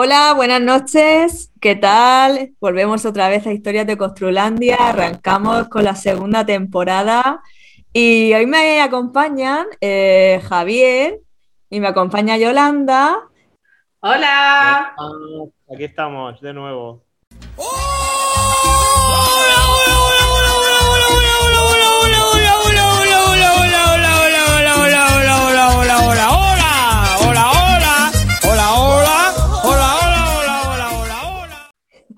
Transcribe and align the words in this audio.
Hola, 0.00 0.32
buenas 0.32 0.60
noches. 0.60 1.52
¿Qué 1.60 1.74
tal? 1.74 2.54
Volvemos 2.60 3.04
otra 3.04 3.28
vez 3.28 3.44
a 3.48 3.52
Historias 3.52 3.84
de 3.84 3.96
Construlandia. 3.96 4.76
Arrancamos 4.78 5.68
con 5.68 5.82
la 5.82 5.96
segunda 5.96 6.46
temporada. 6.46 7.42
Y 7.92 8.32
hoy 8.32 8.46
me 8.46 8.80
acompañan 8.80 9.66
eh, 9.80 10.40
Javier 10.48 11.18
y 11.68 11.80
me 11.80 11.88
acompaña 11.88 12.36
Yolanda. 12.36 13.28
Hola. 13.98 14.94
Aquí 15.68 15.82
estamos 15.82 16.40
de 16.42 16.52
nuevo. 16.52 17.02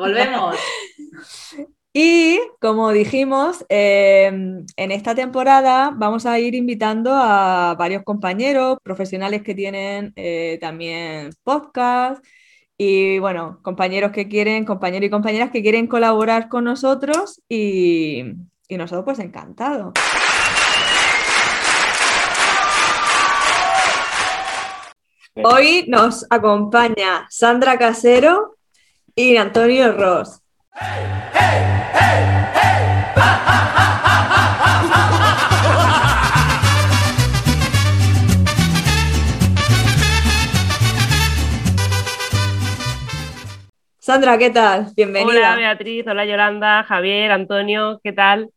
Volvemos. 0.00 0.56
Y 1.92 2.38
como 2.60 2.92
dijimos, 2.92 3.66
em, 3.68 4.64
en 4.76 4.92
esta 4.92 5.16
temporada 5.16 5.92
vamos 5.92 6.24
a 6.24 6.38
ir 6.38 6.54
invitando 6.54 7.10
a 7.12 7.74
varios 7.76 8.04
compañeros 8.04 8.78
profesionales 8.80 9.42
que 9.42 9.56
tienen 9.56 10.12
eh, 10.14 10.58
también 10.60 11.30
podcast 11.42 12.24
y 12.78 13.18
bueno, 13.18 13.58
compañeros 13.62 14.12
que 14.12 14.28
quieren, 14.28 14.64
compañeros 14.64 15.08
y 15.08 15.10
compañeras 15.10 15.50
que 15.50 15.62
quieren 15.62 15.88
colaborar 15.88 16.48
con 16.48 16.62
nosotros 16.62 17.42
y, 17.48 18.22
y 18.68 18.76
nosotros 18.76 19.04
pues 19.04 19.18
encantados. 19.18 19.92
Hoy 25.42 25.86
nos 25.88 26.24
acompaña 26.30 27.26
Sandra 27.30 27.76
Casero 27.78 28.59
y 29.14 29.36
Antonio 29.36 29.92
Ross. 29.92 30.40
Sandra, 43.98 44.38
¿qué 44.38 44.50
tal? 44.50 44.88
Bienvenida. 44.96 45.30
Hola 45.30 45.56
Beatriz, 45.56 46.04
hola 46.06 46.24
Yolanda, 46.24 46.82
Javier, 46.82 47.30
Antonio, 47.30 48.00
¿qué 48.02 48.12
tal? 48.12 48.50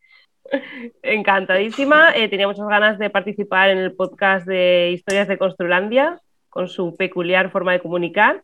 Encantadísima. 1.03 2.11
Eh, 2.15 2.27
tenía 2.29 2.47
muchas 2.47 2.67
ganas 2.67 2.97
de 2.97 3.09
participar 3.09 3.69
en 3.69 3.77
el 3.77 3.93
podcast 3.93 4.47
de 4.47 4.91
Historias 4.93 5.27
de 5.27 5.37
Construlandia, 5.37 6.19
con 6.49 6.69
su 6.69 6.95
peculiar 6.95 7.51
forma 7.51 7.73
de 7.73 7.81
comunicar. 7.81 8.43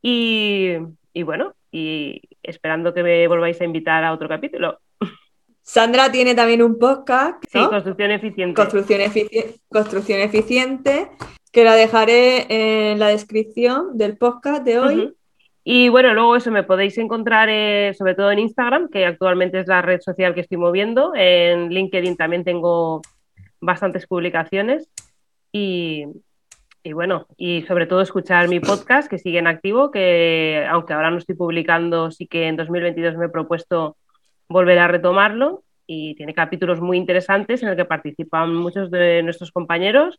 Y, 0.00 0.78
y 1.12 1.22
bueno, 1.22 1.54
y 1.70 2.22
esperando 2.42 2.92
que 2.94 3.02
me 3.02 3.26
volváis 3.28 3.60
a 3.60 3.64
invitar 3.64 4.04
a 4.04 4.12
otro 4.12 4.28
capítulo. 4.28 4.78
Sandra 5.62 6.10
tiene 6.10 6.34
también 6.34 6.62
un 6.62 6.78
podcast. 6.78 7.42
Sí, 7.50 7.58
Construcción 7.68 8.10
Eficiente. 8.10 8.54
Construcción, 8.54 9.00
efici- 9.00 9.60
Construcción 9.68 10.20
Eficiente, 10.20 11.08
que 11.52 11.64
la 11.64 11.74
dejaré 11.74 12.46
en 12.90 12.98
la 12.98 13.08
descripción 13.08 13.96
del 13.96 14.16
podcast 14.16 14.64
de 14.64 14.78
hoy. 14.80 15.14
Y 15.64 15.88
bueno, 15.88 16.12
luego 16.14 16.34
eso 16.34 16.50
me 16.50 16.64
podéis 16.64 16.98
encontrar 16.98 17.48
eh, 17.48 17.94
sobre 17.96 18.16
todo 18.16 18.32
en 18.32 18.40
Instagram, 18.40 18.88
que 18.88 19.06
actualmente 19.06 19.60
es 19.60 19.68
la 19.68 19.80
red 19.82 20.00
social 20.00 20.34
que 20.34 20.40
estoy 20.40 20.58
moviendo. 20.58 21.12
En 21.14 21.68
LinkedIn 21.68 22.16
también 22.16 22.42
tengo 22.42 23.00
bastantes 23.60 24.08
publicaciones. 24.08 24.88
Y, 25.52 26.06
y 26.84 26.92
bueno, 26.92 27.26
y 27.36 27.62
sobre 27.62 27.86
todo 27.86 28.00
escuchar 28.00 28.48
mi 28.48 28.60
podcast, 28.60 29.08
que 29.08 29.18
sigue 29.18 29.38
en 29.38 29.46
activo, 29.46 29.90
que 29.90 30.66
aunque 30.68 30.92
ahora 30.92 31.10
no 31.10 31.18
estoy 31.18 31.34
publicando, 31.36 32.10
sí 32.10 32.26
que 32.26 32.48
en 32.48 32.56
2022 32.56 33.16
me 33.16 33.26
he 33.26 33.30
propuesto 33.30 33.96
volver 34.48 34.78
a 34.78 34.88
retomarlo 34.88 35.62
y 35.86 36.14
tiene 36.16 36.34
capítulos 36.34 36.80
muy 36.80 36.96
interesantes 36.96 37.62
en 37.62 37.68
el 37.68 37.76
que 37.76 37.84
participan 37.84 38.54
muchos 38.54 38.90
de 38.90 39.22
nuestros 39.22 39.52
compañeros 39.52 40.18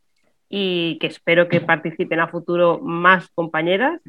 y 0.49 0.97
que 0.99 1.07
espero 1.07 1.47
que 1.49 1.61
participen 1.61 2.19
a 2.19 2.27
futuro 2.27 2.79
más 2.81 3.27
compañeras, 3.35 3.99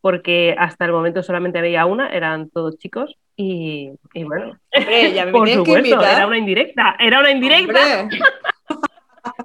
porque 0.00 0.54
hasta 0.58 0.84
el 0.84 0.92
momento 0.92 1.22
solamente 1.22 1.58
había 1.58 1.86
una, 1.86 2.08
eran 2.08 2.50
todos 2.50 2.78
chicos 2.78 3.16
y, 3.36 3.90
y 4.14 4.24
bueno, 4.24 4.58
Hombre, 4.74 5.12
ya 5.12 5.26
me 5.26 5.32
por 5.32 5.46
que 5.46 5.54
supuesto, 5.54 5.78
invitar. 5.88 6.16
era 6.16 6.26
una 6.26 6.38
indirecta, 6.38 6.96
era 6.98 7.20
una 7.20 7.30
indirecta, 7.30 8.08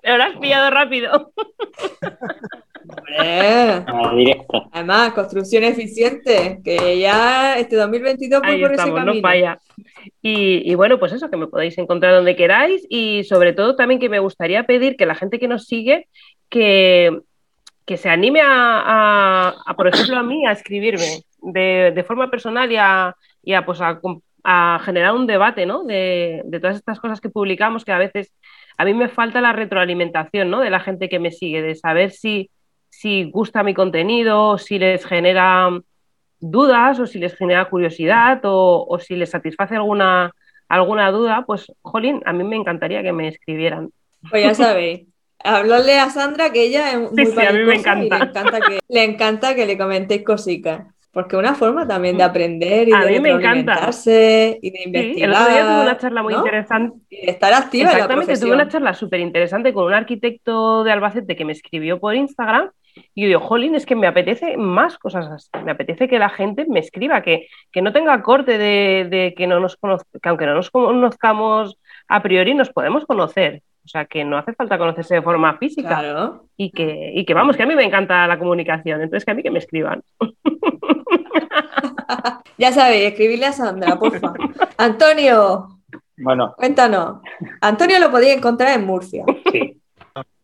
pero 0.01 0.17
lo 0.17 0.23
has 0.23 0.38
pillado 0.38 0.69
rápido. 0.72 1.12
hombre. 1.16 1.35
Ah, 3.19 4.13
directo. 4.16 4.67
Además, 4.72 5.13
construcción 5.13 5.63
eficiente, 5.63 6.59
que 6.63 7.00
ya 7.00 7.57
este 7.59 7.75
2022 7.75 8.41
voy 8.41 8.50
Ahí 8.51 8.62
por 8.62 8.72
ese 8.72 8.81
estamos, 8.81 9.00
no 9.01 9.06
camino. 9.07 9.22
falla. 9.28 9.59
Y, 10.22 10.69
y 10.72 10.75
bueno, 10.75 10.97
pues 10.97 11.12
eso, 11.13 11.29
que 11.29 11.38
me 11.38 11.47
podéis 11.47 11.78
encontrar 11.78 12.13
donde 12.16 12.35
queráis 12.35 12.86
y 12.89 13.24
sobre 13.25 13.53
todo 13.53 13.75
también 13.75 14.00
que 14.00 14.09
me 14.09 14.19
gustaría 14.19 14.63
pedir 14.63 14.95
que 14.95 15.06
la 15.06 15.13
gente 15.15 15.39
que 15.39 15.48
nos 15.48 15.65
sigue, 15.65 16.07
que, 16.50 17.19
que 17.86 17.98
se 17.98 18.09
anime 18.09 18.42
a, 18.42 18.48
a- 18.50 19.56
a, 19.65 19.75
por 19.75 19.88
ejemplo, 19.88 20.18
a 20.18 20.24
mí 20.24 20.45
a 20.48 20.51
escribirme 20.53 21.21
de, 21.42 21.92
de 21.94 22.03
forma 22.03 22.31
personal 22.31 22.71
y 22.71 22.77
a, 22.77 23.15
y 23.44 23.53
a, 23.53 23.65
pues 23.65 23.80
a 23.81 24.80
generar 24.83 25.13
un 25.13 25.27
debate, 25.27 25.65
¿no? 25.65 25.83
De, 25.83 26.42
de 26.45 26.59
todas 26.59 26.77
estas 26.77 27.00
cosas 27.00 27.21
que 27.21 27.30
publicamos 27.30 27.86
que 27.86 27.92
a 27.92 27.98
veces 28.00 28.33
a 28.79 28.85
mí 28.85 28.93
me 28.93 29.09
falta 29.09 29.41
la 29.41 29.51
retroalimentación, 29.51 30.49
¿no? 30.49 30.61
De 30.61 30.69
la 30.69 30.79
gente 30.79 31.09
que 31.09 31.19
me 31.19 31.31
sigue, 31.31 31.61
de 31.61 31.75
saber 31.75 32.11
si, 32.11 32.49
si 32.87 33.29
gusta 33.29 33.61
mi 33.61 33.73
contenido, 33.73 34.57
si 34.57 34.79
les 34.79 35.05
genera 35.05 35.69
dudas 36.39 36.97
o 36.97 37.05
si 37.05 37.19
les 37.19 37.35
genera 37.35 37.65
curiosidad 37.65 38.39
o, 38.45 38.87
o 38.89 38.97
si 38.97 39.17
les 39.17 39.31
satisface 39.31 39.75
alguna, 39.75 40.31
alguna 40.69 41.11
duda, 41.11 41.43
pues, 41.45 41.69
jolín, 41.81 42.21
a 42.25 42.31
mí 42.31 42.45
me 42.45 42.55
encantaría 42.55 43.03
que 43.03 43.11
me 43.11 43.27
escribieran. 43.27 43.89
Pues 44.29 44.43
ya 44.43 44.55
sabéis. 44.55 45.07
Hablarle 45.43 45.99
a 45.99 46.09
Sandra 46.09 46.53
que 46.53 46.63
ella 46.63 46.93
es 46.93 46.99
muy 46.99 47.25
sí, 47.25 47.45
a 47.45 47.51
mí 47.51 47.63
me 47.65 47.75
encanta. 47.75 48.17
le 48.17 48.23
encanta 48.23 48.61
que 48.61 48.79
le 48.87 49.03
encanta 49.03 49.55
que 49.55 49.65
le 49.65 49.77
comentéis 49.77 50.23
cositas. 50.23 50.83
Porque 51.19 51.36
una 51.36 51.54
forma 51.54 51.86
también 51.88 52.18
de 52.18 52.24
aprender 52.24 52.88
y 52.88 52.94
A 52.94 53.00
de 53.00 53.12
mí 53.12 53.19
me 53.19 53.30
encanta. 53.30 53.74
retroalimentarse 53.74 54.60
y 54.62 54.71
de 54.71 54.77
Sí, 54.77 54.83
investigar. 54.86 55.30
el 55.30 55.36
otro 55.36 55.54
día 55.54 55.62
tuve 55.63 55.81
una 55.81 55.98
charla 55.98 56.24
muy 56.24 56.33
¿no? 56.33 56.39
interesante. 56.39 56.98
Y 57.10 57.25
de 57.25 57.31
estar 57.31 57.54
activa 57.54 57.83
en 57.83 57.88
la 57.88 57.94
Exactamente, 58.06 58.38
tuve 58.39 58.51
una 58.54 58.68
charla 58.69 58.94
súper 58.94 59.19
interesante 59.19 59.74
con 59.74 59.83
un 59.86 59.94
arquitecto 59.94 60.83
de 60.86 60.92
Albacete 60.94 61.36
que 61.36 61.44
me 61.45 61.51
escribió 61.51 62.00
por 62.00 62.16
Instagram 62.16 62.69
y 63.13 63.21
yo 63.24 63.27
digo, 63.27 63.39
jolín, 63.42 63.75
es 63.75 63.86
que 63.86 63.95
me 63.95 64.07
apetece 64.07 64.57
más 64.57 64.98
cosas 64.98 65.27
así, 65.27 65.50
me 65.63 65.71
apetece 65.71 66.07
que 66.07 66.19
la 66.19 66.30
gente 66.30 66.66
me 66.68 66.80
escriba, 66.80 67.22
que, 67.22 67.48
que 67.72 67.81
no 67.81 67.92
tenga 67.94 68.22
corte 68.24 68.57
de, 68.57 69.07
de 69.10 69.33
que, 69.38 69.45
no 69.48 69.60
nos 69.60 69.77
conoz- 69.80 70.04
que 70.22 70.30
aunque 70.30 70.45
no 70.45 70.54
nos 70.56 70.69
conozcamos 70.72 71.77
a 72.07 72.22
priori, 72.24 72.54
nos 72.56 72.69
podemos 72.72 73.06
conocer. 73.06 73.62
O 73.89 73.91
sea, 73.91 74.06
que 74.06 74.24
no 74.24 74.38
hace 74.38 74.53
falta 74.53 74.77
conocerse 74.77 75.15
de 75.15 75.24
forma 75.24 75.57
física 75.57 75.89
Claro. 75.89 76.44
y, 76.56 76.69
que, 76.69 77.12
y 77.15 77.25
que 77.25 77.33
vamos, 77.33 77.57
que 77.57 77.63
a 77.63 77.65
mí 77.65 77.74
me 77.74 77.83
encanta 77.83 78.27
la 78.27 78.38
comunicación, 78.38 79.01
entonces 79.01 79.25
que 79.25 79.31
a 79.31 79.33
mí 79.33 79.41
que 79.41 79.50
me 79.50 79.57
escriban. 79.57 80.03
Ya 82.59 82.71
sabéis, 82.74 83.06
escribirle 83.12 83.45
a 83.47 83.51
Sandra, 83.53 83.97
porfa. 83.97 84.33
Antonio, 84.77 85.69
Bueno, 86.18 86.53
cuéntanos. 86.57 87.21
Antonio 87.62 87.97
lo 88.00 88.12
podéis 88.12 88.36
encontrar 88.38 88.77
en 88.77 88.86
Murcia. 88.86 89.24
sí. 89.51 89.75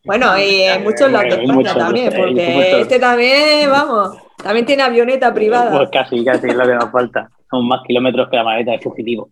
Bueno, 0.04 0.36
y 0.38 0.62
en 0.62 0.82
muchos 0.82 1.10
lados 1.12 1.34
España 1.34 1.52
muchos, 1.52 1.76
también, 1.76 2.12
porque 2.16 2.80
este 2.80 2.98
también, 2.98 3.70
vamos, 3.70 4.16
también 4.42 4.64
tiene 4.64 4.82
avioneta 4.84 5.32
privada. 5.34 5.76
Pues 5.76 5.90
casi, 5.90 6.24
casi 6.24 6.46
es 6.48 6.54
lo 6.56 6.66
que 6.66 6.74
nos 6.74 6.90
falta. 6.90 7.28
Son 7.50 7.68
más 7.68 7.82
kilómetros 7.86 8.28
que 8.30 8.36
la 8.36 8.44
maleta 8.44 8.70
de 8.72 8.78
fugitivo. 8.80 9.28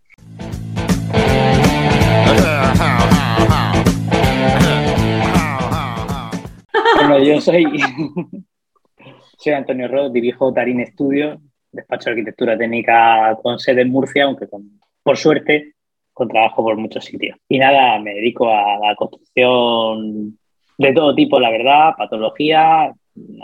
Bueno, 7.06 7.22
yo 7.22 7.40
soy, 7.40 7.64
soy 9.38 9.52
Antonio 9.52 9.88
Ross, 9.88 10.12
dirijo 10.12 10.52
Tarín 10.52 10.84
Studio, 10.86 11.38
despacho 11.70 12.06
de 12.06 12.10
arquitectura 12.12 12.56
técnica 12.56 13.36
con 13.42 13.58
sede 13.58 13.82
en 13.82 13.90
Murcia, 13.90 14.24
aunque 14.24 14.48
con- 14.48 14.80
por 15.02 15.16
suerte 15.18 15.74
con 16.14 16.28
trabajo 16.28 16.62
por 16.62 16.76
muchos 16.76 17.04
sitios. 17.04 17.36
Y 17.48 17.58
nada, 17.58 17.98
me 17.98 18.14
dedico 18.14 18.48
a 18.48 18.78
la 18.78 18.94
construcción 18.96 20.38
de 20.78 20.92
todo 20.92 21.14
tipo, 21.14 21.38
la 21.40 21.50
verdad, 21.50 21.92
patología. 21.98 22.84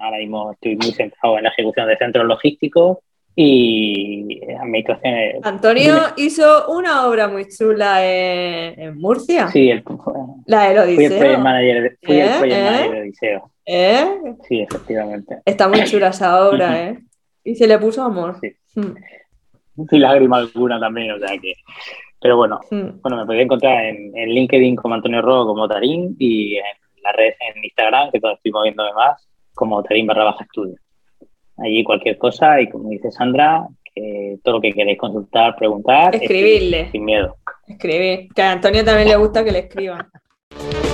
Ahora 0.01 0.19
mismo 0.19 0.53
estoy 0.53 0.77
muy 0.77 0.93
centrado 0.93 1.37
en 1.37 1.45
la 1.45 1.51
ejecución 1.51 1.87
de 1.89 1.97
centros 1.97 2.25
logísticos 2.27 2.99
y 3.37 4.41
administraciones. 4.61 5.37
Antonio 5.45 5.95
Dime. 5.95 6.07
hizo 6.27 6.69
una 6.73 7.07
obra 7.07 7.29
muy 7.29 7.47
chula 7.49 8.05
en, 8.05 8.79
en 8.81 8.99
Murcia, 8.99 9.49
Sí, 9.49 9.71
el- 9.71 9.85
la 10.47 10.69
del 10.71 10.95
fui 10.95 11.05
el 11.05 11.11
project 11.11 11.23
Odiseo. 11.23 11.39
manager 11.41 11.83
de, 11.83 11.97
fui 12.03 12.17
el 12.21 12.29
¿Eh? 12.29 12.33
project 12.39 12.57
¿Eh? 12.57 12.65
manager 12.65 12.91
de 12.93 13.01
Odiseo. 13.01 13.51
¿Eh? 13.67 14.35
Sí, 14.49 14.61
efectivamente. 14.61 15.39
Está 15.45 15.69
muy 15.69 15.85
chula 15.85 16.09
esa 16.09 16.49
obra, 16.49 16.83
¿eh? 16.89 16.99
Y 17.45 17.55
se 17.55 17.67
le 17.67 17.79
puso 17.79 18.03
amor. 18.03 18.37
Sí. 18.41 18.53
Mm, 18.75 18.95
Y 19.91 19.99
lágrima 19.99 20.39
alguna 20.39 20.79
también, 20.79 21.13
o 21.13 21.19
sea 21.19 21.39
que. 21.39 21.55
Pero 22.21 22.37
bueno, 22.37 22.61
mm. 22.71 23.01
bueno, 23.01 23.17
me 23.17 23.25
podéis 23.25 23.45
encontrar 23.45 23.85
en, 23.87 24.15
en 24.15 24.29
LinkedIn 24.29 24.77
como 24.77 24.95
Antonio 24.95 25.23
Rojo, 25.23 25.47
como 25.47 25.67
Tarín, 25.67 26.17
y 26.19 26.57
en 26.57 26.65
la 27.03 27.13
red 27.13 27.33
en 27.41 27.65
Instagram, 27.65 28.11
que 28.11 28.21
todavía 28.21 28.37
estoy 28.37 28.53
moviéndome 28.53 28.93
más, 28.93 29.27
como 29.55 29.83
Tarín 29.83 30.07
barra 30.07 30.25
baja 30.25 30.45
estudio. 30.45 30.75
Allí 31.63 31.85
cualquier 31.85 32.17
cosa, 32.19 32.61
y 32.61 32.69
como 32.69 32.89
dice 32.89 33.11
Sandra, 33.11 33.67
que 33.95 34.39
todo 34.43 34.57
lo 34.57 34.61
que 34.61 34.73
queréis 34.73 34.99
consultar, 34.99 35.55
preguntar, 35.57 36.15
Escribirle. 36.15 36.91
sin 36.91 37.05
miedo. 37.05 37.37
Escribir. 37.67 38.29
Que 38.35 38.43
a 38.43 38.53
Antonio 38.53 38.85
también 38.85 39.09
le 39.09 39.17
gusta 39.17 39.45
que 39.45 39.53
le 39.53 39.59
escriban. 39.61 40.09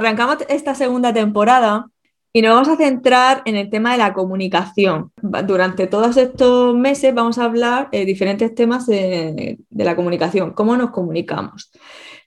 Arrancamos 0.00 0.38
esta 0.48 0.74
segunda 0.74 1.12
temporada 1.12 1.90
y 2.32 2.40
nos 2.40 2.54
vamos 2.54 2.68
a 2.68 2.76
centrar 2.78 3.42
en 3.44 3.54
el 3.54 3.68
tema 3.68 3.92
de 3.92 3.98
la 3.98 4.14
comunicación. 4.14 5.12
Durante 5.46 5.86
todos 5.88 6.16
estos 6.16 6.74
meses 6.74 7.14
vamos 7.14 7.36
a 7.36 7.44
hablar 7.44 7.90
de 7.90 8.06
diferentes 8.06 8.54
temas 8.54 8.86
de 8.86 9.58
la 9.72 9.96
comunicación, 9.96 10.54
cómo 10.54 10.74
nos 10.78 10.88
comunicamos. 10.92 11.70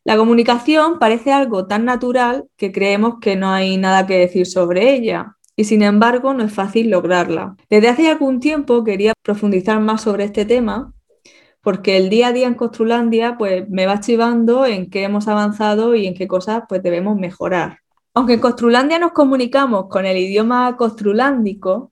La 0.03 0.17
comunicación 0.17 0.99
parece 0.99 1.31
algo 1.31 1.65
tan 1.65 1.83
natural 1.83 2.45
que 2.57 2.71
creemos 2.71 3.15
que 3.19 3.35
no 3.35 3.49
hay 3.49 3.77
nada 3.77 4.05
que 4.05 4.19
decir 4.19 4.45
sobre 4.45 4.93
ella 4.93 5.35
y 5.55 5.63
sin 5.63 5.81
embargo 5.81 6.35
no 6.35 6.43
es 6.43 6.53
fácil 6.53 6.91
lograrla. 6.91 7.55
Desde 7.71 7.89
hace 7.89 8.07
algún 8.07 8.39
tiempo 8.39 8.83
quería 8.83 9.13
profundizar 9.23 9.79
más 9.79 10.03
sobre 10.03 10.25
este 10.25 10.45
tema 10.45 10.93
porque 11.63 11.97
el 11.97 12.09
día 12.09 12.27
a 12.27 12.33
día 12.33 12.45
en 12.45 12.55
Construlandia 12.55 13.37
pues 13.37 13.67
me 13.69 13.85
va 13.85 14.01
chivando 14.01 14.65
en 14.65 14.89
qué 14.89 15.03
hemos 15.03 15.27
avanzado 15.27 15.95
y 15.95 16.05
en 16.05 16.13
qué 16.13 16.27
cosas 16.27 16.63
pues 16.67 16.83
debemos 16.83 17.17
mejorar. 17.17 17.79
Aunque 18.13 18.33
en 18.33 18.41
Construlandia 18.41 18.99
nos 18.99 19.13
comunicamos 19.13 19.87
con 19.87 20.05
el 20.05 20.17
idioma 20.17 20.75
costrulándico, 20.77 21.91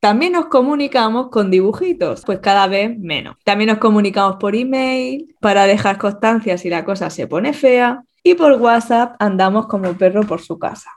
también 0.00 0.32
nos 0.32 0.46
comunicamos 0.46 1.30
con 1.30 1.50
dibujitos, 1.50 2.22
pues 2.24 2.40
cada 2.40 2.66
vez 2.68 2.96
menos. 2.98 3.36
También 3.42 3.70
nos 3.70 3.78
comunicamos 3.78 4.36
por 4.36 4.54
email 4.54 5.34
para 5.40 5.64
dejar 5.64 5.98
constancia 5.98 6.58
si 6.58 6.68
la 6.68 6.84
cosa 6.84 7.08
se 7.10 7.26
pone 7.26 7.54
fea 7.54 8.02
y 8.22 8.34
por 8.34 8.52
WhatsApp 8.52 9.16
andamos 9.18 9.66
como 9.66 9.94
perro 9.94 10.22
por 10.22 10.40
su 10.42 10.58
casa. 10.58 10.95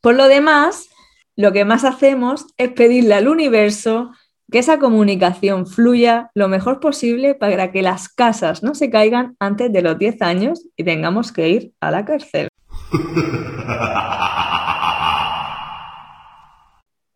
Por 0.00 0.14
lo 0.14 0.28
demás, 0.28 0.88
lo 1.36 1.52
que 1.52 1.64
más 1.64 1.84
hacemos 1.84 2.46
es 2.56 2.70
pedirle 2.70 3.14
al 3.14 3.28
universo 3.28 4.12
que 4.50 4.60
esa 4.60 4.78
comunicación 4.78 5.66
fluya 5.66 6.30
lo 6.34 6.48
mejor 6.48 6.80
posible 6.80 7.34
para 7.34 7.72
que 7.72 7.82
las 7.82 8.08
casas 8.08 8.62
no 8.62 8.74
se 8.74 8.90
caigan 8.90 9.36
antes 9.40 9.72
de 9.72 9.82
los 9.82 9.98
10 9.98 10.22
años 10.22 10.64
y 10.76 10.84
tengamos 10.84 11.32
que 11.32 11.48
ir 11.48 11.72
a 11.80 11.90
la 11.90 12.04
cárcel. 12.04 12.48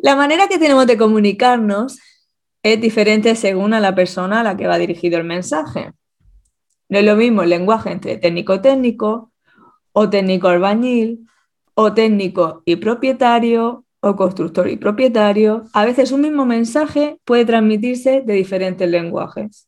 La 0.04 0.16
manera 0.16 0.48
que 0.48 0.58
tenemos 0.58 0.88
de 0.88 0.98
comunicarnos 0.98 2.00
es 2.64 2.80
diferente 2.80 3.36
según 3.36 3.72
a 3.72 3.78
la 3.78 3.94
persona 3.94 4.40
a 4.40 4.42
la 4.42 4.56
que 4.56 4.66
va 4.66 4.76
dirigido 4.76 5.16
el 5.16 5.22
mensaje. 5.22 5.92
No 6.88 6.98
es 6.98 7.04
lo 7.04 7.14
mismo 7.14 7.42
el 7.42 7.50
lenguaje 7.50 7.92
entre 7.92 8.16
técnico-técnico 8.16 9.30
o 9.92 10.10
técnico-albañil 10.10 11.28
o 11.74 11.92
técnico 11.94 12.62
y 12.64 12.76
propietario 12.76 13.84
o 14.00 14.16
constructor 14.16 14.68
y 14.68 14.76
propietario. 14.76 15.64
A 15.72 15.84
veces 15.84 16.12
un 16.12 16.22
mismo 16.22 16.44
mensaje 16.44 17.18
puede 17.24 17.44
transmitirse 17.44 18.22
de 18.22 18.34
diferentes 18.34 18.88
lenguajes. 18.88 19.66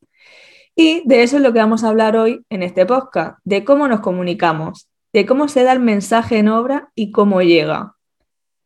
Y 0.77 1.03
de 1.07 1.23
eso 1.23 1.37
es 1.37 1.43
lo 1.43 1.53
que 1.53 1.61
vamos 1.61 1.85
a 1.85 1.89
hablar 1.89 2.17
hoy 2.17 2.45
en 2.51 2.63
este 2.65 2.85
podcast, 2.85 3.39
de 3.45 3.65
cómo 3.65 3.87
nos 3.87 4.01
comunicamos, 4.01 4.89
de 5.13 5.25
cómo 5.25 5.47
se 5.47 5.63
da 5.63 5.73
el 5.73 5.81
mensaje 5.81 6.39
en 6.39 6.49
obra 6.49 6.91
y 6.97 7.13
cómo 7.13 7.43
llega. 7.43 7.95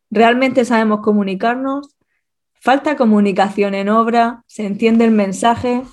¿Realmente 0.09 0.65
sabemos 0.65 1.01
comunicarnos? 1.01 1.95
¿Falta 2.53 2.97
comunicación 2.97 3.75
en 3.75 3.89
obra? 3.89 4.43
¿Se 4.47 4.65
entiende 4.65 5.05
el 5.05 5.11
mensaje? 5.11 5.83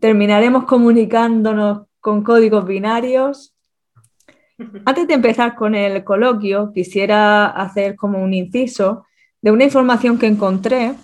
¿Terminaremos 0.00 0.64
comunicándonos 0.64 1.82
con 2.00 2.22
códigos 2.22 2.66
binarios? 2.66 3.55
Antes 4.84 5.06
de 5.06 5.14
empezar 5.14 5.54
con 5.54 5.74
el 5.74 6.02
coloquio, 6.02 6.72
quisiera 6.72 7.46
hacer 7.46 7.94
como 7.94 8.22
un 8.22 8.32
inciso 8.32 9.04
de 9.42 9.50
una 9.50 9.64
información 9.64 10.18
que 10.18 10.26
encontré 10.26 10.94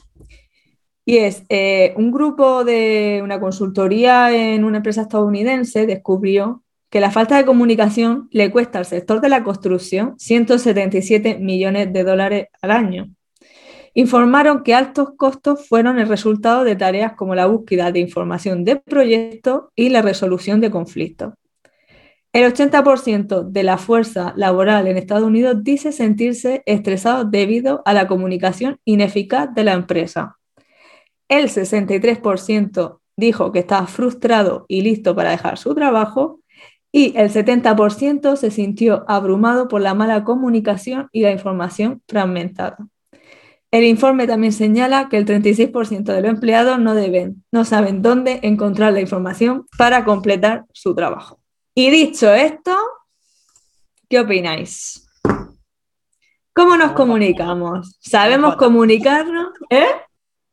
y 1.04 1.18
es 1.18 1.44
eh, 1.49 1.94
un 1.97 2.12
grupo 2.12 2.64
de 2.64 3.21
una 3.23 3.40
consultoría 3.40 4.32
en 4.32 4.64
una 4.64 4.78
empresa 4.78 5.02
estadounidense 5.02 5.87
descubrió 5.87 6.62
que 6.90 7.00
la 7.00 7.11
falta 7.11 7.37
de 7.37 7.44
comunicación 7.44 8.28
le 8.30 8.50
cuesta 8.50 8.78
al 8.78 8.87
sector 8.87 9.21
de 9.21 9.28
la 9.28 9.42
construcción 9.42 10.14
177 10.18 11.38
millones 11.38 11.92
de 11.92 12.04
dólares 12.04 12.47
al 12.61 12.71
año. 12.71 13.09
Informaron 13.94 14.62
que 14.62 14.75
altos 14.75 15.11
costos 15.16 15.66
fueron 15.68 15.99
el 15.99 16.09
resultado 16.09 16.64
de 16.64 16.76
tareas 16.76 17.14
como 17.14 17.35
la 17.35 17.47
búsqueda 17.47 17.92
de 17.92 18.00
información 18.00 18.64
de 18.64 18.76
proyectos 18.76 19.64
y 19.75 19.88
la 19.88 20.02
resolución 20.02 20.61
de 20.61 20.71
conflictos. 20.71 21.35
El 22.33 22.51
80% 22.51 23.43
de 23.43 23.62
la 23.62 23.77
fuerza 23.77 24.33
laboral 24.37 24.87
en 24.87 24.97
Estados 24.97 25.25
Unidos 25.25 25.62
dice 25.62 25.93
sentirse 25.93 26.62
estresado 26.65 27.27
debido 27.27 27.83
a 27.85 27.93
la 27.93 28.09
comunicación 28.09 28.79
ineficaz 28.87 29.55
de 29.55 29.65
la 29.65 29.75
empresa. 29.75 30.39
El 31.29 31.51
63% 31.51 33.01
dijo 33.17 33.53
que 33.53 33.59
estaba 33.59 33.87
frustrado 33.87 34.65
y 34.67 34.81
listo 34.81 35.15
para 35.15 35.31
dejar 35.31 35.59
su 35.59 35.75
trabajo 35.75 36.41
y 36.91 37.15
el 37.19 37.31
70% 37.31 38.37
se 38.37 38.51
sintió 38.51 39.05
abrumado 39.09 39.69
por 39.69 39.83
la 39.83 39.93
mala 39.93 40.25
comunicación 40.25 41.11
y 41.12 41.23
la 41.23 41.33
información 41.33 42.03
fragmentada. 42.09 42.79
El 43.71 43.85
informe 43.85 44.27
también 44.27 44.53
señala 44.55 45.11
que 45.11 45.19
el 45.19 45.27
36% 45.27 46.05
de 46.05 46.21
los 46.23 46.31
empleados 46.31 46.79
no 46.79 46.95
deben, 46.95 47.45
no 47.53 47.67
saben 47.67 48.01
dónde 48.01 48.41
encontrar 48.43 48.95
la 48.95 49.01
información 49.01 49.67
para 49.77 50.05
completar 50.05 50.65
su 50.73 50.95
trabajo. 50.95 51.42
Y 51.75 51.88
dicho 51.91 52.31
esto, 52.31 52.76
¿qué 54.07 54.21
opináis? 54.21 55.09
¿Cómo 56.52 56.76
nos 56.76 56.93
comunicamos? 56.93 57.97
¿Sabemos 57.99 58.57
comunicarnos? 58.57 59.55
¿Eh? 59.71 59.87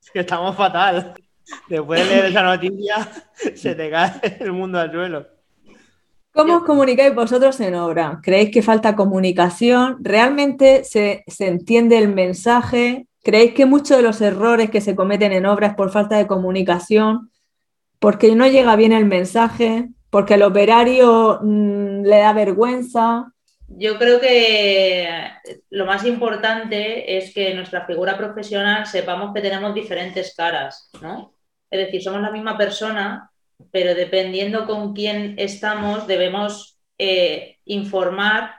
Es 0.01 0.11
que 0.11 0.19
estamos 0.21 0.55
fatal. 0.55 1.13
Después 1.67 1.99
de 1.99 2.05
leer 2.05 2.25
esa 2.25 2.43
noticia, 2.43 3.11
se 3.55 3.75
te 3.75 3.89
cae 3.89 4.38
el 4.39 4.53
mundo 4.53 4.79
al 4.79 4.91
suelo. 4.93 5.27
¿Cómo 6.31 6.57
os 6.57 6.63
comunicáis 6.63 7.13
vosotros 7.13 7.59
en 7.59 7.75
obra? 7.75 8.21
¿Creéis 8.23 8.51
que 8.51 8.61
falta 8.61 8.95
comunicación? 8.95 9.97
¿Realmente 9.99 10.85
se, 10.85 11.25
se 11.27 11.47
entiende 11.47 11.97
el 11.97 12.07
mensaje? 12.07 13.07
¿Creéis 13.23 13.53
que 13.55 13.65
muchos 13.65 13.97
de 13.97 14.03
los 14.03 14.21
errores 14.21 14.69
que 14.69 14.79
se 14.79 14.95
cometen 14.95 15.33
en 15.33 15.47
obra 15.47 15.67
es 15.67 15.75
por 15.75 15.91
falta 15.91 16.15
de 16.15 16.27
comunicación? 16.27 17.29
¿Porque 17.99 18.33
no 18.35 18.47
llega 18.47 18.77
bien 18.77 18.93
el 18.93 19.05
mensaje? 19.05 19.89
¿Porque 20.09 20.33
al 20.33 20.43
operario 20.43 21.39
mm, 21.41 22.03
le 22.03 22.17
da 22.17 22.33
vergüenza? 22.33 23.31
Yo 23.67 23.99
creo 23.99 24.19
que 24.19 25.07
lo 25.69 25.85
más 25.85 26.03
importante 26.05 27.17
es 27.17 27.33
que 27.33 27.51
en 27.51 27.57
nuestra 27.57 27.85
figura 27.85 28.17
profesional 28.17 28.87
sepamos 28.87 29.31
que 29.33 29.41
tenemos 29.41 29.75
diferentes 29.75 30.33
caras, 30.35 30.89
¿no? 31.01 31.35
Es 31.69 31.79
decir, 31.85 32.01
somos 32.01 32.21
la 32.21 32.31
misma 32.31 32.57
persona, 32.57 33.29
pero 33.71 33.93
dependiendo 33.93 34.65
con 34.65 34.93
quién 34.93 35.35
estamos, 35.37 36.07
debemos 36.07 36.79
eh, 36.97 37.57
informar 37.65 38.55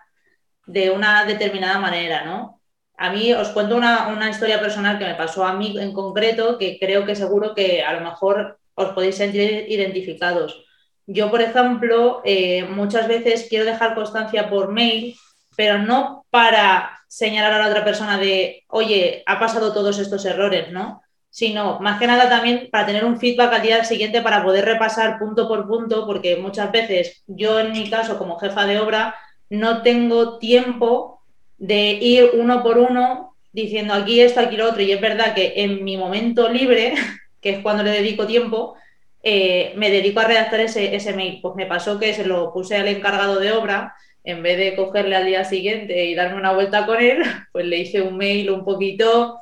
de 0.67 0.91
una 0.91 1.25
determinada 1.25 1.81
manera, 1.81 2.25
¿no? 2.25 2.61
A 2.97 3.11
mí 3.11 3.33
os 3.33 3.49
cuento 3.49 3.77
una, 3.77 4.09
una, 4.09 4.31
historia 4.31 4.61
personal 4.61 4.99
que 4.99 5.07
me 5.07 5.15
pasó 5.15 5.45
a 5.45 5.55
mí 5.55 5.77
en 5.81 5.93
concreto, 5.93 6.57
que 6.59 6.79
creo 6.79 7.05
que 7.05 7.17
seguro 7.17 7.55
que 7.55 7.83
a 7.83 7.95
lo 7.95 8.03
mejor 8.03 8.61
os 8.75 8.91
podéis 8.91 9.17
sentir 9.17 9.67
identificados. 9.69 10.65
Yo, 11.13 11.31
por 11.31 11.43
ejemplo, 11.43 12.23
eh, 12.25 12.65
muchas 12.65 13.09
veces 13.09 13.47
quiero 13.49 13.65
dejar 13.65 13.95
constancia 13.95 14.49
por 14.49 14.71
mail, 14.73 15.17
pero 15.57 15.79
no 15.79 16.25
para 16.31 17.01
señalar 17.09 17.53
a 17.53 17.59
la 17.59 17.69
otra 17.69 17.85
persona 17.85 18.17
de, 18.19 18.63
oye, 18.69 19.23
ha 19.27 19.41
pasado 19.41 19.73
todos 19.73 19.99
estos 19.99 20.25
errores, 20.25 20.71
¿no? 20.71 21.03
sino 21.31 21.79
más 21.79 21.99
que 21.99 22.07
nada 22.07 22.29
también 22.29 22.69
para 22.71 22.87
tener 22.87 23.05
un 23.05 23.19
feedback 23.19 23.53
al 23.53 23.63
día 23.63 23.85
siguiente 23.85 24.21
para 24.21 24.45
poder 24.45 24.65
repasar 24.65 25.19
punto 25.19 25.47
por 25.47 25.67
punto, 25.67 26.07
porque 26.07 26.37
muchas 26.37 26.73
veces 26.73 27.23
yo 27.27 27.61
en 27.61 27.73
mi 27.73 27.89
caso 27.89 28.19
como 28.19 28.39
jefa 28.39 28.67
de 28.67 28.81
obra 28.81 29.15
no 29.49 29.83
tengo 29.83 30.39
tiempo 30.39 31.23
de 31.57 31.93
ir 31.93 32.31
uno 32.35 32.63
por 32.63 32.79
uno 32.79 33.37
diciendo 33.53 33.95
aquí 33.95 34.21
esto, 34.21 34.41
aquí 34.41 34.57
lo 34.57 34.69
otro, 34.69 34.83
y 34.83 34.93
es 34.93 35.01
verdad 35.01 35.35
que 35.35 35.55
en 35.57 35.85
mi 35.85 35.97
momento 35.97 36.49
libre, 36.49 36.95
que 37.41 37.51
es 37.51 37.59
cuando 37.61 37.83
le 37.83 37.91
dedico 37.91 38.27
tiempo, 38.27 38.77
eh, 39.23 39.73
me 39.77 39.91
dedico 39.91 40.21
a 40.21 40.25
redactar 40.25 40.61
ese, 40.61 40.95
ese 40.95 41.13
mail. 41.13 41.41
Pues 41.43 41.55
me 41.57 41.67
pasó 41.67 41.99
que 41.99 42.15
se 42.15 42.25
lo 42.25 42.53
puse 42.53 42.77
al 42.77 42.89
encargado 42.89 43.39
de 43.39 43.53
obra, 43.53 43.95
en 44.25 44.43
vez 44.43 44.59
de 44.59 44.77
cogerle 44.77 45.17
al 45.17 45.27
día 45.27 45.45
siguiente 45.45 46.05
y 46.05 46.15
darme 46.15 46.39
una 46.39 46.53
vuelta 46.53 46.87
con 46.87 47.01
él, 47.01 47.23
pues 47.53 47.65
le 47.65 47.79
hice 47.79 48.03
un 48.03 48.17
mail 48.17 48.51
un 48.51 48.65
poquito... 48.65 49.41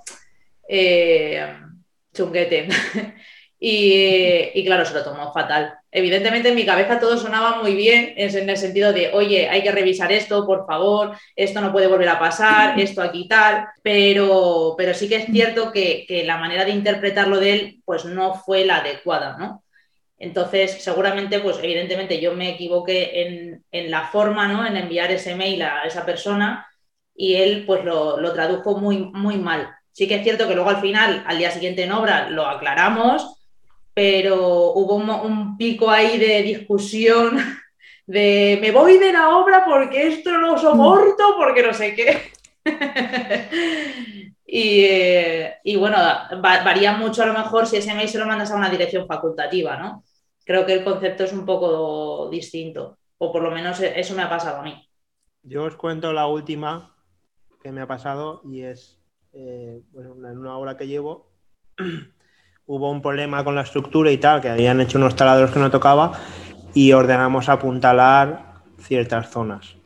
Eh, 0.68 1.46
chunguete. 2.18 2.68
y, 3.60 4.64
claro, 4.64 4.84
se 4.84 4.94
lo 4.94 5.04
tomó 5.04 5.32
fatal. 5.32 5.74
Evidentemente 5.90 6.50
en 6.50 6.54
mi 6.54 6.66
cabeza 6.66 7.00
todo 7.00 7.16
sonaba 7.16 7.62
muy 7.62 7.74
bien 7.74 8.12
en 8.16 8.48
el 8.48 8.56
sentido 8.56 8.92
de, 8.92 9.10
oye, 9.14 9.48
hay 9.48 9.62
que 9.62 9.72
revisar 9.72 10.12
esto, 10.12 10.46
por 10.46 10.66
favor, 10.66 11.16
esto 11.34 11.60
no 11.60 11.72
puede 11.72 11.86
volver 11.86 12.10
a 12.10 12.18
pasar, 12.18 12.78
esto 12.78 13.00
aquí 13.00 13.26
tal, 13.26 13.66
pero, 13.82 14.74
pero 14.76 14.92
sí 14.92 15.08
que 15.08 15.16
es 15.16 15.26
cierto 15.26 15.72
que, 15.72 16.04
la 16.26 16.36
manera 16.36 16.64
de 16.64 16.72
interpretarlo 16.72 17.40
de 17.40 17.52
él 17.52 17.82
pues 17.84 18.04
no 18.04 18.34
fue 18.34 18.66
la 18.66 18.78
adecuada, 18.78 19.36
¿no? 19.38 19.64
Entonces, 20.18 20.82
seguramente, 20.82 21.40
pues 21.40 21.58
evidentemente 21.62 22.20
yo 22.20 22.34
me 22.34 22.50
equivoqué 22.50 23.62
en, 23.70 23.90
la 23.90 24.08
forma, 24.08 24.48
¿no? 24.48 24.66
En 24.66 24.76
enviar 24.76 25.10
ese 25.12 25.34
mail 25.34 25.62
a 25.62 25.84
esa 25.84 26.04
persona 26.04 26.66
y 27.14 27.34
él 27.34 27.64
pues 27.66 27.84
lo, 27.84 28.20
lo 28.20 28.32
tradujo 28.32 28.78
muy, 28.78 28.98
muy 28.98 29.36
mal. 29.36 29.70
Sí 29.92 30.06
que 30.06 30.16
es 30.16 30.22
cierto 30.22 30.46
que 30.46 30.54
luego 30.54 30.70
al 30.70 30.80
final, 30.80 31.24
al 31.26 31.38
día 31.38 31.50
siguiente 31.50 31.82
en 31.82 31.92
obra, 31.92 32.30
lo 32.30 32.46
aclaramos, 32.46 33.38
pero 33.98 34.74
hubo 34.74 34.94
un, 34.94 35.56
pico 35.56 35.90
ahí 35.90 36.18
de 36.18 36.42
discusión 36.44 37.36
de 38.06 38.56
me 38.60 38.70
voy 38.70 38.96
de 38.96 39.12
la 39.12 39.30
obra 39.36 39.64
porque 39.64 40.06
esto 40.06 40.30
no 40.30 40.52
lo 40.52 40.56
soporto, 40.56 41.34
porque 41.36 41.64
no 41.64 41.74
sé 41.74 41.96
qué. 41.96 42.30
y, 44.46 45.76
bueno, 45.76 45.98
varía 46.40 46.92
mucho 46.92 47.24
a 47.24 47.26
lo 47.26 47.32
mejor 47.32 47.66
si 47.66 47.78
ese 47.78 47.92
mail 47.92 48.08
se 48.08 48.18
lo 48.18 48.26
mandas 48.26 48.52
a 48.52 48.56
una 48.56 48.70
dirección 48.70 49.04
facultativa, 49.04 49.76
¿no? 49.76 50.04
Creo 50.48 50.64
que 50.64 50.72
el 50.72 50.82
concepto 50.82 51.24
es 51.24 51.34
un 51.34 51.44
poco 51.44 52.30
distinto, 52.30 52.96
o 53.18 53.30
por 53.30 53.42
lo 53.42 53.50
menos 53.50 53.80
eso 53.80 54.14
me 54.14 54.22
ha 54.22 54.30
pasado 54.30 54.60
a 54.60 54.62
mí. 54.62 54.82
Yo 55.42 55.64
os 55.64 55.76
cuento 55.76 56.14
la 56.14 56.26
última 56.26 56.96
que 57.62 57.70
me 57.70 57.82
ha 57.82 57.86
pasado 57.86 58.40
y 58.46 58.62
es 58.62 58.98
eh, 59.34 59.82
en 59.94 60.38
una 60.38 60.56
obra 60.56 60.78
que 60.78 60.86
llevo, 60.86 61.28
hubo 62.66 62.90
un 62.90 63.02
problema 63.02 63.44
con 63.44 63.56
la 63.56 63.60
estructura 63.60 64.10
y 64.10 64.16
tal, 64.16 64.40
que 64.40 64.48
habían 64.48 64.80
hecho 64.80 64.96
unos 64.96 65.16
taladros 65.16 65.50
que 65.50 65.58
no 65.58 65.70
tocaba 65.70 66.18
y 66.72 66.92
ordenamos 66.94 67.50
apuntalar 67.50 68.62
ciertas 68.78 69.28
zonas. 69.28 69.76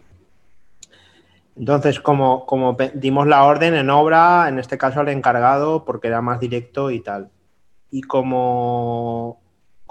Entonces, 1.56 1.98
como, 1.98 2.46
como 2.46 2.76
dimos 2.94 3.26
la 3.26 3.42
orden 3.46 3.74
en 3.74 3.90
obra, 3.90 4.48
en 4.48 4.60
este 4.60 4.78
caso 4.78 5.00
al 5.00 5.08
encargado, 5.08 5.84
porque 5.84 6.06
era 6.06 6.22
más 6.22 6.38
directo 6.38 6.92
y 6.92 7.00
tal. 7.00 7.30
Y 7.90 8.02
como, 8.02 9.41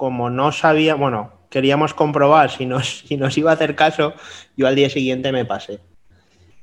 como 0.01 0.31
no 0.31 0.51
sabía, 0.51 0.95
bueno, 0.95 1.31
queríamos 1.51 1.93
comprobar 1.93 2.49
si 2.49 2.65
nos, 2.65 3.01
si 3.07 3.17
nos 3.17 3.37
iba 3.37 3.51
a 3.51 3.53
hacer 3.53 3.75
caso, 3.75 4.15
yo 4.57 4.65
al 4.65 4.73
día 4.73 4.89
siguiente 4.89 5.31
me 5.31 5.45
pasé. 5.45 5.79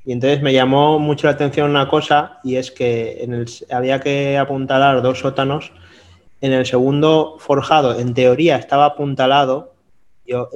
Y 0.05 0.11
entonces 0.11 0.43
me 0.43 0.53
llamó 0.53 0.99
mucho 0.99 1.29
la 1.29 1.35
atención 1.35 1.71
una 1.71 1.89
cosa 1.89 2.41
y 2.43 2.57
es 2.57 2.73
que 2.73 3.23
en 3.23 3.35
el, 3.35 3.47
había 3.71 4.01
que 4.01 4.37
apuntalar 4.37 5.03
dos 5.03 5.21
sótanos. 5.21 5.71
En 6.41 6.53
el 6.53 6.67
segundo 6.67 7.37
forjado, 7.39 7.97
en 7.97 8.13
teoría, 8.13 8.57
estaba 8.57 8.87
apuntalado. 8.87 9.77
Yo, 10.27 10.49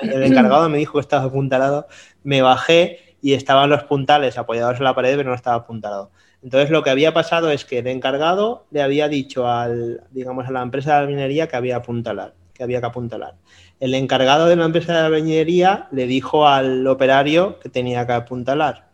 el, 0.00 0.22
encargado 0.22 0.68
me 0.68 0.78
dijo 0.78 0.92
que 0.92 1.00
estaba 1.00 1.24
apuntalado. 1.24 1.88
Me 2.22 2.42
bajé 2.42 3.16
y 3.20 3.32
estaban 3.32 3.70
los 3.70 3.82
puntales 3.82 4.38
apoyados 4.38 4.78
en 4.78 4.84
la 4.84 4.94
pared, 4.94 5.16
pero 5.16 5.30
no 5.30 5.34
estaba 5.34 5.56
apuntalado. 5.56 6.12
Entonces 6.42 6.70
lo 6.70 6.82
que 6.82 6.90
había 6.90 7.12
pasado 7.12 7.50
es 7.50 7.64
que 7.64 7.78
el 7.78 7.86
encargado 7.86 8.66
le 8.70 8.82
había 8.82 9.08
dicho 9.08 9.46
al, 9.48 10.02
digamos, 10.10 10.48
a 10.48 10.52
la 10.52 10.62
empresa 10.62 10.96
de 10.96 11.02
la 11.02 11.06
minería 11.06 11.48
que 11.48 11.56
había 11.56 11.76
apuntalar, 11.76 12.34
que 12.54 12.62
había 12.62 12.80
que 12.80 12.86
apuntalar. 12.86 13.34
El 13.78 13.94
encargado 13.94 14.46
de 14.46 14.56
la 14.56 14.64
empresa 14.64 14.94
de 14.94 15.10
la 15.10 15.22
minería 15.22 15.88
le 15.90 16.06
dijo 16.06 16.46
al 16.46 16.86
operario 16.86 17.58
que 17.60 17.68
tenía 17.68 18.06
que 18.06 18.12
apuntalar. 18.14 18.88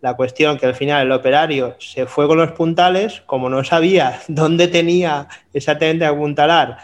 La 0.00 0.14
cuestión 0.14 0.58
que 0.58 0.66
al 0.66 0.74
final 0.74 1.06
el 1.06 1.12
operario 1.12 1.76
se 1.80 2.06
fue 2.06 2.28
con 2.28 2.38
los 2.38 2.52
puntales, 2.52 3.22
como 3.26 3.48
no 3.48 3.64
sabía 3.64 4.20
dónde 4.28 4.68
tenía 4.68 5.28
exactamente 5.52 6.04
apuntalar, 6.04 6.78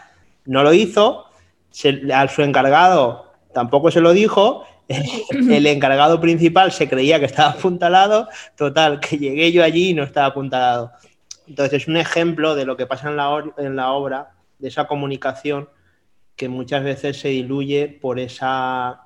no 0.44 0.64
lo 0.64 0.72
hizo, 0.72 1.26
a 2.12 2.28
su 2.28 2.42
encargado 2.42 3.29
tampoco 3.52 3.90
se 3.90 4.00
lo 4.00 4.12
dijo, 4.12 4.64
el 5.30 5.66
encargado 5.66 6.20
principal 6.20 6.72
se 6.72 6.88
creía 6.88 7.18
que 7.18 7.26
estaba 7.26 7.50
apuntalado, 7.50 8.28
total, 8.56 9.00
que 9.00 9.18
llegué 9.18 9.52
yo 9.52 9.62
allí 9.62 9.90
y 9.90 9.94
no 9.94 10.02
estaba 10.02 10.26
apuntalado. 10.26 10.92
Entonces 11.46 11.82
es 11.82 11.88
un 11.88 11.96
ejemplo 11.96 12.54
de 12.54 12.64
lo 12.64 12.76
que 12.76 12.86
pasa 12.86 13.08
en 13.08 13.16
la, 13.16 13.44
en 13.58 13.76
la 13.76 13.92
obra, 13.92 14.32
de 14.58 14.68
esa 14.68 14.86
comunicación 14.86 15.68
que 16.36 16.48
muchas 16.48 16.84
veces 16.84 17.18
se 17.18 17.28
diluye 17.28 17.88
por 17.88 18.18
esa 18.18 19.02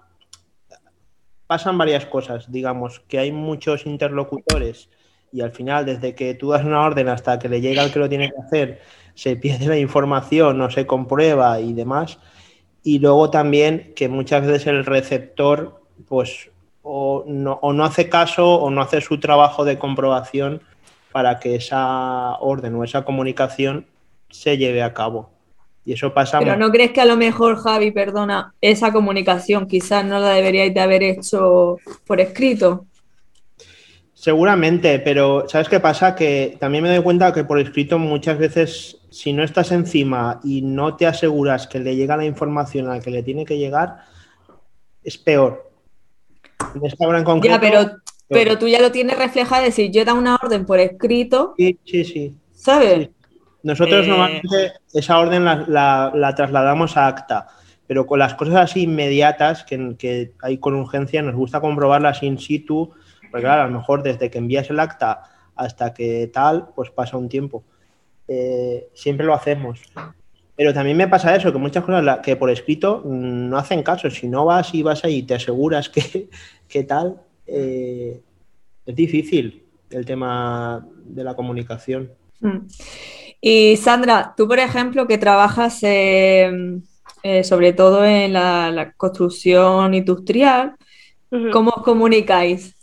pasan 1.46 1.76
varias 1.76 2.06
cosas, 2.06 2.50
digamos, 2.50 3.00
que 3.00 3.18
hay 3.18 3.30
muchos 3.30 3.86
interlocutores 3.86 4.88
y 5.34 5.40
al 5.40 5.50
final, 5.50 5.84
desde 5.84 6.14
que 6.14 6.34
tú 6.34 6.50
das 6.50 6.64
una 6.64 6.80
orden 6.82 7.08
hasta 7.08 7.40
que 7.40 7.48
le 7.48 7.60
llega 7.60 7.82
al 7.82 7.92
que 7.92 7.98
lo 7.98 8.08
tiene 8.08 8.30
que 8.30 8.40
hacer, 8.40 8.80
se 9.14 9.34
pierde 9.34 9.66
la 9.66 9.76
información, 9.76 10.56
no 10.58 10.70
se 10.70 10.86
comprueba 10.86 11.58
y 11.60 11.72
demás. 11.72 12.20
Y 12.84 13.00
luego 13.00 13.30
también 13.30 13.92
que 13.96 14.08
muchas 14.08 14.46
veces 14.46 14.68
el 14.68 14.84
receptor, 14.84 15.80
pues, 16.06 16.50
o 16.82 17.24
no, 17.26 17.58
o 17.62 17.72
no 17.72 17.84
hace 17.84 18.08
caso 18.08 18.56
o 18.56 18.70
no 18.70 18.82
hace 18.82 19.00
su 19.00 19.18
trabajo 19.18 19.64
de 19.64 19.78
comprobación 19.78 20.60
para 21.10 21.40
que 21.40 21.56
esa 21.56 22.36
orden 22.40 22.74
o 22.74 22.84
esa 22.84 23.04
comunicación 23.04 23.86
se 24.30 24.58
lleve 24.58 24.82
a 24.82 24.92
cabo. 24.92 25.30
Y 25.86 25.92
eso 25.92 26.12
pasa. 26.12 26.38
Pero 26.38 26.56
no 26.56 26.70
crees 26.70 26.92
que 26.92 27.00
a 27.00 27.04
lo 27.04 27.16
mejor, 27.16 27.56
Javi, 27.56 27.90
perdona, 27.90 28.54
esa 28.60 28.92
comunicación 28.92 29.66
quizás 29.66 30.04
no 30.04 30.18
la 30.18 30.30
deberíais 30.30 30.72
de 30.74 30.80
haber 30.80 31.02
hecho 31.02 31.78
por 32.06 32.20
escrito. 32.20 32.86
Seguramente, 34.12 34.98
pero 35.00 35.46
¿sabes 35.48 35.68
qué 35.68 35.80
pasa? 35.80 36.14
Que 36.14 36.56
también 36.58 36.82
me 36.82 36.90
doy 36.90 37.02
cuenta 37.02 37.32
que 37.32 37.44
por 37.44 37.58
escrito 37.58 37.98
muchas 37.98 38.38
veces, 38.38 38.98
si 39.14 39.32
no 39.32 39.44
estás 39.44 39.70
encima 39.70 40.40
y 40.42 40.60
no 40.62 40.96
te 40.96 41.06
aseguras 41.06 41.68
que 41.68 41.78
le 41.78 41.94
llega 41.94 42.16
la 42.16 42.24
información 42.24 42.88
al 42.88 43.00
que 43.00 43.10
le 43.10 43.22
tiene 43.22 43.44
que 43.44 43.56
llegar, 43.56 43.98
es 45.04 45.16
peor. 45.18 45.70
En 46.74 46.84
esta 46.84 47.06
obra 47.06 47.18
en 47.18 47.24
concreto, 47.24 47.54
ya, 47.54 47.60
pero 47.60 47.96
pero 48.28 48.58
tú 48.58 48.66
ya 48.66 48.80
lo 48.80 48.90
tienes 48.90 49.16
reflejado, 49.16 49.62
es 49.62 49.68
decir, 49.68 49.92
yo 49.92 50.02
he 50.02 50.04
dado 50.04 50.18
una 50.18 50.34
orden 50.42 50.66
por 50.66 50.80
escrito. 50.80 51.54
Sí, 51.56 51.78
sí, 51.84 52.04
sí. 52.04 52.36
¿Sabes? 52.52 53.10
Nosotros 53.62 54.04
Eh, 54.04 54.08
normalmente 54.08 54.72
esa 54.92 55.18
orden 55.20 55.44
la, 55.44 55.64
la- 55.68 56.10
la 56.12 56.34
trasladamos 56.34 56.96
a 56.96 57.06
acta, 57.06 57.46
pero 57.86 58.06
con 58.06 58.18
las 58.18 58.34
cosas 58.34 58.56
así 58.56 58.82
inmediatas 58.82 59.62
que, 59.62 59.94
que 59.96 60.32
hay 60.42 60.58
con 60.58 60.74
urgencia 60.74 61.22
nos 61.22 61.36
gusta 61.36 61.60
comprobarlas 61.60 62.22
in 62.24 62.38
situ, 62.38 62.90
porque 63.30 63.44
claro, 63.44 63.62
a 63.62 63.66
lo 63.66 63.78
mejor 63.78 64.02
desde 64.02 64.28
que 64.30 64.38
envías 64.38 64.68
el 64.70 64.80
acta 64.80 65.22
hasta 65.54 65.94
que 65.94 66.28
tal, 66.32 66.70
pues 66.74 66.90
pasa 66.90 67.16
un 67.16 67.28
tiempo. 67.28 67.62
Eh, 68.28 68.88
siempre 68.94 69.26
lo 69.26 69.34
hacemos. 69.34 69.80
Pero 70.56 70.72
también 70.72 70.96
me 70.96 71.08
pasa 71.08 71.34
eso, 71.34 71.52
que 71.52 71.58
muchas 71.58 71.84
cosas 71.84 72.04
la- 72.04 72.22
que 72.22 72.36
por 72.36 72.50
escrito 72.50 73.02
mm, 73.04 73.48
no 73.48 73.58
hacen 73.58 73.82
caso. 73.82 74.08
Si 74.10 74.28
no 74.28 74.44
vas 74.44 74.72
y 74.74 74.82
vas 74.82 75.04
ahí 75.04 75.16
y 75.16 75.22
te 75.22 75.34
aseguras 75.34 75.88
que, 75.88 76.28
que 76.68 76.84
tal, 76.84 77.20
eh, 77.46 78.20
es 78.86 78.94
difícil 78.94 79.62
el 79.90 80.04
tema 80.04 80.86
de 81.04 81.24
la 81.24 81.34
comunicación. 81.34 82.10
Mm. 82.40 82.58
Y 83.40 83.76
Sandra, 83.76 84.32
tú, 84.36 84.48
por 84.48 84.58
ejemplo, 84.58 85.06
que 85.06 85.18
trabajas 85.18 85.78
eh, 85.82 86.50
eh, 87.22 87.42
sobre 87.42 87.72
todo 87.72 88.04
en 88.04 88.32
la, 88.34 88.70
la 88.70 88.92
construcción 88.92 89.94
industrial. 89.94 90.74
¿cómo 91.52 91.70
os 91.76 91.82
comunicáis? 91.82 92.76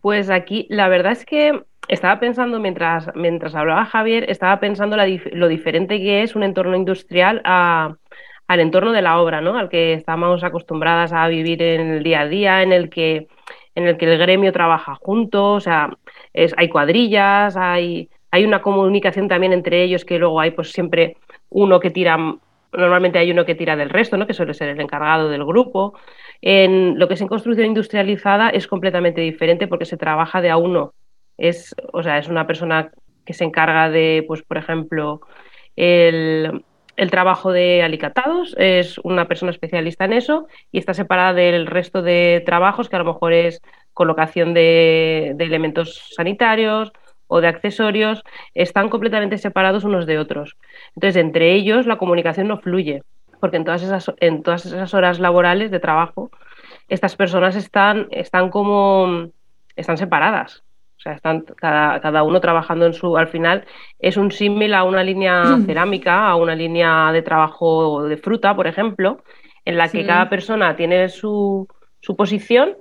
Pues 0.00 0.30
aquí 0.30 0.66
la 0.70 0.88
verdad 0.88 1.12
es 1.12 1.26
que 1.26 1.62
estaba 1.88 2.18
pensando 2.20 2.58
mientras, 2.60 3.10
mientras 3.14 3.54
hablaba 3.54 3.84
Javier, 3.84 4.30
estaba 4.30 4.60
pensando 4.60 4.96
lo 4.96 5.48
diferente 5.48 5.98
que 5.98 6.22
es 6.22 6.34
un 6.36 6.42
entorno 6.42 6.76
industrial 6.76 7.40
al 7.44 8.60
entorno 8.60 8.92
de 8.92 9.02
la 9.02 9.20
obra, 9.20 9.40
¿no? 9.40 9.56
Al 9.56 9.68
que 9.68 9.92
estamos 9.94 10.42
acostumbradas 10.44 11.12
a 11.12 11.28
vivir 11.28 11.62
en 11.62 11.88
el 11.88 12.02
día 12.02 12.20
a 12.20 12.28
día, 12.28 12.62
en 12.62 12.72
el 12.72 12.90
que, 12.90 13.28
en 13.74 13.86
el 13.86 13.96
que 13.96 14.06
el 14.06 14.18
gremio 14.18 14.52
trabaja 14.52 14.94
juntos, 14.96 15.56
o 15.56 15.60
sea, 15.60 15.90
hay 16.34 16.68
cuadrillas, 16.68 17.56
hay, 17.56 18.08
hay 18.30 18.44
una 18.44 18.62
comunicación 18.62 19.28
también 19.28 19.52
entre 19.52 19.82
ellos 19.82 20.04
que 20.04 20.18
luego 20.18 20.40
hay 20.40 20.50
pues 20.52 20.72
siempre 20.72 21.16
uno 21.50 21.80
que 21.80 21.90
tira, 21.90 22.16
normalmente 22.72 23.18
hay 23.18 23.30
uno 23.30 23.44
que 23.44 23.54
tira 23.54 23.76
del 23.76 23.90
resto, 23.90 24.16
¿no? 24.16 24.26
Que 24.26 24.34
suele 24.34 24.54
ser 24.54 24.68
el 24.68 24.80
encargado 24.80 25.28
del 25.28 25.44
grupo. 25.44 25.94
En 26.42 26.98
lo 26.98 27.08
que 27.08 27.14
es 27.14 27.20
en 27.20 27.28
construcción 27.28 27.66
industrializada 27.66 28.50
es 28.50 28.66
completamente 28.66 29.20
diferente 29.20 29.66
porque 29.68 29.86
se 29.86 29.96
trabaja 29.96 30.40
de 30.40 30.50
a 30.50 30.56
uno. 30.56 30.92
Es, 31.38 31.74
o 31.92 32.02
sea, 32.02 32.18
es 32.18 32.28
una 32.28 32.46
persona 32.46 32.90
que 33.24 33.34
se 33.34 33.44
encarga 33.44 33.90
de, 33.90 34.24
pues, 34.26 34.42
por 34.42 34.56
ejemplo, 34.56 35.20
el, 35.74 36.64
el 36.96 37.10
trabajo 37.10 37.52
de 37.52 37.82
alicatados, 37.82 38.54
es 38.58 38.98
una 38.98 39.28
persona 39.28 39.50
especialista 39.50 40.04
en 40.04 40.14
eso 40.14 40.46
y 40.72 40.78
está 40.78 40.94
separada 40.94 41.34
del 41.34 41.66
resto 41.66 42.02
de 42.02 42.42
trabajos 42.46 42.88
que 42.88 42.96
a 42.96 43.00
lo 43.00 43.04
mejor 43.04 43.32
es 43.32 43.60
colocación 43.92 44.54
de, 44.54 45.32
de 45.36 45.44
elementos 45.44 46.12
sanitarios 46.14 46.92
o 47.28 47.40
de 47.40 47.48
accesorios, 47.48 48.22
están 48.54 48.88
completamente 48.88 49.38
separados 49.38 49.84
unos 49.84 50.06
de 50.06 50.18
otros. 50.18 50.56
Entonces, 50.94 51.16
entre 51.16 51.52
ellos 51.54 51.86
la 51.86 51.98
comunicación 51.98 52.48
no 52.48 52.58
fluye, 52.58 53.02
porque 53.40 53.56
en 53.56 53.64
todas 53.64 53.82
esas, 53.82 54.12
en 54.20 54.42
todas 54.42 54.66
esas 54.66 54.94
horas 54.94 55.18
laborales 55.18 55.70
de 55.70 55.80
trabajo, 55.80 56.30
estas 56.88 57.16
personas 57.16 57.56
están, 57.56 58.06
están 58.10 58.50
como, 58.50 59.28
están 59.74 59.98
separadas. 59.98 60.62
Sea, 61.06 61.14
están 61.14 61.42
cada, 61.56 62.00
cada 62.00 62.24
uno 62.24 62.40
trabajando 62.40 62.84
en 62.84 62.92
su, 62.92 63.16
al 63.16 63.28
final 63.28 63.64
es 64.00 64.16
un 64.16 64.32
símil 64.32 64.74
a 64.74 64.82
una 64.82 65.04
línea 65.04 65.56
cerámica, 65.64 66.28
a 66.28 66.34
una 66.34 66.56
línea 66.56 67.12
de 67.12 67.22
trabajo 67.22 68.02
de 68.08 68.16
fruta, 68.16 68.56
por 68.56 68.66
ejemplo, 68.66 69.22
en 69.64 69.76
la 69.76 69.84
que 69.88 70.00
Sí. 70.00 70.04
cada 70.06 70.28
persona 70.28 70.74
tiene 70.74 71.08
su, 71.08 71.68
su 72.00 72.16
posición 72.16 72.76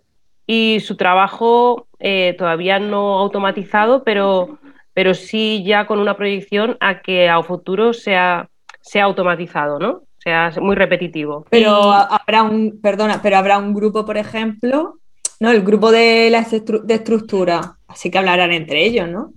y 0.47 0.79
su 0.79 0.97
trabajo 0.97 1.85
eh, 1.99 2.33
todavía 2.35 2.79
no 2.79 3.19
automatizado, 3.19 4.03
pero, 4.03 4.57
pero 4.95 5.13
sí 5.13 5.63
ya 5.63 5.85
con 5.85 5.99
una 5.99 6.17
proyección 6.17 6.77
a 6.79 7.01
que 7.01 7.29
a 7.29 7.43
futuro 7.43 7.93
sea, 7.93 8.49
sea 8.81 9.03
automatizado, 9.03 9.77
¿no? 9.77 10.01
Sea 10.17 10.49
muy 10.59 10.75
repetitivo. 10.75 11.45
Pero 11.51 11.91
habrá 11.91 12.41
un, 12.41 12.79
perdona, 12.81 13.19
pero 13.21 13.37
habrá 13.37 13.59
un 13.59 13.71
grupo, 13.75 14.03
por 14.03 14.17
ejemplo, 14.17 14.95
¿no? 15.39 15.51
El 15.51 15.61
grupo 15.61 15.91
de 15.91 16.29
la 16.29 16.39
estru- 16.43 16.81
de 16.83 16.95
estructura, 16.95 17.77
así 17.87 18.09
que 18.09 18.17
hablarán 18.17 18.51
entre 18.51 18.85
ellos, 18.85 19.07
¿no? 19.09 19.33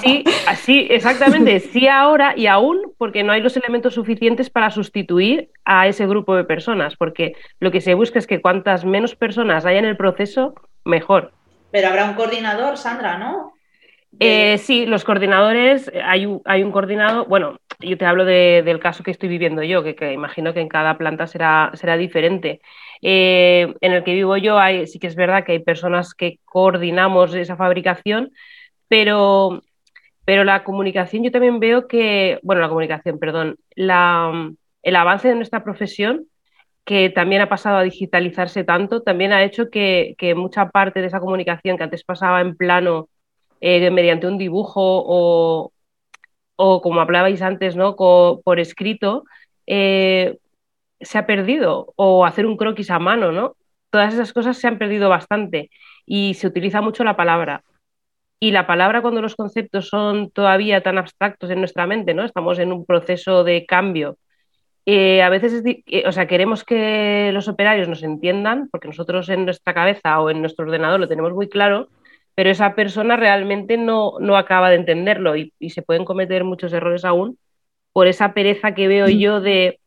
Sí, 0.00 0.24
así, 0.46 0.86
exactamente. 0.90 1.60
Sí 1.60 1.88
ahora 1.88 2.34
y 2.36 2.46
aún 2.46 2.92
porque 2.98 3.22
no 3.22 3.32
hay 3.32 3.40
los 3.40 3.56
elementos 3.56 3.94
suficientes 3.94 4.50
para 4.50 4.70
sustituir 4.70 5.50
a 5.64 5.86
ese 5.88 6.06
grupo 6.06 6.36
de 6.36 6.44
personas, 6.44 6.96
porque 6.96 7.34
lo 7.60 7.70
que 7.70 7.80
se 7.80 7.94
busca 7.94 8.18
es 8.18 8.26
que 8.26 8.40
cuantas 8.40 8.84
menos 8.84 9.14
personas 9.16 9.64
haya 9.64 9.78
en 9.78 9.84
el 9.86 9.96
proceso, 9.96 10.54
mejor. 10.84 11.32
Pero 11.70 11.88
habrá 11.88 12.04
un 12.06 12.14
coordinador, 12.14 12.76
Sandra, 12.76 13.18
¿no? 13.18 13.52
Eh, 14.20 14.58
sí, 14.58 14.86
los 14.86 15.04
coordinadores, 15.04 15.92
hay 16.04 16.26
un, 16.26 16.40
hay 16.44 16.62
un 16.62 16.72
coordinador, 16.72 17.28
bueno, 17.28 17.58
yo 17.80 17.96
te 17.96 18.04
hablo 18.06 18.24
de- 18.24 18.62
del 18.64 18.80
caso 18.80 19.02
que 19.04 19.10
estoy 19.10 19.28
viviendo 19.28 19.62
yo, 19.62 19.84
que, 19.84 19.94
que 19.94 20.12
imagino 20.12 20.52
que 20.54 20.60
en 20.60 20.68
cada 20.68 20.98
planta 20.98 21.26
será, 21.26 21.70
será 21.74 21.96
diferente. 21.96 22.60
Eh, 23.02 23.74
en 23.80 23.92
el 23.92 24.04
que 24.04 24.14
vivo 24.14 24.36
yo 24.36 24.58
sí 24.86 24.98
que 24.98 25.06
es 25.06 25.14
verdad 25.14 25.44
que 25.44 25.52
hay 25.52 25.58
personas 25.60 26.14
que 26.14 26.38
coordinamos 26.44 27.34
esa 27.34 27.56
fabricación, 27.56 28.32
pero, 28.88 29.62
pero 30.24 30.44
la 30.44 30.64
comunicación 30.64 31.22
yo 31.24 31.30
también 31.30 31.60
veo 31.60 31.86
que, 31.86 32.40
bueno, 32.42 32.62
la 32.62 32.68
comunicación, 32.68 33.18
perdón, 33.18 33.56
la, 33.74 34.50
el 34.82 34.96
avance 34.96 35.28
de 35.28 35.34
nuestra 35.34 35.62
profesión 35.64 36.26
que 36.84 37.10
también 37.10 37.42
ha 37.42 37.50
pasado 37.50 37.76
a 37.76 37.82
digitalizarse 37.82 38.64
tanto, 38.64 39.02
también 39.02 39.32
ha 39.32 39.44
hecho 39.44 39.68
que, 39.68 40.14
que 40.16 40.34
mucha 40.34 40.70
parte 40.70 41.02
de 41.02 41.08
esa 41.08 41.20
comunicación 41.20 41.76
que 41.76 41.84
antes 41.84 42.02
pasaba 42.02 42.40
en 42.40 42.56
plano 42.56 43.10
eh, 43.60 43.90
mediante 43.90 44.26
un 44.26 44.38
dibujo 44.38 44.80
o, 44.80 45.72
o, 46.56 46.80
como 46.80 47.00
hablabais 47.02 47.42
antes, 47.42 47.76
¿no? 47.76 47.94
Por 47.94 48.58
escrito, 48.58 49.24
eh, 49.66 50.38
se 51.00 51.18
ha 51.18 51.26
perdido, 51.26 51.92
o 51.96 52.24
hacer 52.26 52.46
un 52.46 52.56
croquis 52.56 52.90
a 52.90 52.98
mano, 52.98 53.32
¿no? 53.32 53.56
Todas 53.90 54.14
esas 54.14 54.32
cosas 54.32 54.58
se 54.58 54.68
han 54.68 54.78
perdido 54.78 55.08
bastante 55.08 55.70
y 56.06 56.34
se 56.34 56.46
utiliza 56.46 56.80
mucho 56.80 57.04
la 57.04 57.16
palabra. 57.16 57.64
Y 58.40 58.52
la 58.52 58.66
palabra 58.66 59.02
cuando 59.02 59.22
los 59.22 59.34
conceptos 59.36 59.88
son 59.88 60.30
todavía 60.30 60.82
tan 60.82 60.98
abstractos 60.98 61.50
en 61.50 61.58
nuestra 61.60 61.86
mente, 61.86 62.14
¿no? 62.14 62.24
Estamos 62.24 62.58
en 62.58 62.72
un 62.72 62.86
proceso 62.86 63.44
de 63.44 63.66
cambio. 63.66 64.18
Eh, 64.86 65.22
a 65.22 65.28
veces, 65.28 65.52
es 65.54 65.64
eh, 65.66 66.04
o 66.06 66.12
sea, 66.12 66.26
queremos 66.26 66.64
que 66.64 67.30
los 67.32 67.48
operarios 67.48 67.88
nos 67.88 68.02
entiendan, 68.02 68.68
porque 68.70 68.88
nosotros 68.88 69.28
en 69.28 69.44
nuestra 69.44 69.74
cabeza 69.74 70.20
o 70.20 70.30
en 70.30 70.40
nuestro 70.40 70.66
ordenador 70.66 71.00
lo 71.00 71.08
tenemos 71.08 71.34
muy 71.34 71.48
claro, 71.48 71.88
pero 72.34 72.50
esa 72.50 72.74
persona 72.74 73.16
realmente 73.16 73.76
no, 73.76 74.14
no 74.20 74.36
acaba 74.36 74.70
de 74.70 74.76
entenderlo 74.76 75.36
y, 75.36 75.52
y 75.58 75.70
se 75.70 75.82
pueden 75.82 76.04
cometer 76.04 76.44
muchos 76.44 76.72
errores 76.72 77.04
aún 77.04 77.38
por 77.92 78.06
esa 78.06 78.32
pereza 78.32 78.74
que 78.74 78.88
veo 78.88 79.08
yo 79.08 79.40
de, 79.40 79.80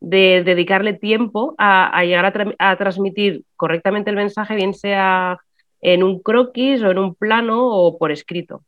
de 0.00 0.42
dedicarle 0.44 0.94
tiempo 0.94 1.54
a, 1.58 1.88
a 1.88 2.04
llegar 2.04 2.26
a, 2.26 2.32
tra- 2.32 2.56
a 2.58 2.76
transmitir 2.76 3.44
correctamente 3.56 4.10
el 4.10 4.16
mensaje, 4.16 4.54
bien 4.54 4.74
sea 4.74 5.38
en 5.80 6.02
un 6.02 6.20
croquis 6.20 6.82
o 6.82 6.90
en 6.90 6.98
un 6.98 7.14
plano 7.14 7.66
o 7.66 7.98
por 7.98 8.10
escrito. 8.12 8.62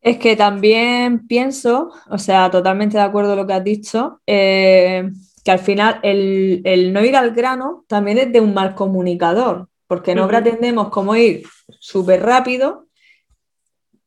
Es 0.00 0.16
que 0.18 0.34
también 0.34 1.26
pienso, 1.26 1.90
o 2.08 2.18
sea, 2.18 2.50
totalmente 2.50 2.96
de 2.96 3.02
acuerdo 3.02 3.30
con 3.30 3.38
lo 3.38 3.46
que 3.46 3.52
has 3.52 3.64
dicho, 3.64 4.20
eh, 4.26 5.10
que 5.44 5.50
al 5.50 5.58
final 5.58 6.00
el, 6.02 6.62
el 6.64 6.92
no 6.92 7.04
ir 7.04 7.16
al 7.16 7.32
grano 7.32 7.84
también 7.86 8.16
es 8.18 8.32
de 8.32 8.40
un 8.40 8.54
mal 8.54 8.74
comunicador, 8.74 9.68
porque 9.86 10.14
no 10.14 10.26
pretendemos 10.26 10.88
como 10.88 11.16
ir 11.16 11.42
súper 11.78 12.22
rápido, 12.22 12.86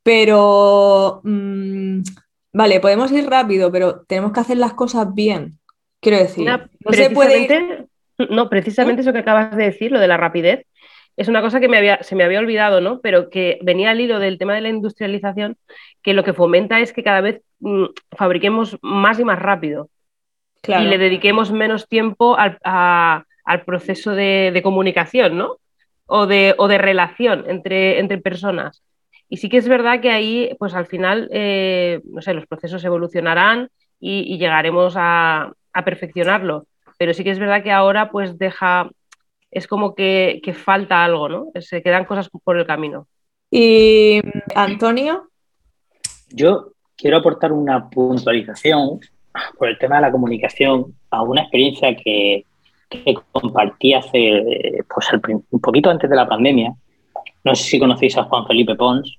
pero 0.02 1.22
mm, 1.24 2.02
vale, 2.54 2.80
podemos 2.80 3.12
ir 3.12 3.30
rápido, 3.30 3.72
pero 3.72 4.02
tenemos 4.06 4.32
que 4.32 4.40
hacer 4.42 4.58
las 4.58 4.74
cosas 4.74 5.14
bien. 5.14 5.60
Quiero 6.04 6.18
decir, 6.20 6.46
no 6.46 6.60
se 6.94 7.10
puede 7.10 7.40
ir. 7.42 7.48
precisamente- 7.48 7.88
No, 8.30 8.50
precisamente 8.50 9.02
eso 9.02 9.12
que 9.14 9.20
acabas 9.20 9.56
de 9.58 9.64
decir, 9.64 9.92
lo 9.92 10.00
de 10.00 10.08
la 10.08 10.18
rapidez, 10.18 10.66
es 11.18 11.28
una 11.28 11.42
cosa 11.42 11.60
que 11.60 11.68
me 11.68 11.78
había, 11.78 12.02
se 12.04 12.16
me 12.16 12.24
había 12.24 12.40
olvidado, 12.40 12.80
¿no? 12.82 13.00
Pero 13.02 13.30
que 13.30 13.58
venía 13.64 13.90
al 13.92 14.00
hilo 14.02 14.20
del 14.20 14.38
tema 14.38 14.54
de 14.56 14.62
la 14.62 14.70
industrialización, 14.70 15.58
que 16.04 16.14
lo 16.14 16.24
que 16.24 16.34
fomenta 16.34 16.80
es 16.80 16.94
que 16.94 17.04
cada 17.04 17.22
vez 17.22 17.42
mm, 17.60 17.86
fabriquemos 18.16 18.78
más 18.82 19.20
y 19.20 19.24
más 19.24 19.40
rápido 19.40 19.90
Claro. 20.62 20.84
y 20.84 20.88
le 20.88 20.98
dediquemos 20.98 21.52
menos 21.52 21.88
tiempo 21.88 22.38
al, 22.38 22.58
a- 22.64 23.24
al 23.46 23.62
proceso 23.64 24.12
de, 24.16 24.52
de 24.54 24.62
comunicación, 24.62 25.38
¿no? 25.38 25.58
O 26.06 26.26
de, 26.28 26.54
o 26.58 26.68
de 26.68 26.78
relación 26.78 27.46
entre, 27.48 28.00
entre 28.00 28.18
personas. 28.20 28.84
Y 29.30 29.38
sí 29.38 29.50
que 29.50 29.58
es 29.58 29.68
verdad 29.68 30.02
que 30.02 30.12
ahí, 30.12 30.56
pues 30.60 30.74
al 30.76 30.86
final, 30.86 31.30
eh, 31.32 32.00
no 32.06 32.22
sé, 32.22 32.34
los 32.34 32.46
procesos 32.48 32.84
evolucionarán 32.86 33.70
y, 34.00 34.22
y 34.34 34.38
llegaremos 34.38 34.94
a, 34.98 35.52
a 35.74 35.84
perfeccionarlo. 35.84 36.66
Pero 36.98 37.14
sí 37.14 37.24
que 37.24 37.32
es 37.32 37.40
verdad 37.40 37.64
que 37.64 37.72
ahora, 37.72 38.12
pues 38.12 38.38
deja, 38.38 38.90
es 39.52 39.68
como 39.68 39.96
que, 39.96 40.40
que 40.44 40.54
falta 40.54 41.04
algo, 41.04 41.28
¿no? 41.28 41.48
Se 41.60 41.82
quedan 41.82 42.06
cosas 42.06 42.30
por 42.44 42.58
el 42.58 42.66
camino. 42.66 43.08
Y 43.50 44.22
Antonio, 44.56 45.30
Yo 46.30 46.74
quiero 46.96 47.18
aportar 47.18 47.52
una 47.52 47.90
puntualización 47.90 49.00
por 49.58 49.68
el 49.68 49.78
tema 49.78 49.96
de 49.98 50.02
la 50.04 50.12
comunicación 50.12 50.96
a 51.10 51.22
una 51.24 51.42
experiencia 51.42 51.96
que, 51.96 52.46
que 52.90 53.16
compartí 53.32 53.94
hace, 53.94 54.84
pues, 54.94 55.08
un 55.50 55.60
poquito 55.60 55.90
antes 55.90 56.10
de 56.10 56.16
la 56.16 56.28
pandemia, 56.28 56.74
No 57.44 57.56
sé 57.56 57.64
si 57.64 57.80
conocéis 57.80 58.18
a 58.18 58.24
Juan 58.24 58.48
Felipe 58.48 58.76
Pons 58.76 59.18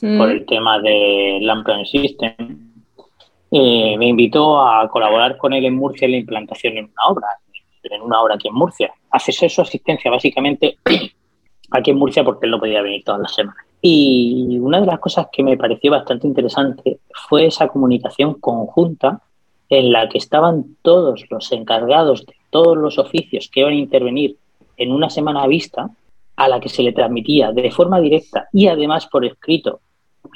Mm. 0.00 0.18
por 0.18 0.30
el 0.30 0.44
tema 0.46 0.78
de 0.80 1.38
Lampion 1.40 1.86
System. 1.86 2.65
Eh, 3.50 3.96
me 3.98 4.08
invitó 4.08 4.60
a 4.60 4.88
colaborar 4.88 5.36
con 5.36 5.52
él 5.52 5.64
en 5.64 5.74
Murcia 5.74 6.06
en 6.06 6.12
la 6.12 6.18
implantación 6.18 6.76
en 6.76 6.84
una 6.84 7.06
obra, 7.08 7.26
en 7.82 8.02
una 8.02 8.20
obra 8.20 8.34
aquí 8.34 8.48
en 8.48 8.54
Murcia. 8.54 8.92
Haces 9.10 9.52
su 9.52 9.60
asistencia 9.60 10.10
básicamente 10.10 10.78
aquí 11.70 11.90
en 11.90 11.98
Murcia 11.98 12.24
porque 12.24 12.46
él 12.46 12.52
no 12.52 12.58
podía 12.58 12.82
venir 12.82 13.04
todas 13.04 13.20
las 13.20 13.34
semanas. 13.34 13.64
Y 13.80 14.58
una 14.60 14.80
de 14.80 14.86
las 14.86 14.98
cosas 14.98 15.28
que 15.30 15.42
me 15.42 15.56
pareció 15.56 15.92
bastante 15.92 16.26
interesante 16.26 16.98
fue 17.28 17.46
esa 17.46 17.68
comunicación 17.68 18.34
conjunta 18.34 19.20
en 19.68 19.92
la 19.92 20.08
que 20.08 20.18
estaban 20.18 20.76
todos 20.82 21.24
los 21.30 21.52
encargados 21.52 22.24
de 22.26 22.34
todos 22.50 22.76
los 22.76 22.98
oficios 22.98 23.48
que 23.52 23.60
iban 23.60 23.72
a 23.74 23.76
intervenir 23.76 24.36
en 24.76 24.92
una 24.92 25.10
semana 25.10 25.46
vista, 25.46 25.90
a 26.36 26.48
la 26.48 26.60
que 26.60 26.68
se 26.68 26.82
le 26.82 26.92
transmitía 26.92 27.52
de 27.52 27.70
forma 27.70 28.00
directa 28.00 28.48
y 28.52 28.68
además 28.68 29.06
por 29.06 29.24
escrito 29.24 29.80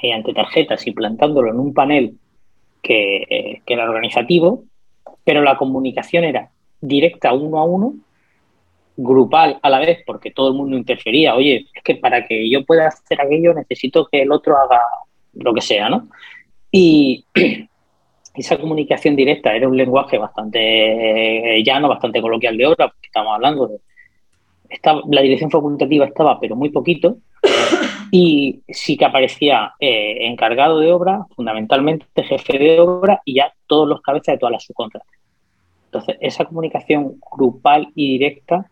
mediante 0.03 0.33
tarjetas, 0.33 0.87
implantándolo 0.87 1.51
en 1.51 1.59
un 1.59 1.75
panel 1.75 2.15
que, 2.83 3.63
que 3.65 3.77
organizativo, 3.77 4.65
pero 5.25 5.43
la 5.43 5.57
comunicación 5.57 6.25
era 6.25 6.51
directa 6.81 7.33
uno 7.33 7.59
a 7.59 7.65
uno, 7.65 7.95
grupal 8.97 9.59
a 9.63 9.71
la 9.71 9.79
vez, 9.79 10.01
porque 10.07 10.31
todo 10.31 10.49
el 10.49 10.55
mundo 10.55 10.77
interfería. 10.77 11.35
Oye, 11.35 11.67
es 11.75 11.83
que 11.83 11.97
para 11.97 12.27
que 12.27 12.49
yo 12.51 12.65
pueda 12.65 12.89
hacer 12.89 13.21
aquello 13.21 13.55
necesito 13.55 14.07
que 14.11 14.23
el 14.23 14.33
otro 14.33 14.57
haga 14.57 14.81
lo 15.35 15.55
que 15.55 15.61
sea, 15.61 15.89
¿no? 15.89 16.09
Y 16.71 17.25
esa 18.35 18.59
comunicación 18.59 19.17
directa 19.17 19.55
era 19.55 19.69
un 19.69 19.77
lenguaje 19.77 20.19
bastante 20.19 21.63
llano, 21.65 21.89
bastante 21.89 22.21
coloquial 22.21 22.57
de 22.57 22.67
obra, 22.67 22.89
porque 22.89 23.07
estamos 23.07 23.35
hablando 23.35 23.67
de... 23.69 23.79
Estaba, 24.71 25.03
la 25.11 25.21
dirección 25.21 25.51
facultativa 25.51 26.07
estaba, 26.07 26.39
pero 26.41 26.57
muy 26.57 26.71
poquito, 26.71 27.19
y 28.11 28.63
sí 28.69 28.97
que 28.97 29.05
aparecía 29.05 29.75
eh, 29.81 30.27
encargado 30.27 30.79
de 30.79 30.93
obra, 30.93 31.27
fundamentalmente 31.35 32.07
jefe 32.23 32.59
de 32.59 32.81
obra 32.81 33.21
y 33.25 33.35
ya 33.35 33.53
todos 33.67 33.89
los 33.89 34.01
cabezas 34.01 34.35
de 34.35 34.39
todas 34.39 34.53
las 34.53 34.65
subcontratas. 34.65 35.13
Entonces, 35.87 36.17
esa 36.21 36.45
comunicación 36.45 37.17
grupal 37.37 37.89
y 37.97 38.19
directa 38.19 38.71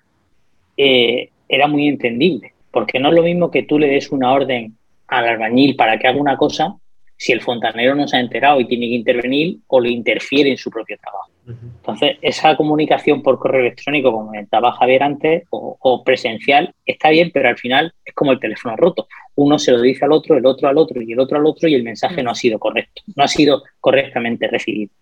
eh, 0.76 1.30
era 1.48 1.66
muy 1.66 1.88
entendible, 1.88 2.52
porque 2.70 3.00
no 3.00 3.08
es 3.08 3.14
lo 3.14 3.22
mismo 3.22 3.50
que 3.50 3.64
tú 3.64 3.78
le 3.78 3.88
des 3.88 4.12
una 4.12 4.32
orden 4.32 4.76
al 5.08 5.26
albañil 5.26 5.74
para 5.74 5.98
que 5.98 6.06
haga 6.06 6.20
una 6.20 6.36
cosa 6.36 6.76
si 7.18 7.32
el 7.32 7.42
fontanero 7.42 7.96
no 7.96 8.06
se 8.06 8.16
ha 8.16 8.20
enterado 8.20 8.60
y 8.60 8.66
tiene 8.66 8.86
que 8.86 8.94
intervenir 8.94 9.58
o 9.66 9.80
le 9.80 9.90
interfiere 9.90 10.50
en 10.50 10.56
su 10.56 10.70
propio 10.70 10.96
trabajo. 11.02 11.30
Entonces, 11.48 12.18
esa 12.22 12.56
comunicación 12.56 13.22
por 13.22 13.38
correo 13.38 13.62
electrónico, 13.62 14.12
como 14.12 14.26
comentaba 14.26 14.72
Javier 14.72 15.02
antes, 15.02 15.44
o, 15.50 15.76
o, 15.80 16.04
presencial, 16.04 16.74
está 16.86 17.08
bien, 17.08 17.30
pero 17.32 17.48
al 17.48 17.58
final 17.58 17.92
es 18.04 18.14
como 18.14 18.32
el 18.32 18.38
teléfono 18.38 18.76
roto. 18.76 19.08
Uno 19.34 19.58
se 19.58 19.72
lo 19.72 19.80
dice 19.80 20.04
al 20.04 20.12
otro, 20.12 20.36
el 20.36 20.46
otro 20.46 20.68
al 20.68 20.78
otro 20.78 21.02
y 21.02 21.12
el 21.12 21.18
otro 21.18 21.38
al 21.38 21.46
otro 21.46 21.68
y 21.68 21.74
el 21.74 21.82
mensaje 21.82 22.22
no 22.22 22.30
ha 22.30 22.34
sido 22.34 22.58
correcto, 22.58 23.02
no 23.16 23.24
ha 23.24 23.28
sido 23.28 23.64
correctamente 23.80 24.46
recibido. 24.46 24.92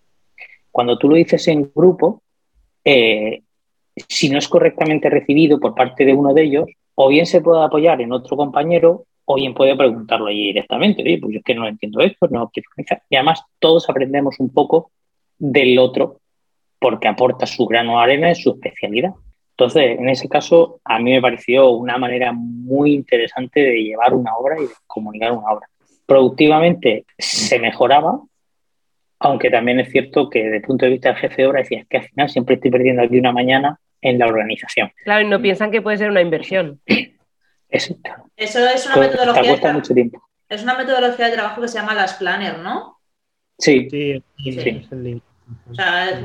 Cuando 0.70 0.96
tú 0.98 1.08
lo 1.08 1.16
dices 1.16 1.48
en 1.48 1.70
grupo, 1.74 2.22
eh, 2.84 3.42
si 4.08 4.30
no 4.30 4.38
es 4.38 4.48
correctamente 4.48 5.10
recibido 5.10 5.58
por 5.58 5.74
parte 5.74 6.04
de 6.04 6.14
uno 6.14 6.32
de 6.32 6.44
ellos, 6.44 6.66
o 6.94 7.08
bien 7.08 7.26
se 7.26 7.40
puede 7.40 7.62
apoyar 7.62 8.00
en 8.00 8.12
otro 8.12 8.36
compañero, 8.36 9.04
o 9.26 9.34
bien 9.34 9.54
puede 9.54 9.76
preguntarlo 9.76 10.28
allí 10.28 10.46
directamente. 10.46 11.02
Oye, 11.02 11.18
pues 11.18 11.32
yo 11.34 11.38
es 11.38 11.44
que 11.44 11.54
no 11.54 11.66
entiendo 11.66 12.00
esto, 12.00 12.28
no 12.30 12.48
quiero 12.48 12.68
organizar. 12.70 13.02
Y 13.10 13.16
además 13.16 13.42
todos 13.58 13.88
aprendemos 13.90 14.36
un 14.38 14.50
poco 14.50 14.92
del 15.38 15.78
otro 15.78 16.20
porque 16.78 17.08
aporta 17.08 17.46
su 17.46 17.66
grano 17.66 17.98
de 17.98 18.04
arena 18.04 18.28
en 18.28 18.36
su 18.36 18.50
especialidad. 18.50 19.10
Entonces, 19.50 19.98
en 19.98 20.08
ese 20.08 20.28
caso, 20.28 20.80
a 20.84 20.98
mí 20.98 21.12
me 21.12 21.20
pareció 21.20 21.70
una 21.70 21.98
manera 21.98 22.32
muy 22.32 22.94
interesante 22.94 23.60
de 23.60 23.82
llevar 23.82 24.14
una 24.14 24.36
obra 24.36 24.56
y 24.58 24.66
de 24.66 24.74
comunicar 24.86 25.32
una 25.32 25.50
obra. 25.50 25.66
Productivamente 26.04 27.04
se 27.18 27.58
mejoraba, 27.58 28.20
aunque 29.18 29.50
también 29.50 29.80
es 29.80 29.90
cierto 29.90 30.30
que 30.30 30.44
desde 30.44 30.56
el 30.58 30.62
punto 30.62 30.84
de 30.84 30.92
vista 30.92 31.08
del 31.08 31.18
jefe 31.18 31.42
de 31.42 31.48
obra 31.48 31.60
decía, 31.60 31.80
es 31.80 31.88
que 31.88 31.96
al 31.96 32.04
final 32.04 32.28
siempre 32.28 32.56
estoy 32.56 32.70
perdiendo 32.70 33.02
aquí 33.02 33.18
una 33.18 33.32
mañana 33.32 33.80
en 34.02 34.18
la 34.18 34.26
organización. 34.26 34.92
Claro, 35.04 35.26
y 35.26 35.30
no 35.30 35.40
piensan 35.40 35.70
que 35.70 35.82
puede 35.82 35.96
ser 35.96 36.10
una 36.10 36.20
inversión. 36.20 36.80
Eso, 37.68 37.96
Eso 38.36 38.66
es 38.66 38.86
una 38.86 38.96
metodología. 38.96 39.42
Te 39.42 39.48
cuesta 39.48 39.72
mucho 39.72 39.94
tiempo. 39.94 40.22
Es 40.48 40.62
una 40.62 40.76
metodología 40.76 41.26
de 41.26 41.32
trabajo 41.32 41.60
que 41.60 41.68
se 41.68 41.78
llama 41.78 41.94
las 41.94 42.14
planner, 42.14 42.58
¿no? 42.58 43.00
Sí. 43.58 43.88
Sí, 43.90 44.22
sí. 44.36 44.52
sí. 44.52 45.22
O 45.70 45.74
sea, 45.74 46.10
es, 46.10 46.20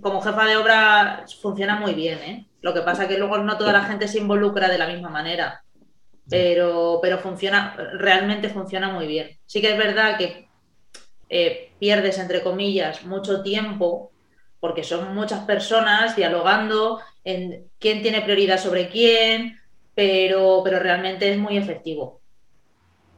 como 0.00 0.20
jefa 0.20 0.44
de 0.46 0.56
obra 0.56 1.24
funciona 1.40 1.76
muy 1.76 1.94
bien, 1.94 2.18
¿eh? 2.18 2.46
Lo 2.60 2.74
que 2.74 2.82
pasa 2.82 3.04
es 3.04 3.08
que 3.08 3.18
luego 3.18 3.38
no 3.38 3.56
toda 3.56 3.72
la 3.72 3.84
gente 3.84 4.08
se 4.08 4.18
involucra 4.18 4.68
de 4.68 4.78
la 4.78 4.88
misma 4.88 5.08
manera. 5.08 5.62
Pero, 6.28 6.98
pero 7.00 7.18
funciona, 7.18 7.74
realmente 7.94 8.50
funciona 8.50 8.90
muy 8.90 9.06
bien. 9.06 9.38
Sí 9.46 9.62
que 9.62 9.70
es 9.70 9.78
verdad 9.78 10.18
que 10.18 10.48
eh, 11.30 11.72
pierdes, 11.78 12.18
entre 12.18 12.42
comillas, 12.42 13.04
mucho 13.04 13.42
tiempo 13.42 14.12
porque 14.60 14.82
son 14.82 15.14
muchas 15.14 15.44
personas 15.44 16.16
dialogando 16.16 17.00
en 17.24 17.66
quién 17.78 18.02
tiene 18.02 18.22
prioridad 18.22 18.58
sobre 18.58 18.88
quién, 18.88 19.58
pero, 19.98 20.60
pero 20.62 20.78
realmente 20.78 21.28
es 21.28 21.36
muy 21.36 21.56
efectivo. 21.56 22.20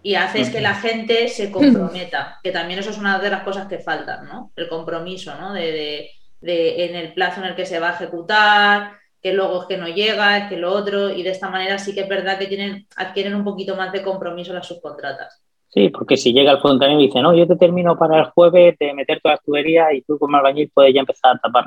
Y 0.03 0.15
haces 0.15 0.49
que 0.49 0.63
la 0.63 0.75
gente 0.75 1.29
se 1.29 1.53
comprometa, 1.53 2.39
que 2.43 2.53
también 2.53 2.79
eso 2.79 2.89
es 2.89 2.97
una 2.97 3.19
de 3.19 3.29
las 3.29 3.43
cosas 3.43 3.69
que 3.69 3.81
faltan, 3.81 4.25
¿no? 4.25 4.51
El 4.57 4.67
compromiso, 4.67 5.35
¿no? 5.39 5.53
De, 5.53 5.73
de, 5.73 6.11
de, 6.41 6.87
en 6.87 6.97
el 6.97 7.13
plazo 7.13 7.43
en 7.43 7.49
el 7.49 7.55
que 7.55 7.67
se 7.67 7.81
va 7.81 7.91
a 7.91 7.95
ejecutar, 7.97 8.93
que 9.21 9.35
luego 9.35 9.61
es 9.61 9.69
que 9.69 9.77
no 9.77 9.89
llega, 9.89 10.39
es 10.39 10.49
que 10.49 10.57
lo 10.57 10.73
otro, 10.73 11.11
y 11.11 11.23
de 11.23 11.29
esta 11.29 11.51
manera 11.51 11.79
sí 11.79 11.95
que 11.95 12.01
es 12.01 12.09
verdad 12.09 12.39
que 12.39 12.47
tienen, 12.47 12.87
adquieren 12.97 13.35
un 13.35 13.45
poquito 13.45 13.77
más 13.77 13.93
de 13.93 14.03
compromiso 14.03 14.55
las 14.55 14.67
subcontratas. 14.67 15.43
Sí, 15.69 15.91
porque 15.91 16.17
si 16.17 16.33
llega 16.33 16.53
el 16.53 16.61
fontanero 16.61 16.99
y 16.99 17.09
dice, 17.09 17.21
no, 17.21 17.35
yo 17.35 17.47
te 17.47 17.57
termino 17.57 17.99
para 17.99 18.21
el 18.21 18.25
jueves 18.31 18.79
de 18.81 18.95
meter 18.95 19.21
todas 19.23 19.37
las 19.37 19.45
tuberías 19.45 19.93
y 19.93 20.01
tú 20.01 20.19
como 20.19 20.39
albañil 20.39 20.71
puedes 20.73 20.95
ya 20.95 21.01
empezar 21.01 21.37
a 21.37 21.41
tapar 21.41 21.67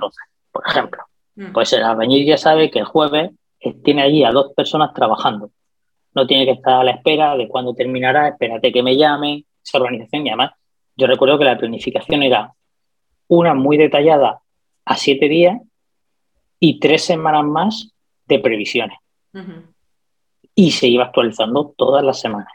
por 0.51 0.63
ejemplo. 0.67 1.03
Mm. 1.35 1.51
Pues 1.51 1.71
el 1.73 1.83
albañil 1.83 2.25
ya 2.25 2.37
sabe 2.39 2.71
que 2.71 2.79
el 2.79 2.85
jueves 2.85 3.29
tiene 3.71 4.01
allí 4.01 4.23
a 4.23 4.31
dos 4.31 4.53
personas 4.53 4.93
trabajando. 4.93 5.51
No 6.13 6.27
tiene 6.27 6.45
que 6.45 6.51
estar 6.51 6.81
a 6.81 6.83
la 6.83 6.91
espera 6.91 7.35
de 7.37 7.47
cuándo 7.47 7.73
terminará, 7.73 8.27
espérate 8.27 8.71
que 8.71 8.83
me 8.83 8.97
llamen, 8.97 9.45
esa 9.63 9.77
organización. 9.77 10.25
Y 10.25 10.29
además, 10.29 10.51
yo 10.95 11.07
recuerdo 11.07 11.39
que 11.39 11.45
la 11.45 11.57
planificación 11.57 12.23
era 12.23 12.53
una 13.27 13.53
muy 13.53 13.77
detallada 13.77 14.41
a 14.85 14.97
siete 14.97 15.27
días 15.27 15.59
y 16.59 16.79
tres 16.79 17.03
semanas 17.05 17.43
más 17.45 17.93
de 18.25 18.39
previsiones. 18.39 18.97
Uh 19.33 19.39
-huh. 19.39 19.63
Y 20.55 20.71
se 20.71 20.87
iba 20.87 21.05
actualizando 21.05 21.73
todas 21.75 22.03
las 22.03 22.19
semanas. 22.19 22.53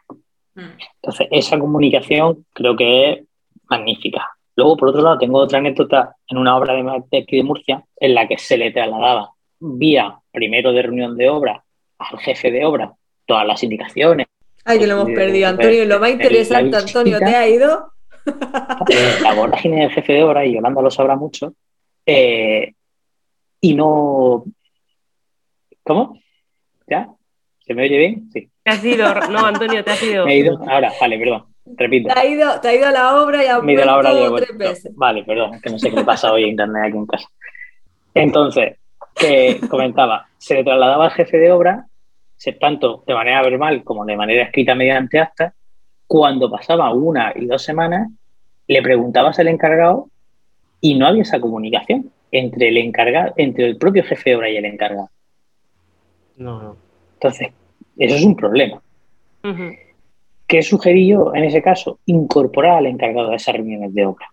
Entonces, 0.54 1.28
esa 1.30 1.58
comunicación 1.58 2.44
creo 2.52 2.76
que 2.76 3.10
es 3.10 3.24
magnífica. 3.68 4.28
Luego, 4.56 4.76
por 4.76 4.88
otro 4.88 5.02
lado, 5.02 5.18
tengo 5.18 5.38
otra 5.38 5.58
anécdota 5.58 6.16
en 6.26 6.38
una 6.38 6.56
obra 6.56 6.74
de 6.74 7.18
aquí 7.18 7.36
de 7.36 7.44
Murcia 7.44 7.84
en 7.96 8.14
la 8.14 8.26
que 8.26 8.38
se 8.38 8.56
le 8.56 8.72
trasladaba 8.72 9.32
vía 9.60 10.18
primero 10.30 10.72
de 10.72 10.82
reunión 10.82 11.16
de 11.16 11.28
obra 11.28 11.64
al 11.98 12.18
jefe 12.18 12.50
de 12.50 12.64
obra 12.64 12.92
todas 13.26 13.46
las 13.46 13.62
indicaciones. 13.62 14.26
Ay, 14.64 14.78
que 14.78 14.86
lo 14.86 14.94
hemos 14.94 15.10
perdido, 15.10 15.48
Antonio. 15.48 15.84
Lo 15.84 16.00
más 16.00 16.10
interesante, 16.10 16.76
Antonio, 16.76 17.18
¿te 17.18 17.34
ha 17.34 17.48
ido? 17.48 17.92
la 19.22 19.34
vorágine 19.34 19.82
del 19.82 19.90
jefe 19.90 20.12
de 20.14 20.22
obra, 20.22 20.44
y 20.44 20.54
Yolanda 20.54 20.82
lo 20.82 20.90
sabrá 20.90 21.16
mucho, 21.16 21.54
eh, 22.04 22.74
y 23.60 23.74
no... 23.74 24.44
¿Cómo? 25.82 26.20
¿Ya? 26.86 27.08
¿Se 27.60 27.74
me 27.74 27.84
oye 27.84 27.98
bien? 27.98 28.30
Sí. 28.32 28.50
Te 28.62 28.70
has 28.70 28.84
ido, 28.84 29.14
no, 29.30 29.46
Antonio, 29.46 29.82
te 29.82 29.90
has 29.90 30.02
ido. 30.02 30.26
Me 30.26 30.34
he 30.34 30.38
ido, 30.38 30.58
ahora, 30.68 30.92
vale, 31.00 31.18
perdón, 31.18 31.46
repito. 31.64 32.12
Te 32.12 32.18
ha 32.18 32.26
ido, 32.26 32.60
te 32.60 32.68
ha 32.68 32.74
ido 32.74 32.86
a 32.86 32.90
la 32.90 33.22
obra 33.22 33.44
y 33.44 33.46
ha 33.46 33.60
me 33.60 33.72
he 33.72 33.74
ido 33.74 33.84
a 33.84 33.86
la 33.86 33.98
obra 33.98 34.44
tres 34.44 34.58
veces. 34.58 34.92
Vale, 34.94 35.24
perdón, 35.24 35.54
es 35.54 35.62
que 35.62 35.70
no 35.70 35.78
sé 35.78 35.90
qué 35.90 36.04
pasa 36.04 36.32
hoy 36.32 36.44
en 36.44 36.50
internet 36.50 36.82
aquí 36.86 36.96
en 36.96 37.06
casa. 37.06 37.28
Entonces, 38.14 38.76
que 39.18 39.60
comentaba, 39.68 40.26
se 40.38 40.54
le 40.54 40.64
trasladaba 40.64 41.06
al 41.06 41.10
jefe 41.12 41.38
de 41.38 41.52
obra, 41.52 41.86
tanto 42.60 43.02
de 43.06 43.14
manera 43.14 43.42
verbal 43.42 43.82
como 43.84 44.04
de 44.04 44.16
manera 44.16 44.44
escrita 44.44 44.74
mediante 44.74 45.18
acta, 45.18 45.54
cuando 46.06 46.50
pasaba 46.50 46.92
una 46.92 47.32
y 47.34 47.46
dos 47.46 47.62
semanas, 47.62 48.08
le 48.66 48.82
preguntabas 48.82 49.38
al 49.38 49.48
encargado 49.48 50.08
y 50.80 50.96
no 50.96 51.06
había 51.06 51.22
esa 51.22 51.40
comunicación 51.40 52.10
entre 52.30 52.68
el 52.68 52.76
encargado, 52.76 53.34
entre 53.36 53.66
el 53.66 53.76
propio 53.76 54.04
jefe 54.04 54.30
de 54.30 54.36
obra 54.36 54.50
y 54.50 54.56
el 54.56 54.64
encargado. 54.64 55.10
No, 56.36 56.62
no. 56.62 56.76
Entonces, 57.14 57.48
eso 57.96 58.14
es 58.14 58.24
un 58.24 58.36
problema. 58.36 58.80
Uh 59.42 59.48
-huh. 59.48 59.78
¿Qué 60.46 60.62
sugerí 60.62 61.08
yo 61.08 61.34
en 61.34 61.44
ese 61.44 61.60
caso? 61.60 61.98
Incorporar 62.06 62.78
al 62.78 62.86
encargado 62.86 63.30
a 63.30 63.36
esas 63.36 63.54
reuniones 63.54 63.92
de 63.92 64.06
obra. 64.06 64.26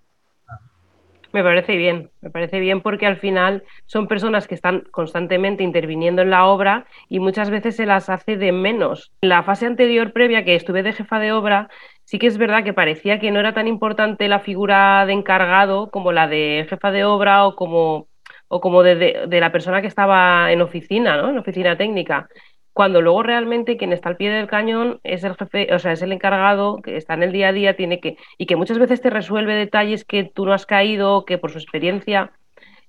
Me 1.35 1.43
parece 1.43 1.75
bien, 1.75 2.11
me 2.21 2.29
parece 2.29 2.61
bien 2.61 2.79
porque 2.81 3.05
al 3.05 3.17
final 3.17 3.65
son 3.87 4.07
personas 4.07 4.47
que 4.47 4.55
están 4.55 4.83
constantemente 4.91 5.63
interviniendo 5.63 6.21
en 6.21 6.29
la 6.29 6.45
obra 6.45 6.85
y 7.09 7.19
muchas 7.19 7.49
veces 7.49 7.75
se 7.75 7.85
las 7.85 8.09
hace 8.09 8.37
de 8.37 8.53
menos. 8.53 9.11
En 9.19 9.27
la 9.27 9.43
fase 9.43 9.65
anterior 9.65 10.13
previa 10.13 10.45
que 10.45 10.55
estuve 10.55 10.81
de 10.81 10.93
jefa 10.93 11.19
de 11.19 11.33
obra, 11.33 11.67
sí 12.05 12.19
que 12.19 12.27
es 12.27 12.37
verdad 12.37 12.63
que 12.63 12.71
parecía 12.71 13.19
que 13.19 13.31
no 13.31 13.41
era 13.41 13.53
tan 13.53 13.67
importante 13.67 14.29
la 14.29 14.39
figura 14.39 15.05
de 15.05 15.11
encargado 15.11 15.91
como 15.91 16.13
la 16.13 16.29
de 16.29 16.67
jefa 16.69 16.91
de 16.91 17.03
obra 17.03 17.45
o 17.45 17.57
como, 17.57 18.07
o 18.47 18.61
como 18.61 18.81
de, 18.81 18.95
de, 18.95 19.25
de 19.27 19.39
la 19.41 19.51
persona 19.51 19.81
que 19.81 19.87
estaba 19.87 20.53
en 20.53 20.61
oficina, 20.61 21.17
¿no? 21.17 21.31
en 21.31 21.37
oficina 21.37 21.75
técnica. 21.77 22.29
Cuando 22.75 23.01
luego 23.01 23.23
realmente 23.23 23.77
quien 23.77 23.93
está 23.93 24.09
al 24.09 24.17
pie 24.17 24.29
del 24.29 24.47
cañón 24.47 24.99
es 25.05 25.23
el 25.23 25.35
jefe, 25.35 25.73
o 25.73 25.79
sea, 25.79 25.93
es 25.93 26.01
el 26.01 26.11
encargado 26.11 26.81
que 26.81 26.97
está 26.97 27.13
en 27.13 27.23
el 27.23 27.31
día 27.31 27.47
a 27.47 27.53
día, 27.53 27.77
tiene 27.77 28.01
que, 28.01 28.17
y 28.37 28.47
que 28.47 28.57
muchas 28.57 28.79
veces 28.79 28.99
te 28.99 29.09
resuelve 29.09 29.55
detalles 29.55 30.03
que 30.03 30.25
tú 30.25 30.45
no 30.45 30.51
has 30.51 30.65
caído, 30.65 31.23
que 31.23 31.37
por 31.37 31.51
su 31.51 31.57
experiencia, 31.57 32.33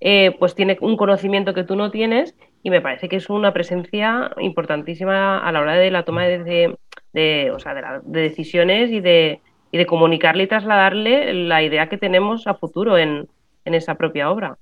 eh, 0.01 0.35
pues 0.41 0.57
tiene 0.57 0.77
un 0.81 0.97
conocimiento 0.97 1.55
que 1.55 1.63
tú 1.63 1.77
no 1.77 1.93
tienes, 1.93 2.35
y 2.65 2.71
me 2.71 2.81
parece 2.81 3.09
que 3.09 3.15
es 3.15 3.31
una 3.31 3.53
presencia 3.53 4.33
importantísima 4.41 5.39
a 5.39 5.53
la 5.53 5.61
hora 5.61 5.75
de 5.75 5.93
la 5.93 6.05
toma 6.05 6.25
de, 6.25 6.77
de, 7.13 7.53
o 7.53 7.61
sea, 7.61 7.73
de, 7.73 8.01
decisiones 8.07 8.91
y 8.91 8.99
de, 8.99 9.41
y 9.71 9.79
de 9.79 9.87
comunicarle 9.87 10.43
y 10.43 10.49
trasladarle 10.49 11.33
la 11.33 11.63
idea 11.63 11.89
que 11.89 11.97
tenemos 11.97 12.49
a 12.49 12.55
futuro 12.55 12.99
en, 12.99 13.29
en 13.65 13.75
esa 13.75 13.95
propia 13.95 14.33
obra. 14.33 14.59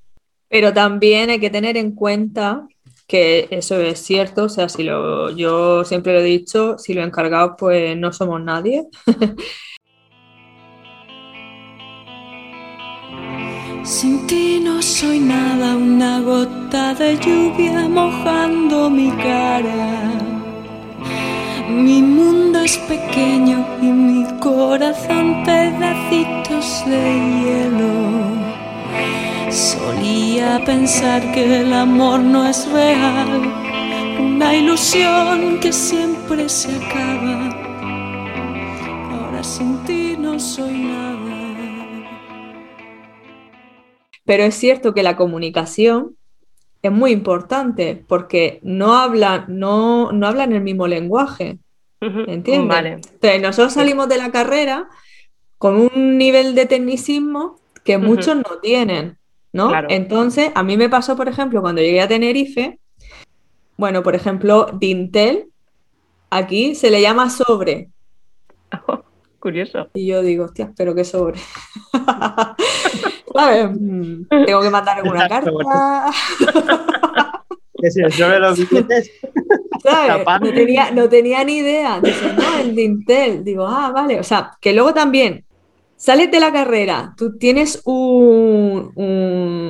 Pero 0.51 0.75
también 0.75 1.31
hay 1.31 1.41
que 1.41 1.49
tener 1.49 1.79
en 1.79 1.95
cuenta 1.95 2.69
que 3.07 3.49
eso 3.51 3.81
es 3.81 4.01
cierto, 4.01 4.45
o 4.45 4.49
sea, 4.49 4.69
si 4.69 4.83
lo, 4.83 5.31
yo 5.31 5.85
siempre 5.85 6.15
lo 6.15 6.21
he 6.21 6.25
dicho, 6.25 6.79
si 6.79 6.95
lo 6.95 7.03
encargados 7.03 7.53
pues 7.59 7.97
no 7.97 8.13
somos 8.13 8.43
nadie. 8.43 8.89
Sin 13.85 14.27
ti 14.27 14.61
no 14.65 14.81
soy 14.81 15.19
nada, 15.21 15.77
una 15.77 16.19
gota 16.21 16.95
de 16.95 17.19
lluvia 17.19 17.87
mojando 17.87 18.89
mi 18.89 19.11
cara. 19.11 20.11
Mi 21.69 22.01
mundo 22.01 22.61
es 22.61 22.79
pequeño 22.79 23.67
y 23.83 23.87
mi 23.87 24.25
corazón 24.41 25.45
pedacitos 25.45 26.83
de 26.87 27.03
hielo. 27.41 28.64
Solía 29.55 30.61
pensar 30.67 31.31
que 31.31 31.61
el 31.61 31.73
amor 31.73 32.19
no 32.19 32.45
es 32.45 32.69
real, 32.73 33.41
una 34.19 34.53
ilusión 34.57 35.61
que 35.61 35.73
siempre 35.73 36.49
se 36.49 36.75
acaba. 36.75 37.51
Ahora 39.13 39.45
sin 39.45 39.79
ti 39.85 40.17
no 40.19 40.41
soy 40.41 40.73
nada. 40.73 41.37
Pero 44.25 44.43
es 44.43 44.57
cierto 44.57 44.93
que 44.93 45.05
la 45.05 45.15
comunicación 45.15 46.17
es 46.83 46.91
muy 46.91 47.13
importante 47.13 48.03
porque 48.09 48.59
no 48.65 48.97
hablan, 48.97 49.45
no, 49.47 50.11
no 50.11 50.27
hablan 50.27 50.53
el 50.53 50.63
mismo 50.63 50.89
lenguaje. 50.89 51.59
¿Entiendes? 52.01 52.69
Vale. 52.69 52.89
Entonces, 52.95 53.41
nosotros 53.41 53.75
salimos 53.75 54.09
de 54.09 54.19
la 54.19 54.33
carrera 54.33 54.89
con 55.59 55.77
un 55.77 56.19
nivel 56.19 56.57
de 56.57 56.67
tecnicismo 56.67 57.61
que 57.85 57.99
muchos 57.99 58.35
no 58.35 58.59
tienen. 58.61 59.17
¿No? 59.55 59.71
Entonces, 59.89 60.51
a 60.55 60.65
mí 60.65 60.77
me 60.77 60.89
pasó, 60.89 61.17
por 61.17 61.29
ejemplo, 61.29 61.63
cuando 61.63 61.81
llegué 61.81 62.01
a 62.01 62.09
Tenerife, 62.09 62.81
bueno, 63.77 64.03
por 64.03 64.17
ejemplo, 64.17 64.67
Dintel, 64.75 65.47
aquí 66.29 66.75
se 66.75 66.91
le 66.91 67.01
llama 67.01 67.31
sobre. 67.31 67.89
curioso. 69.39 69.89
Y 69.95 70.07
yo 70.07 70.23
digo, 70.23 70.47
hostia, 70.47 70.73
pero 70.77 70.93
qué 70.93 71.05
sobre. 71.05 71.39
¿Sabes? 73.33 73.71
Mm, 73.81 74.25
tengo 74.45 74.61
que 74.61 74.71
mandar 74.71 74.99
alguna 74.99 75.29
carta. 75.29 75.53
que 77.81 77.91
si 77.93 78.01
el 78.01 78.13
sobre 78.13 78.41
los 78.41 78.59
billetes. 78.59 79.09
¿Sabes? 79.81 80.27
No 80.41 80.53
tenía, 80.53 80.91
no 80.91 81.09
tenía 81.09 81.45
ni 81.45 81.59
idea. 81.59 82.01
Dice, 82.01 82.33
no, 82.33 82.59
el 82.59 82.75
Dintel. 82.75 83.45
Digo, 83.45 83.67
ah, 83.69 83.93
vale. 83.95 84.19
O 84.19 84.25
sea, 84.25 84.51
que 84.61 84.73
luego 84.73 84.93
también 84.93 85.44
Sales 86.05 86.31
de 86.31 86.39
la 86.39 86.53
carrera, 86.53 87.15
tú 87.17 87.39
tienes 87.39 87.81
un, 87.87 88.93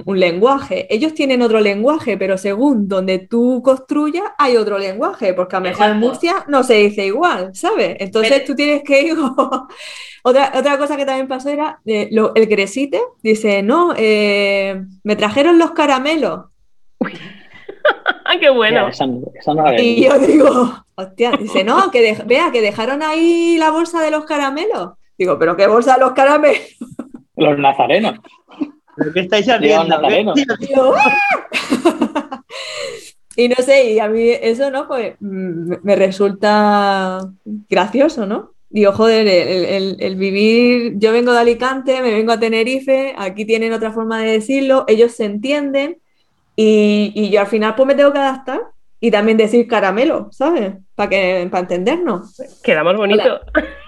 lenguaje, 0.05 0.93
ellos 0.93 1.15
tienen 1.15 1.43
otro 1.43 1.61
lenguaje, 1.61 2.17
pero 2.19 2.37
según 2.39 2.89
donde 2.89 3.21
tú 3.21 3.63
construyas 3.65 4.25
hay 4.37 4.57
otro 4.57 4.77
lenguaje, 4.77 5.33
porque 5.33 5.55
a 5.55 5.61
lo 5.61 5.69
mejor 5.69 5.91
en 5.91 5.99
Murcia 6.01 6.45
no 6.49 6.65
se 6.65 6.75
dice 6.75 7.07
igual, 7.07 7.55
¿sabes? 7.55 7.99
Entonces 8.01 8.45
tú 8.45 8.57
tienes 8.57 8.83
que 8.83 9.03
ir... 9.03 9.17
otra, 10.25 10.53
otra 10.57 10.77
cosa 10.77 10.97
que 10.97 11.07
también 11.07 11.29
pasó 11.29 11.51
era 11.51 11.79
eh, 11.87 12.11
el 12.35 12.49
cresite, 12.49 13.01
dice, 13.23 13.63
no, 13.63 13.95
eh, 13.97 14.83
me 15.05 15.15
trajeron 15.15 15.57
los 15.57 15.71
caramelos. 15.71 16.47
¡Qué 18.41 18.51
bueno! 18.51 18.89
y 19.79 20.03
yo 20.03 20.19
digo, 20.19 20.85
hostia, 20.97 21.31
dice, 21.39 21.63
no, 21.63 21.93
que 21.93 22.17
vea, 22.27 22.51
que 22.51 22.61
dejaron 22.61 23.05
ahí 23.05 23.57
la 23.57 23.71
bolsa 23.71 24.03
de 24.03 24.11
los 24.11 24.25
caramelos. 24.25 24.95
Digo, 25.17 25.39
¿pero 25.39 25.57
qué 25.57 25.67
bolsa 25.67 25.99
los 25.99 26.13
caramelos? 26.13 26.77
Los 27.37 27.59
nazarenos. 27.59 28.19
¿Pero 28.97 29.13
qué 29.13 29.21
estáis 29.21 29.49
haciendo? 29.49 29.99
y 33.37 33.49
no 33.49 33.57
sé, 33.57 33.93
y 33.93 33.99
a 33.99 34.09
mí 34.09 34.31
eso, 34.31 34.71
¿no? 34.71 34.87
Pues 34.87 35.15
mm, 35.21 35.75
me 35.83 35.97
resulta 35.97 37.21
gracioso, 37.45 38.27
¿no? 38.27 38.53
Digo, 38.71 38.93
joder, 38.93 39.29
el, 39.29 40.17
vivir, 40.17 40.95
yo 40.97 41.13
vengo 41.13 41.33
de 41.33 41.39
Alicante, 41.39 42.03
me 42.03 42.11
vengo 42.11 42.33
a 42.33 42.41
Tenerife, 42.41 43.15
aquí 43.17 43.45
tienen 43.45 43.73
otra 43.73 43.93
forma 43.93 44.21
de 44.21 44.33
decirlo, 44.33 44.85
ellos 44.89 45.13
se 45.13 45.27
entienden 45.27 45.99
y, 46.57 47.31
yo 47.31 47.41
al 47.41 47.47
final 47.47 47.77
pues 47.77 47.87
me 47.87 47.95
tengo 47.95 48.13
que 48.13 48.19
adaptar 48.19 48.63
y 48.99 49.13
también 49.13 49.37
decir 49.37 49.69
caramelo, 49.69 50.29
¿sabes? 50.33 50.73
Para 50.97 51.09
que 51.09 51.49
para 51.53 51.61
entendernos. 51.63 52.43
Queda 52.65 52.83
más 52.83 52.97
bonito. 52.97 53.41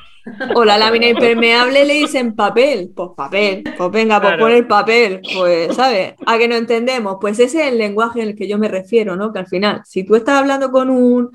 O 0.55 0.65
la 0.65 0.77
lámina 0.77 1.09
impermeable 1.09 1.85
le 1.85 1.95
dicen 1.95 2.35
papel. 2.35 2.91
Pues 2.95 3.11
papel. 3.17 3.63
Pues 3.77 3.91
venga, 3.91 4.21
pues 4.21 4.37
pon 4.39 4.53
el 4.53 4.67
papel. 4.67 5.21
Pues, 5.35 5.75
¿sabes? 5.75 6.15
A 6.27 6.39
que 6.39 6.49
no 6.49 6.57
entendemos. 6.57 7.17
Pues 7.21 7.39
ese 7.39 7.63
es 7.63 7.73
el 7.73 7.79
lenguaje 7.79 8.23
en 8.23 8.29
el 8.29 8.37
que 8.37 8.49
yo 8.49 8.59
me 8.59 8.69
refiero, 8.69 9.17
¿no? 9.17 9.33
Que 9.33 9.39
al 9.39 9.47
final, 9.47 9.83
si 9.85 10.05
tú 10.05 10.17
estás 10.17 10.41
hablando 10.41 10.71
con 10.71 10.91
un, 10.91 11.31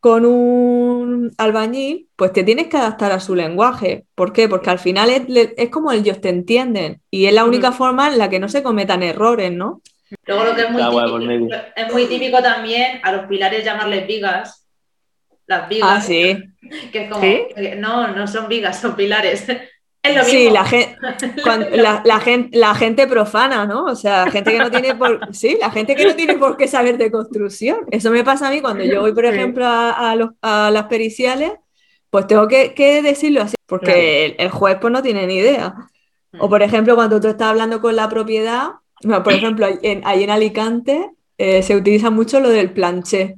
con 0.00 0.24
un 0.24 1.30
albañil, 1.36 2.08
pues 2.16 2.32
te 2.32 2.42
tienes 2.42 2.68
que 2.68 2.78
adaptar 2.78 3.12
a 3.12 3.20
su 3.20 3.34
lenguaje. 3.34 4.06
¿Por 4.14 4.32
qué? 4.32 4.48
Porque 4.48 4.70
al 4.70 4.78
final 4.78 5.10
es, 5.10 5.68
como 5.70 5.92
ellos 5.92 6.20
te 6.20 6.30
entienden. 6.30 7.00
Y 7.10 7.26
es 7.26 7.34
la 7.34 7.44
única 7.44 7.72
forma 7.72 8.08
en 8.08 8.18
la 8.18 8.30
que 8.30 8.40
no 8.40 8.48
se 8.48 8.62
cometan 8.62 9.02
errores, 9.02 9.52
¿no? 9.52 9.82
Luego 10.26 10.44
lo 10.44 10.54
que 10.54 10.62
es 10.62 10.70
muy, 10.70 10.82
típico, 10.82 11.54
es 11.74 11.92
muy 11.92 12.06
típico 12.06 12.42
también 12.42 13.00
a 13.02 13.12
los 13.12 13.26
pilares 13.26 13.64
llamarles 13.64 14.06
vigas 14.06 14.61
las 15.58 15.68
vigas. 15.68 15.90
Ah, 15.90 16.00
sí. 16.00 16.36
Que 16.92 17.04
es 17.04 17.10
como, 17.10 17.22
no, 17.76 18.08
no 18.14 18.26
son 18.26 18.48
vigas, 18.48 18.80
son 18.80 18.96
pilares. 18.96 19.46
Es 20.02 20.16
lo 20.16 20.24
sí, 20.24 20.50
La, 20.50 20.64
gente, 20.64 20.96
la, 22.04 22.18
gente, 22.18 22.58
la 22.58 22.74
gente 22.74 23.06
profana, 23.06 23.66
¿no? 23.66 23.84
O 23.84 23.94
sea, 23.94 24.28
gente 24.32 24.50
que 24.50 24.58
no 24.58 24.70
tiene 24.70 24.96
por, 24.96 25.32
sí, 25.32 25.56
la 25.60 25.70
gente 25.70 25.94
que 25.94 26.04
no 26.04 26.16
tiene 26.16 26.36
por 26.38 26.56
qué 26.56 26.66
saber 26.66 26.98
de 26.98 27.12
construcción. 27.12 27.86
Eso 27.90 28.10
me 28.10 28.24
pasa 28.24 28.48
a 28.48 28.50
mí 28.50 28.60
cuando 28.60 28.82
yo 28.82 29.00
voy, 29.00 29.12
por 29.12 29.26
ejemplo, 29.26 29.64
a, 29.64 30.70
las 30.72 30.84
periciales, 30.86 31.52
pues 32.10 32.26
tengo 32.26 32.48
que, 32.48 33.00
decirlo 33.02 33.42
así, 33.42 33.54
porque 33.66 34.34
el, 34.38 34.50
juez 34.50 34.78
pues 34.80 34.92
no 34.92 35.02
tiene 35.02 35.24
ni 35.28 35.36
idea. 35.36 35.74
O 36.40 36.48
por 36.48 36.62
ejemplo, 36.62 36.96
cuando 36.96 37.20
tú 37.20 37.28
estás 37.28 37.50
hablando 37.50 37.80
con 37.80 37.94
la 37.94 38.08
propiedad, 38.08 38.70
por 39.22 39.32
ejemplo, 39.32 39.68
en, 39.82 40.02
ahí 40.04 40.24
en 40.24 40.30
Alicante 40.30 41.10
eh, 41.38 41.62
se 41.62 41.76
utiliza 41.76 42.10
mucho 42.10 42.40
lo 42.40 42.48
del 42.48 42.72
planché. 42.72 43.36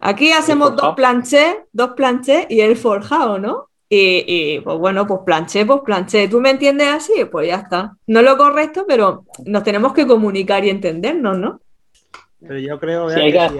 Aquí 0.00 0.32
hacemos 0.32 0.76
dos 0.76 0.94
planchés, 0.94 1.56
dos 1.72 1.90
planchés 1.96 2.46
y 2.48 2.60
el 2.60 2.76
forjado, 2.76 3.38
¿no? 3.38 3.70
Y, 3.88 4.60
pues 4.60 4.78
bueno, 4.78 5.06
pues 5.06 5.20
planché, 5.24 5.64
pues 5.64 5.80
planché. 5.84 6.28
¿Tú 6.28 6.40
me 6.40 6.50
entiendes 6.50 6.88
así? 6.88 7.24
Pues 7.30 7.48
ya 7.48 7.56
está. 7.56 7.96
No 8.06 8.20
lo 8.20 8.36
correcto, 8.36 8.84
pero 8.86 9.24
nos 9.44 9.62
tenemos 9.62 9.92
que 9.92 10.06
comunicar 10.06 10.64
y 10.64 10.70
entendernos, 10.70 11.38
¿no? 11.38 11.60
Pero 12.40 12.58
yo 12.58 12.78
creo 12.80 13.06
que, 13.08 13.14
hay 13.14 13.32
que 13.32 13.48
si 13.48 13.58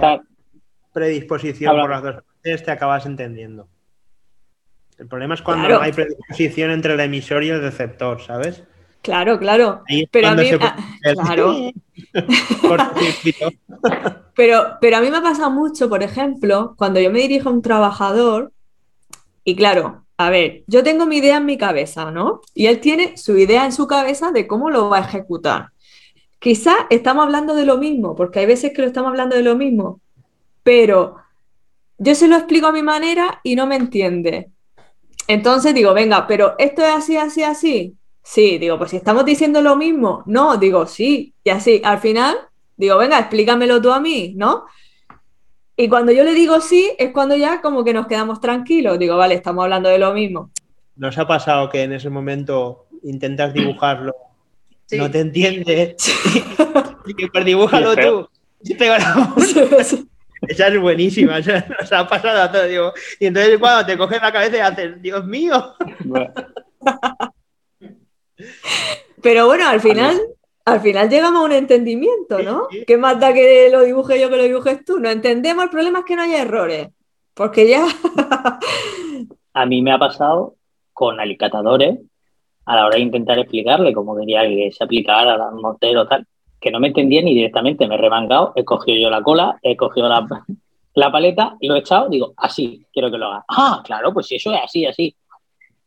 predisposición 0.91 1.79
por 1.79 1.89
las 1.89 2.03
dos 2.03 2.15
partes 2.15 2.63
te 2.63 2.71
acabas 2.71 3.05
entendiendo. 3.05 3.67
El 4.97 5.07
problema 5.07 5.35
es 5.35 5.41
cuando 5.41 5.69
no 5.69 5.79
hay 5.79 5.91
predisposición 5.91 6.71
entre 6.71 6.93
el 6.93 6.99
emisor 6.99 7.43
y 7.43 7.49
el 7.49 7.61
receptor, 7.61 8.21
¿sabes? 8.21 8.63
Claro, 9.01 9.39
claro. 9.39 9.83
pero 10.11 10.27
a 10.27 10.35
mí, 10.35 10.49
ah, 10.59 10.75
claro. 11.13 11.71
pero, 14.35 14.77
pero 14.81 14.97
a 14.97 15.01
mí 15.01 15.09
me 15.09 15.17
ha 15.17 15.21
pasado 15.21 15.49
mucho, 15.49 15.89
por 15.89 16.03
ejemplo, 16.03 16.75
cuando 16.77 16.99
yo 16.99 17.11
me 17.11 17.19
dirijo 17.19 17.49
a 17.49 17.53
un 17.53 17.61
trabajador, 17.61 18.51
y 19.43 19.55
claro, 19.55 20.05
a 20.17 20.29
ver, 20.29 20.63
yo 20.67 20.83
tengo 20.83 21.05
mi 21.05 21.17
idea 21.17 21.37
en 21.37 21.45
mi 21.45 21.57
cabeza, 21.57 22.11
¿no? 22.11 22.41
Y 22.53 22.67
él 22.67 22.79
tiene 22.79 23.17
su 23.17 23.37
idea 23.37 23.65
en 23.65 23.71
su 23.71 23.87
cabeza 23.87 24.31
de 24.31 24.47
cómo 24.47 24.69
lo 24.69 24.89
va 24.89 24.97
a 24.97 25.01
ejecutar. 25.01 25.69
Quizá 26.39 26.87
estamos 26.89 27.23
hablando 27.23 27.55
de 27.55 27.65
lo 27.65 27.77
mismo, 27.77 28.15
porque 28.15 28.39
hay 28.39 28.45
veces 28.45 28.73
que 28.73 28.81
lo 28.81 28.87
estamos 28.87 29.09
hablando 29.09 29.35
de 29.35 29.43
lo 29.43 29.55
mismo, 29.55 30.01
pero 30.63 31.17
yo 31.97 32.15
se 32.15 32.27
lo 32.27 32.35
explico 32.35 32.67
a 32.67 32.71
mi 32.71 32.83
manera 32.83 33.39
y 33.43 33.55
no 33.55 33.67
me 33.67 33.75
entiende. 33.75 34.51
Entonces 35.27 35.73
digo, 35.73 35.93
venga, 35.93 36.27
pero 36.27 36.55
esto 36.57 36.83
es 36.83 36.89
así, 36.89 37.17
así, 37.17 37.43
así. 37.43 37.95
Sí, 38.29 38.57
digo, 38.57 38.77
pues 38.77 38.91
si 38.91 38.97
estamos 38.97 39.23
diciendo 39.23 39.61
lo 39.61 39.77
mismo, 39.77 40.21
no, 40.25 40.57
digo, 40.57 40.85
sí, 40.85 41.33
y 41.45 41.49
así, 41.49 41.81
al 41.81 41.99
final, 41.99 42.35
digo, 42.75 42.97
venga, 42.97 43.17
explícamelo 43.19 43.81
tú 43.81 43.89
a 43.89 44.01
mí, 44.01 44.33
¿no? 44.35 44.65
Y 45.77 45.87
cuando 45.87 46.11
yo 46.11 46.25
le 46.25 46.33
digo 46.33 46.59
sí, 46.59 46.91
es 46.97 47.13
cuando 47.13 47.37
ya 47.37 47.61
como 47.61 47.85
que 47.85 47.93
nos 47.93 48.05
quedamos 48.05 48.41
tranquilos, 48.41 48.99
digo, 48.99 49.15
vale, 49.15 49.33
estamos 49.33 49.63
hablando 49.63 49.87
de 49.87 49.97
lo 49.97 50.13
mismo. 50.13 50.51
¿Nos 50.97 51.17
ha 51.17 51.25
pasado 51.25 51.69
que 51.69 51.83
en 51.83 51.93
ese 51.93 52.09
momento 52.09 52.87
intentas 53.03 53.53
dibujarlo, 53.53 54.13
no 54.91 55.09
te 55.09 55.21
entiende, 55.21 55.95
y 57.05 57.13
que 57.13 57.27
pues 57.27 57.45
dibújalo 57.45 57.95
tú? 57.95 58.29
Esa 60.41 60.67
es 60.67 60.79
buenísima, 60.79 61.39
esa 61.39 61.65
nos 61.79 61.91
ha 61.91 62.07
pasado 62.07 62.41
a 62.41 62.51
todos. 62.51 62.67
Digo. 62.67 62.93
Y 63.19 63.25
entonces 63.25 63.57
cuando 63.57 63.85
te 63.85 63.97
coges 63.97 64.21
la 64.21 64.31
cabeza 64.31 64.57
y 64.57 64.59
haces, 64.59 65.01
Dios 65.01 65.25
mío. 65.25 65.73
Bueno, 66.05 66.31
Pero 69.21 69.47
bueno, 69.47 69.67
al 69.67 69.81
final, 69.81 70.19
al 70.65 70.81
final 70.81 71.09
llegamos 71.09 71.41
a 71.41 71.45
un 71.45 71.51
entendimiento, 71.51 72.39
¿no? 72.39 72.67
Sí, 72.69 72.79
sí. 72.79 72.85
¿Qué 72.85 72.97
más 72.97 73.19
da 73.19 73.33
que 73.33 73.69
lo 73.71 73.81
dibuje 73.81 74.19
yo 74.19 74.29
que 74.29 74.37
lo 74.37 74.43
dibujes 74.43 74.85
tú? 74.85 74.99
No 74.99 75.09
entendemos, 75.09 75.63
el 75.63 75.69
problema 75.69 75.99
es 75.99 76.05
que 76.05 76.15
no 76.15 76.23
haya 76.23 76.41
errores. 76.41 76.89
Porque 77.33 77.67
ya. 77.67 77.85
a 79.53 79.65
mí 79.65 79.81
me 79.81 79.91
ha 79.91 79.99
pasado 79.99 80.55
con 80.93 81.19
alicatadores 81.19 81.99
a 82.65 82.75
la 82.75 82.85
hora 82.85 82.95
de 82.95 83.03
intentar 83.03 83.39
explicarle 83.39 83.93
cómo 83.93 84.15
quería 84.15 84.41
que 84.41 84.71
se 84.71 84.83
aplicara 84.83 85.33
al 85.35 85.55
mortero 85.55 86.07
tal, 86.07 86.27
que 86.59 86.69
no 86.69 86.79
me 86.79 86.87
entendía 86.87 87.21
ni 87.21 87.33
directamente, 87.33 87.87
me 87.87 87.95
he 87.95 87.97
remangado, 87.97 88.53
he 88.55 88.65
cogido 88.65 88.97
yo 88.99 89.09
la 89.09 89.21
cola, 89.21 89.57
he 89.61 89.77
cogido 89.77 90.09
la, 90.09 90.27
la 90.95 91.11
paleta, 91.11 91.55
lo 91.61 91.75
he 91.75 91.79
echado, 91.79 92.09
digo, 92.09 92.33
así, 92.35 92.85
quiero 92.91 93.09
que 93.09 93.17
lo 93.17 93.27
haga. 93.27 93.45
Ah, 93.47 93.81
claro, 93.85 94.13
pues 94.13 94.27
si 94.27 94.35
eso 94.35 94.51
es 94.53 94.59
así, 94.63 94.85
así. 94.85 95.15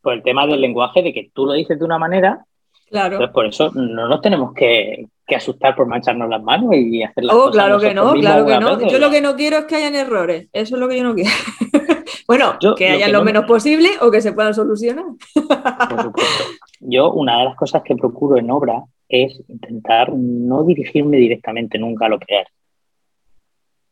Pues 0.03 0.17
el 0.17 0.23
tema 0.23 0.47
del 0.47 0.61
lenguaje, 0.61 1.03
de 1.03 1.13
que 1.13 1.31
tú 1.35 1.47
lo 1.47 1.53
dices 1.53 1.79
de 1.79 1.85
una 1.85 1.99
manera, 1.99 2.45
Claro. 2.89 3.15
entonces 3.17 3.33
por 3.35 3.47
eso 3.47 3.71
no 3.73 4.09
nos 4.09 4.21
tenemos 4.21 4.53
que, 4.53 5.07
que 5.27 5.37
asustar 5.37 5.77
por 5.77 5.87
mancharnos 5.87 6.29
las 6.29 6.43
manos 6.43 6.75
y 6.75 7.03
hacer 7.05 7.23
las 7.25 7.37
Oh, 7.37 7.39
cosas 7.47 7.53
claro 7.53 7.79
que 7.79 7.95
no, 7.95 8.13
claro 8.15 8.45
que 8.47 8.59
no. 8.59 8.89
Yo 8.89 8.99
lo 8.99 9.11
que 9.11 9.21
no 9.21 9.37
quiero 9.37 9.59
es 9.59 9.65
que 9.67 9.77
hayan 9.77 9.95
errores. 9.95 10.49
Eso 10.53 10.75
es 10.75 10.81
lo 10.81 10.89
que 10.89 10.97
yo 10.99 11.05
no 11.05 11.15
quiero. 11.15 11.31
bueno, 12.27 12.57
Yo 12.61 12.75
que 12.75 12.89
lo 12.89 12.95
hayan 12.97 13.07
que 13.07 13.13
lo 13.13 13.19
no- 13.21 13.25
menos 13.27 13.45
posible 13.45 13.91
o 14.01 14.11
que 14.11 14.21
se 14.21 14.33
puedan 14.33 14.55
solucionar. 14.55 15.05
Por 15.35 16.03
supuesto. 16.03 16.45
Yo, 16.81 17.13
una 17.13 17.39
de 17.39 17.45
las 17.45 17.57
cosas 17.57 17.83
que 17.85 17.95
procuro 17.95 18.39
en 18.39 18.51
obra 18.51 18.83
es 19.09 19.41
intentar 19.49 20.13
no 20.13 20.65
dirigirme 20.65 21.19
directamente 21.19 21.79
nunca 21.79 22.07
a 22.07 22.09
lo 22.09 22.19
que 22.19 22.41
es. 22.41 22.47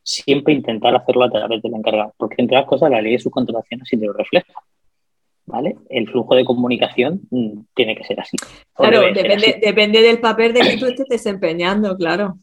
Siempre 0.03 0.53
intentar 0.53 0.95
hacerlo 0.95 1.25
a 1.25 1.29
través 1.29 1.61
del 1.61 1.73
encargado, 1.75 2.13
porque 2.17 2.35
entre 2.39 2.57
las 2.57 2.65
cosas 2.65 2.89
la 2.89 3.01
ley 3.01 3.13
de 3.13 3.19
subcontratación 3.19 3.81
así 3.83 3.97
te 3.97 4.07
lo 4.07 4.13
refleja. 4.13 4.51
¿Vale? 5.51 5.77
El 5.89 6.07
flujo 6.07 6.35
de 6.35 6.45
comunicación 6.45 7.21
mm, 7.31 7.61
tiene 7.73 7.95
que 7.95 8.03
ser 8.03 8.19
así. 8.19 8.37
Claro, 8.75 9.01
depende, 9.01 9.33
así. 9.47 9.53
depende 9.59 10.01
del 10.01 10.19
papel 10.19 10.53
de 10.53 10.61
que 10.61 10.77
tú 10.77 10.85
estés 10.85 11.07
desempeñando, 11.09 11.97
claro. 11.97 12.37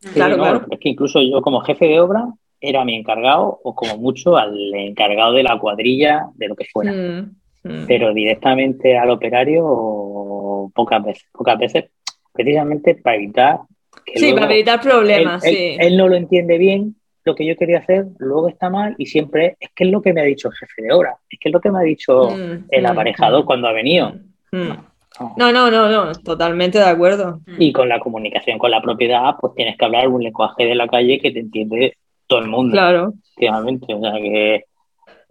Sí, 0.00 0.08
claro, 0.14 0.36
no, 0.38 0.42
claro. 0.42 0.66
Es 0.70 0.78
que 0.80 0.88
incluso 0.88 1.20
yo 1.20 1.42
como 1.42 1.60
jefe 1.60 1.86
de 1.86 2.00
obra 2.00 2.26
era 2.58 2.84
mi 2.86 2.94
encargado 2.94 3.60
o 3.62 3.74
como 3.74 3.98
mucho 3.98 4.36
al 4.38 4.56
encargado 4.74 5.34
de 5.34 5.42
la 5.42 5.58
cuadrilla 5.58 6.26
de 6.36 6.48
lo 6.48 6.56
que 6.56 6.64
fuera. 6.72 6.90
Mm, 6.92 7.36
mm. 7.64 7.86
pero 7.86 8.14
directamente 8.14 8.96
al 8.96 9.10
operario 9.10 10.70
pocas 10.74 11.04
veces, 11.04 11.24
pocas 11.32 11.58
veces, 11.58 11.84
precisamente 12.32 12.94
para 12.94 13.16
evitar 13.16 13.60
que 14.06 14.18
Sí, 14.18 14.26
luego 14.26 14.38
para 14.40 14.54
evitar 14.54 14.80
problemas, 14.80 15.44
él, 15.44 15.54
sí. 15.54 15.76
él- 15.78 15.80
él 15.80 15.96
no 15.98 16.08
lo 16.08 16.16
entiende 16.16 16.56
bien 16.56 16.96
lo 17.26 17.34
que 17.34 17.44
yo 17.44 17.56
quería 17.56 17.78
hacer, 17.78 18.06
luego 18.18 18.48
está 18.48 18.70
mal 18.70 18.94
y 18.98 19.06
siempre 19.06 19.56
es 19.60 19.70
que 19.74 19.84
es 19.84 19.90
lo 19.90 20.00
que 20.00 20.12
me 20.12 20.20
ha 20.20 20.24
dicho 20.24 20.48
el 20.48 20.54
jefe 20.54 20.82
de 20.82 20.92
obra, 20.92 21.16
es 21.28 21.38
que 21.40 21.48
es 21.48 21.52
lo 21.52 21.60
que 21.60 21.70
me 21.70 21.78
ha 21.80 21.82
dicho 21.82 22.30
Mm, 22.30 22.64
el 22.70 22.82
mm, 22.84 22.86
aparejador 22.86 23.42
mm, 23.42 23.46
cuando 23.46 23.68
ha 23.68 23.72
venido. 23.72 24.14
mm. 24.52 24.68
No. 24.68 25.34
No, 25.38 25.50
no, 25.50 25.70
no, 25.70 25.88
no, 25.90 26.12
totalmente 26.12 26.78
de 26.78 26.84
acuerdo. 26.84 27.40
Y 27.58 27.72
con 27.72 27.88
la 27.88 27.98
comunicación 28.00 28.58
con 28.58 28.70
la 28.70 28.82
propiedad, 28.82 29.34
pues 29.40 29.54
tienes 29.54 29.76
que 29.78 29.84
hablar 29.86 30.08
un 30.08 30.22
lenguaje 30.22 30.66
de 30.66 30.74
la 30.74 30.86
calle 30.88 31.18
que 31.20 31.30
te 31.30 31.40
entiende 31.40 31.96
todo 32.26 32.40
el 32.40 32.48
mundo, 32.48 32.72
Claro. 32.72 33.14
efectivamente, 33.24 33.94
o 33.94 34.00
sea 34.00 34.12
que 34.12 34.54
eh, 34.56 34.64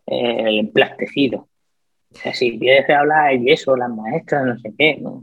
el 0.08 0.58
emplastecido. 0.60 1.48
O 2.12 2.16
sea, 2.16 2.34
si 2.34 2.58
quieres 2.58 2.90
hablar 2.90 3.36
y 3.36 3.52
eso, 3.52 3.76
las 3.76 3.90
maestras, 3.92 4.46
no 4.48 4.58
sé 4.58 4.74
qué, 4.76 4.98
no. 5.00 5.22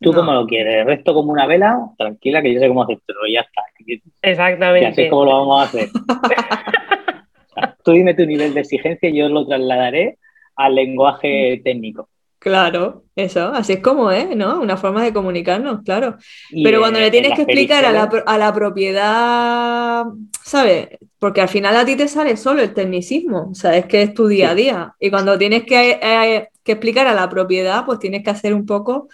Tú 0.00 0.12
No. 0.12 0.18
como 0.18 0.32
lo 0.32 0.46
quieres, 0.46 0.76
el 0.76 0.86
resto 0.86 1.14
como 1.14 1.32
una 1.32 1.46
vela, 1.46 1.78
tranquila 1.98 2.42
que 2.42 2.54
yo 2.54 2.60
sé 2.60 2.68
cómo 2.68 2.82
hacerlo, 2.82 3.26
y 3.26 3.32
ya 3.34 3.40
está. 3.40 3.62
Y 3.78 3.94
así 3.94 4.02
Exactamente. 4.22 5.04
es 5.04 5.10
como 5.10 5.24
lo 5.24 5.30
vamos 5.32 5.60
a 5.62 5.64
hacer. 5.64 5.88
O 5.88 7.48
sea, 7.54 7.76
tú 7.84 7.92
dime 7.92 8.14
tu 8.14 8.26
nivel 8.26 8.52
de 8.54 8.60
exigencia 8.60 9.08
y 9.08 9.16
yo 9.18 9.28
lo 9.28 9.46
trasladaré 9.46 10.18
al 10.56 10.74
lenguaje 10.74 11.60
técnico. 11.64 12.08
Claro, 12.38 13.04
eso, 13.16 13.48
así 13.54 13.72
es 13.74 13.80
como 13.80 14.10
es, 14.12 14.36
¿no? 14.36 14.60
Una 14.60 14.76
forma 14.76 15.02
de 15.02 15.12
comunicarnos, 15.12 15.82
claro. 15.82 16.16
Y, 16.50 16.62
Pero 16.62 16.80
cuando 16.80 17.00
le 17.00 17.06
en 17.06 17.12
tienes 17.12 17.32
que 17.32 17.42
explicar 17.42 17.84
a 17.84 17.90
la, 17.92 18.02
a 18.26 18.38
la 18.38 18.52
propiedad, 18.52 20.04
¿sabes? 20.44 20.88
Porque 21.18 21.40
al 21.40 21.48
final 21.48 21.76
a 21.76 21.84
ti 21.84 21.96
te 21.96 22.06
sale 22.06 22.36
solo 22.36 22.62
el 22.62 22.74
tecnicismo, 22.74 23.48
o 23.50 23.54
sea, 23.54 23.76
es 23.76 23.86
que 23.86 24.02
es 24.02 24.14
tu 24.14 24.28
día 24.28 24.50
a 24.50 24.54
día. 24.54 24.94
Y 25.00 25.10
cuando 25.10 25.36
tienes 25.38 25.64
que, 25.64 25.98
eh, 26.00 26.48
que 26.62 26.72
explicar 26.72 27.06
a 27.08 27.14
la 27.14 27.28
propiedad, 27.28 27.84
pues 27.84 27.98
tienes 27.98 28.22
que 28.22 28.30
hacer 28.30 28.54
un 28.54 28.66
poco 28.66 29.08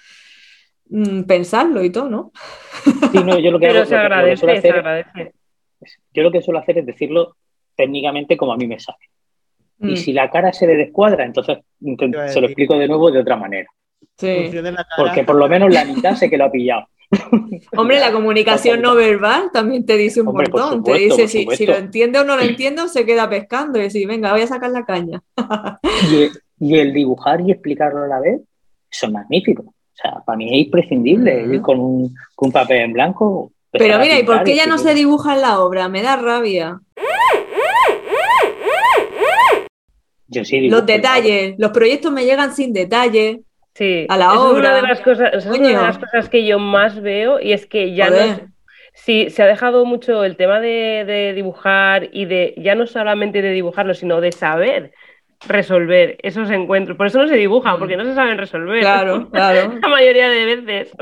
mm, 0.92 1.22
pensarlo 1.24 1.82
y 1.82 1.90
todo, 1.90 2.08
¿no? 2.08 2.32
Sí, 3.12 3.18
no, 3.24 3.38
yo 3.38 3.50
lo 3.50 3.58
que 3.58 3.66
Pero 3.66 3.80
hago- 3.80 3.88
se 3.88 3.94
lo 3.94 4.00
que- 4.00 4.02
lo 4.04 4.08
que 4.08 4.14
agradece, 4.14 4.36
suelo 4.40 4.52
se 4.52 4.58
hacer- 4.58 4.74
agradece. 4.78 5.32
yo 6.14 6.22
lo 6.22 6.30
que 6.30 6.42
suelo 6.42 6.58
hacer 6.60 6.78
es 6.78 6.86
decirlo 6.86 7.36
técnicamente 7.76 8.36
como 8.36 8.52
a 8.52 8.56
mí 8.56 8.66
me 8.66 8.78
sale. 8.78 8.98
Mm, 9.78 9.88
Y 9.90 9.96
si 9.96 10.12
la 10.12 10.30
cara 10.30 10.52
se 10.52 10.66
le 10.66 10.76
descuadra, 10.76 11.24
entonces 11.24 11.58
a 11.58 12.28
se 12.28 12.40
lo 12.40 12.46
explico 12.46 12.78
de 12.78 12.86
nuevo 12.88 13.10
de 13.10 13.20
otra 13.20 13.36
manera. 13.36 13.68
sí. 14.16 14.50
Porque 14.96 15.24
por 15.24 15.36
lo 15.36 15.48
menos 15.48 15.72
la 15.72 15.84
mitad 15.84 16.14
sé 16.14 16.28
que 16.30 16.36
lo 16.36 16.44
ha 16.44 16.50
pillado. 16.52 16.86
Hombre, 17.76 17.98
la 18.00 18.12
comunicación 18.12 18.80
no 18.80 18.94
verbal 18.94 19.50
también 19.52 19.84
te 19.84 19.96
dice 19.96 20.20
un 20.20 20.28
Hombre, 20.28 20.48
montón. 20.50 20.82
Te 20.84 20.94
dice 20.94 21.26
si, 21.28 21.66
lo 21.66 21.74
entiende 21.76 22.18
o 22.20 22.24
no 22.24 22.36
lo 22.36 22.42
entiendo, 22.42 22.88
se 22.88 23.04
queda 23.04 23.28
pescando 23.28 23.78
y 23.78 23.82
decir, 23.82 24.06
venga, 24.06 24.32
voy 24.32 24.42
a 24.42 24.46
sacar 24.46 24.70
la 24.70 24.84
caña. 24.84 25.20
Y, 26.10 26.28
y 26.74 26.78
el 26.78 26.92
dibujar 26.92 27.40
y 27.40 27.50
explicarlo 27.50 28.04
a 28.04 28.06
la 28.08 28.20
vez, 28.20 28.40
eso 28.90 29.06
es 29.06 29.12
magnífico. 29.12 29.74
O 29.92 29.96
sea, 30.02 30.12
para 30.24 30.36
mí 30.36 30.46
es 30.46 30.66
imprescindible 30.66 31.46
ir 31.52 31.60
con 31.60 31.78
un, 31.78 32.14
con 32.34 32.48
un 32.48 32.52
papel 32.52 32.80
en 32.82 32.92
blanco. 32.92 33.52
Pero 33.70 33.98
mira, 33.98 34.18
¿y 34.18 34.22
por 34.24 34.42
qué 34.44 34.54
ya 34.56 34.66
no 34.66 34.78
se 34.78 34.94
dibuja 34.94 35.34
en 35.34 35.42
la 35.42 35.60
obra? 35.60 35.88
Me 35.88 36.02
da 36.02 36.16
rabia. 36.16 36.80
Yo 40.28 40.44
sí 40.44 40.60
dibujo, 40.60 40.78
Los 40.78 40.86
detalles, 40.86 41.54
los 41.58 41.70
proyectos 41.72 42.10
me 42.12 42.24
llegan 42.24 42.54
sin 42.54 42.72
detalles. 42.72 43.38
Sí, 43.74 44.06
a 44.08 44.16
la 44.16 44.32
Es 44.32 44.38
obra. 44.38 44.58
una 44.60 44.74
de 44.76 44.82
las 44.82 45.00
cosas, 45.00 45.30
es 45.32 45.46
una 45.46 45.68
de 45.68 45.72
las 45.74 45.98
cosas 45.98 46.28
que 46.28 46.44
yo 46.44 46.58
más 46.58 47.00
veo 47.00 47.40
y 47.40 47.52
es 47.52 47.66
que 47.66 47.94
ya 47.94 48.10
no 48.10 48.16
Joder. 48.16 48.46
sí, 48.94 49.30
se 49.30 49.42
ha 49.42 49.46
dejado 49.46 49.84
mucho 49.86 50.24
el 50.24 50.36
tema 50.36 50.60
de, 50.60 51.04
de 51.06 51.32
dibujar 51.34 52.08
y 52.12 52.26
de 52.26 52.54
ya 52.58 52.74
no 52.74 52.86
solamente 52.86 53.40
de 53.40 53.50
dibujarlo, 53.50 53.94
sino 53.94 54.20
de 54.20 54.32
saber 54.32 54.92
resolver 55.46 56.16
esos 56.22 56.50
encuentros. 56.50 56.96
Por 56.96 57.06
eso 57.06 57.20
no 57.22 57.28
se 57.28 57.36
dibujan, 57.36 57.78
porque 57.78 57.96
no 57.96 58.04
se 58.04 58.14
saben 58.14 58.38
resolver. 58.38 58.80
Claro, 58.80 59.28
claro. 59.32 59.74
La 59.80 59.88
mayoría 59.88 60.28
de 60.28 60.56
veces. 60.56 60.92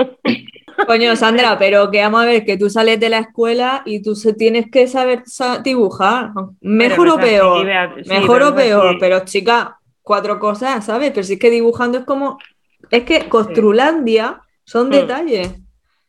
Coño, 0.86 1.14
Sandra, 1.16 1.58
pero 1.58 1.90
que 1.90 2.00
vamos 2.00 2.22
a 2.22 2.26
ver, 2.26 2.44
que 2.44 2.56
tú 2.56 2.70
sales 2.70 2.98
de 3.00 3.08
la 3.10 3.18
escuela 3.18 3.82
y 3.84 4.02
tú 4.02 4.14
tienes 4.36 4.70
que 4.70 4.86
saber 4.86 5.22
sa- 5.26 5.58
dibujar. 5.58 6.30
Mejor 6.60 7.08
o 7.08 7.16
peor. 7.18 7.66
Sí, 8.02 8.08
Mejor 8.10 8.42
o 8.42 8.54
peor. 8.54 8.96
Pero 8.98 9.20
chica, 9.24 9.76
cuatro 10.02 10.38
cosas, 10.38 10.84
¿sabes? 10.84 11.10
Pero 11.10 11.22
si 11.24 11.34
es 11.34 11.38
que 11.38 11.50
dibujando 11.50 11.98
es 11.98 12.04
como. 12.04 12.38
Es 12.90 13.04
que 13.04 13.28
Costrulandia 13.28 14.40
son 14.64 14.88
Mm. 14.88 14.90
detalles. 14.90 15.54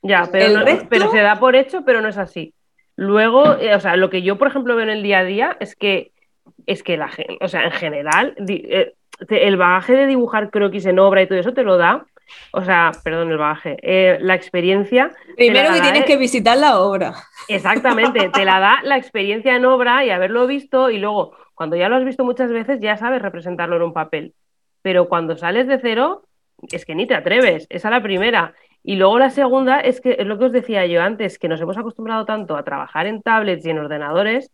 Ya, 0.04 0.28
pero, 0.32 0.46
El 0.46 0.54
no- 0.54 0.65
resto- 0.65 0.88
pero 0.89 1.12
se 1.12 1.20
da 1.20 1.36
por 1.39 1.56
hecho, 1.56 1.84
pero 1.86 2.02
no 2.02 2.08
es 2.08 2.17
así. 2.17 2.54
Luego, 2.96 3.58
eh, 3.60 3.76
o 3.76 3.80
sea, 3.80 3.96
lo 3.98 4.10
que 4.10 4.22
yo, 4.24 4.38
por 4.38 4.48
ejemplo, 4.48 4.76
veo 4.76 4.84
en 4.84 4.89
el 4.89 5.04
día 5.04 5.20
a 5.20 5.24
día 5.24 5.58
es 5.60 5.76
que, 5.76 6.12
es 6.65 6.84
que 6.84 6.97
la 6.97 7.08
gente, 7.08 7.38
o 7.41 7.47
sea, 7.47 7.63
en 7.65 7.71
general, 7.71 8.36
eh, 8.47 8.93
el 9.30 9.58
bagaje 9.58 9.93
de 9.93 10.08
dibujar 10.08 10.49
croquis 10.49 10.86
en 10.86 10.99
obra 10.99 11.21
y 11.21 11.27
todo 11.27 11.39
eso 11.39 11.54
te 11.54 11.63
lo 11.63 11.77
da, 11.77 12.06
o 12.51 12.63
sea, 12.63 12.91
perdón, 13.04 13.32
el 13.32 13.38
bagaje, 13.38 13.77
eh, 13.82 14.17
la 14.21 14.36
experiencia, 14.36 15.12
Primero 15.36 15.69
la 15.69 15.75
que 15.75 15.82
tienes 15.82 16.01
¿eh? 16.01 16.06
que 16.06 16.17
visitar 16.17 16.58
la 16.58 16.80
obra. 16.80 17.13
exactamente, 17.47 18.30
te 18.30 18.45
la 18.45 18.60
da 18.60 18.80
la 18.84 18.97
experiencia 18.97 19.56
en 19.56 19.65
obra 19.65 20.06
y 20.06 20.10
haberlo 20.10 20.47
visto 20.47 20.89
y 20.89 20.97
luego, 20.97 21.36
cuando 21.54 21.75
ya 21.75 21.89
lo 21.89 21.97
has 21.97 22.06
visto 22.06 22.23
muchas 22.23 22.51
veces, 22.51 22.80
ya 22.80 22.97
sabes 22.97 23.21
representarlo 23.21 23.75
en 23.75 23.84
un 23.84 23.93
papel. 23.93 24.34
Pero 24.82 25.08
cuando 25.08 25.38
sales 25.38 25.67
de 25.67 25.80
cero, 25.80 26.23
es 26.71 26.86
que 26.86 26.95
ni 26.95 27.06
te 27.06 27.15
atreves, 27.15 27.67
esa 27.69 27.89
es 27.89 27.91
la 27.91 28.01
primera. 28.01 28.54
Y 28.84 28.95
luego 28.95 29.19
la 29.19 29.30
segunda 29.30 29.80
es 29.80 30.01
que 30.01 30.15
es 30.17 30.25
lo 30.25 30.39
que 30.39 30.45
os 30.45 30.51
decía 30.51 30.88
yo 30.88 31.04
antes, 31.04 31.38
que 31.38 31.47
nos 31.47 31.62
hemos 31.62 31.77
acostumbrado 31.77 32.25
tanto 32.25 32.58
a 32.58 32.63
trabajar 32.63 33.06
en 33.06 33.21
tablets 33.21 33.65
y 33.65 33.69
en 33.69 33.77
ordenadores 33.77 34.51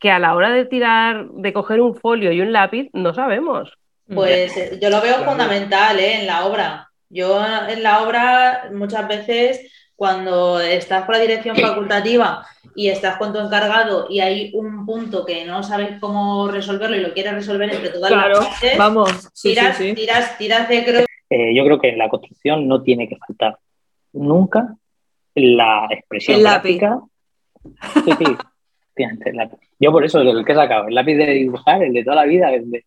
que 0.00 0.10
a 0.10 0.18
la 0.18 0.34
hora 0.34 0.50
de 0.50 0.64
tirar, 0.64 1.28
de 1.30 1.52
coger 1.52 1.80
un 1.80 1.94
folio 1.94 2.32
y 2.32 2.40
un 2.40 2.52
lápiz, 2.52 2.88
no 2.92 3.14
sabemos. 3.14 3.72
Pues 4.12 4.56
eh, 4.56 4.78
yo 4.82 4.90
lo 4.90 5.00
veo 5.00 5.16
Claro. 5.16 5.30
fundamental 5.30 6.00
¿eh? 6.00 6.20
en 6.20 6.26
la 6.26 6.46
obra. 6.46 6.88
Yo 7.10 7.40
en 7.68 7.82
la 7.82 8.02
obra 8.02 8.70
muchas 8.72 9.06
veces 9.06 9.70
cuando 9.94 10.58
estás 10.60 11.04
con 11.04 11.14
la 11.14 11.20
dirección 11.20 11.56
facultativa 11.56 12.44
y 12.74 12.88
estás 12.88 13.18
con 13.18 13.32
tu 13.32 13.38
encargado 13.38 14.06
y 14.08 14.20
hay 14.20 14.50
un 14.54 14.86
punto 14.86 15.26
que 15.26 15.44
no 15.44 15.62
sabes 15.62 16.00
cómo 16.00 16.48
resolverlo 16.48 16.96
y 16.96 17.00
lo 17.00 17.12
quieres 17.12 17.34
resolver 17.34 17.72
entre 17.74 17.90
todas 17.90 18.10
Claro, 18.10 18.40
las 18.40 18.46
partes, 18.48 18.78
vamos. 18.78 19.28
Sí, 19.34 19.50
tiras, 19.50 19.76
sí. 19.76 19.92
tiras, 19.94 20.38
tiras 20.38 20.68
de 20.68 20.84
croquis 20.84 21.06
Eh, 21.28 21.54
yo 21.54 21.64
creo 21.64 21.78
que 21.78 21.90
en 21.90 21.98
la 21.98 22.08
construcción 22.08 22.66
no 22.66 22.82
tiene 22.82 23.08
que 23.08 23.16
faltar 23.16 23.58
nunca 24.12 24.74
la 25.34 25.86
expresión 25.90 26.38
El 26.38 26.44
lápiz. 26.44 26.80
Sí, 28.04 28.12
sí. 28.18 28.24
efectivamente, 29.04 29.30
el 29.30 29.36
lápiz. 29.36 29.58
Yo 29.78 29.92
por 29.92 30.04
eso, 30.04 30.20
el 30.20 30.44
que 30.44 30.52
he 30.52 30.54
sacado, 30.54 30.88
el 30.88 30.94
lápiz 30.94 31.16
de 31.16 31.26
dibujar, 31.26 31.82
el 31.82 31.92
de 31.92 32.04
toda 32.04 32.16
la 32.16 32.24
vida, 32.24 32.52
el 32.52 32.70
de, 32.70 32.84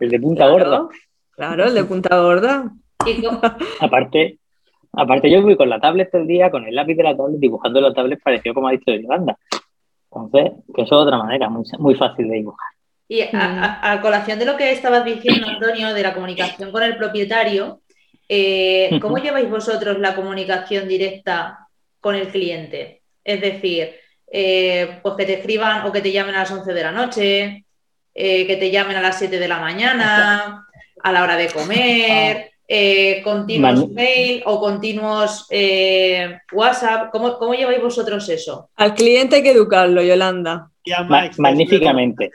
el 0.00 0.08
de 0.10 0.20
punta 0.20 0.48
gorda. 0.48 0.88
Claro, 1.32 1.64
el 1.64 1.74
de 1.74 1.84
punta 1.84 2.20
gorda. 2.20 2.70
Aparte, 3.80 4.38
aparte 4.92 5.30
yo 5.30 5.42
voy 5.42 5.56
con 5.56 5.68
la 5.68 5.78
tablet 5.80 6.10
todo 6.10 6.22
el 6.22 6.26
día, 6.28 6.50
con 6.50 6.64
el 6.66 6.74
lápiz 6.74 6.94
de 6.96 7.02
la 7.02 7.16
tablet, 7.16 7.38
dibujando 7.38 7.80
la 7.80 7.92
tablet 7.92 8.20
parecido 8.22 8.54
como 8.54 8.68
ha 8.68 8.72
dicho 8.72 8.90
Yolanda. 8.92 9.36
Entonces, 10.12 10.52
que 10.74 10.82
eso 10.82 11.00
es 11.00 11.06
otra 11.06 11.18
manera, 11.18 11.48
muy, 11.48 11.64
muy 11.78 11.94
fácil 11.94 12.28
de 12.28 12.36
dibujar. 12.36 12.68
Y 13.08 13.20
a, 13.20 13.28
a- 13.32 13.92
a 13.92 14.00
colación 14.00 14.38
de 14.38 14.46
lo 14.46 14.56
que 14.56 14.72
estabas 14.72 15.04
diciendo, 15.04 15.46
Antonio, 15.46 15.92
de 15.94 16.02
la 16.02 16.14
comunicación 16.14 16.72
con 16.72 16.82
el 16.82 16.96
propietario, 16.96 17.80
eh, 18.28 18.98
¿cómo 19.00 19.18
lleváis 19.18 19.48
vosotros 19.48 19.98
la 20.00 20.16
comunicación 20.16 20.88
directa 20.88 21.68
con 22.00 22.14
el 22.16 22.28
cliente? 22.28 23.02
Es 23.22 23.40
decir, 23.40 23.90
eh, 24.30 24.98
pues 25.02 25.14
que 25.16 25.24
te 25.26 25.34
escriban 25.34 25.86
o 25.86 25.92
que 25.92 26.00
te 26.00 26.12
llamen 26.12 26.34
a 26.34 26.40
las 26.40 26.50
11 26.50 26.72
de 26.72 26.82
la 26.82 26.92
noche, 26.92 27.64
eh, 28.14 28.46
que 28.46 28.56
te 28.56 28.70
llamen 28.70 28.96
a 28.96 29.02
las 29.02 29.18
7 29.18 29.38
de 29.38 29.48
la 29.48 29.58
mañana, 29.58 30.66
a 31.02 31.12
la 31.12 31.22
hora 31.22 31.36
de 31.36 31.48
comer, 31.48 32.50
eh, 32.68 33.20
continuos 33.22 33.74
Manu- 33.74 33.94
mail 33.94 34.42
o 34.46 34.58
continuos 34.58 35.46
eh, 35.50 36.38
WhatsApp. 36.52 37.10
¿Cómo, 37.12 37.38
¿Cómo 37.38 37.54
lleváis 37.54 37.80
vosotros 37.80 38.28
eso? 38.28 38.70
Al 38.76 38.94
cliente 38.94 39.36
hay 39.36 39.42
que 39.42 39.50
educarlo, 39.52 40.02
Yolanda. 40.02 40.68
Ma- 41.08 41.30
magníficamente. 41.38 42.30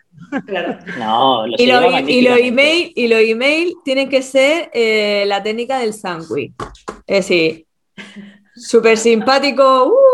Claro. 0.45 0.77
No, 0.97 1.47
lo 1.47 1.55
Y 1.57 1.67
magníficamente. 1.67 2.47
email 2.47 2.93
y 2.95 3.07
los 3.07 3.19
email 3.21 3.73
tienen 3.83 4.07
que 4.09 4.21
ser 4.21 4.69
eh, 4.73 5.23
la 5.27 5.41
técnica 5.43 5.79
del 5.79 5.93
sándwich. 5.93 6.53
Es 7.07 7.27
decir, 7.27 7.65
súper 8.55 8.97
simpático. 8.97 9.87
uh, 9.87 10.10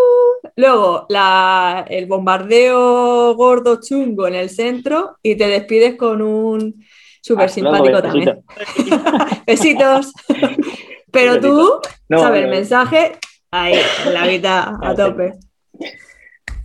luego 0.57 1.05
la- 1.09 1.85
el 1.89 2.05
bombardeo 2.07 3.33
gordo 3.35 3.79
chungo 3.81 4.27
en 4.27 4.35
el 4.35 4.49
centro 4.49 5.17
y 5.23 5.35
te 5.35 5.47
despides 5.47 5.95
con 5.95 6.21
un 6.21 6.83
súper 7.21 7.49
luego, 7.61 7.75
simpático 7.77 8.01
también. 8.01 8.43
besito. 8.57 9.01
Besitos. 9.47 10.13
Pero 11.11 11.39
tú, 11.39 11.79
No, 12.09 12.19
sabes, 12.19 12.41
el 12.43 12.49
no. 12.49 12.55
mensaje 12.55 13.13
ahí, 13.51 13.79
en 14.05 14.13
la 14.13 14.25
mitad, 14.25 14.73
a 14.83 14.93
tope. 14.95 15.33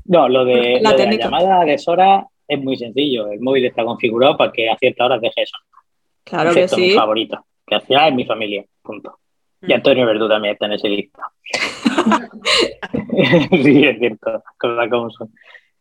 No, 0.04 0.28
lo 0.28 0.44
de 0.44 0.80
La 0.80 0.90
lo 0.92 0.96
de 0.98 1.04
la 1.06 1.12
llamada 1.16 1.60
a 1.60 1.64
deshora 1.64 2.26
es 2.48 2.58
muy 2.60 2.76
sencillo. 2.76 3.28
El 3.30 3.40
móvil 3.40 3.64
está 3.66 3.84
configurado 3.84 4.36
para 4.36 4.52
que 4.52 4.68
a 4.68 4.76
cierta 4.76 5.04
hora 5.06 5.18
deje 5.18 5.42
eso. 5.42 5.56
Claro 6.24 6.52
que 6.52 6.62
excepto 6.62 6.82
mi 6.82 6.90
sí. 6.90 6.96
favorito, 6.96 7.46
que 7.66 7.80
final 7.80 8.08
es 8.10 8.14
mi 8.14 8.24
familia. 8.24 8.64
Punto. 8.82 9.18
Y. 9.62 9.72
Antonio 9.72 10.06
Verdú 10.06 10.28
también 10.28 10.54
está 10.54 10.66
en 10.66 10.72
ese 10.72 10.88
lista. 10.88 11.22
sí, 13.62 13.84
es 13.84 13.98
cierto, 13.98 14.42
cosas 14.58 14.90
como 14.90 15.10
son. 15.10 15.30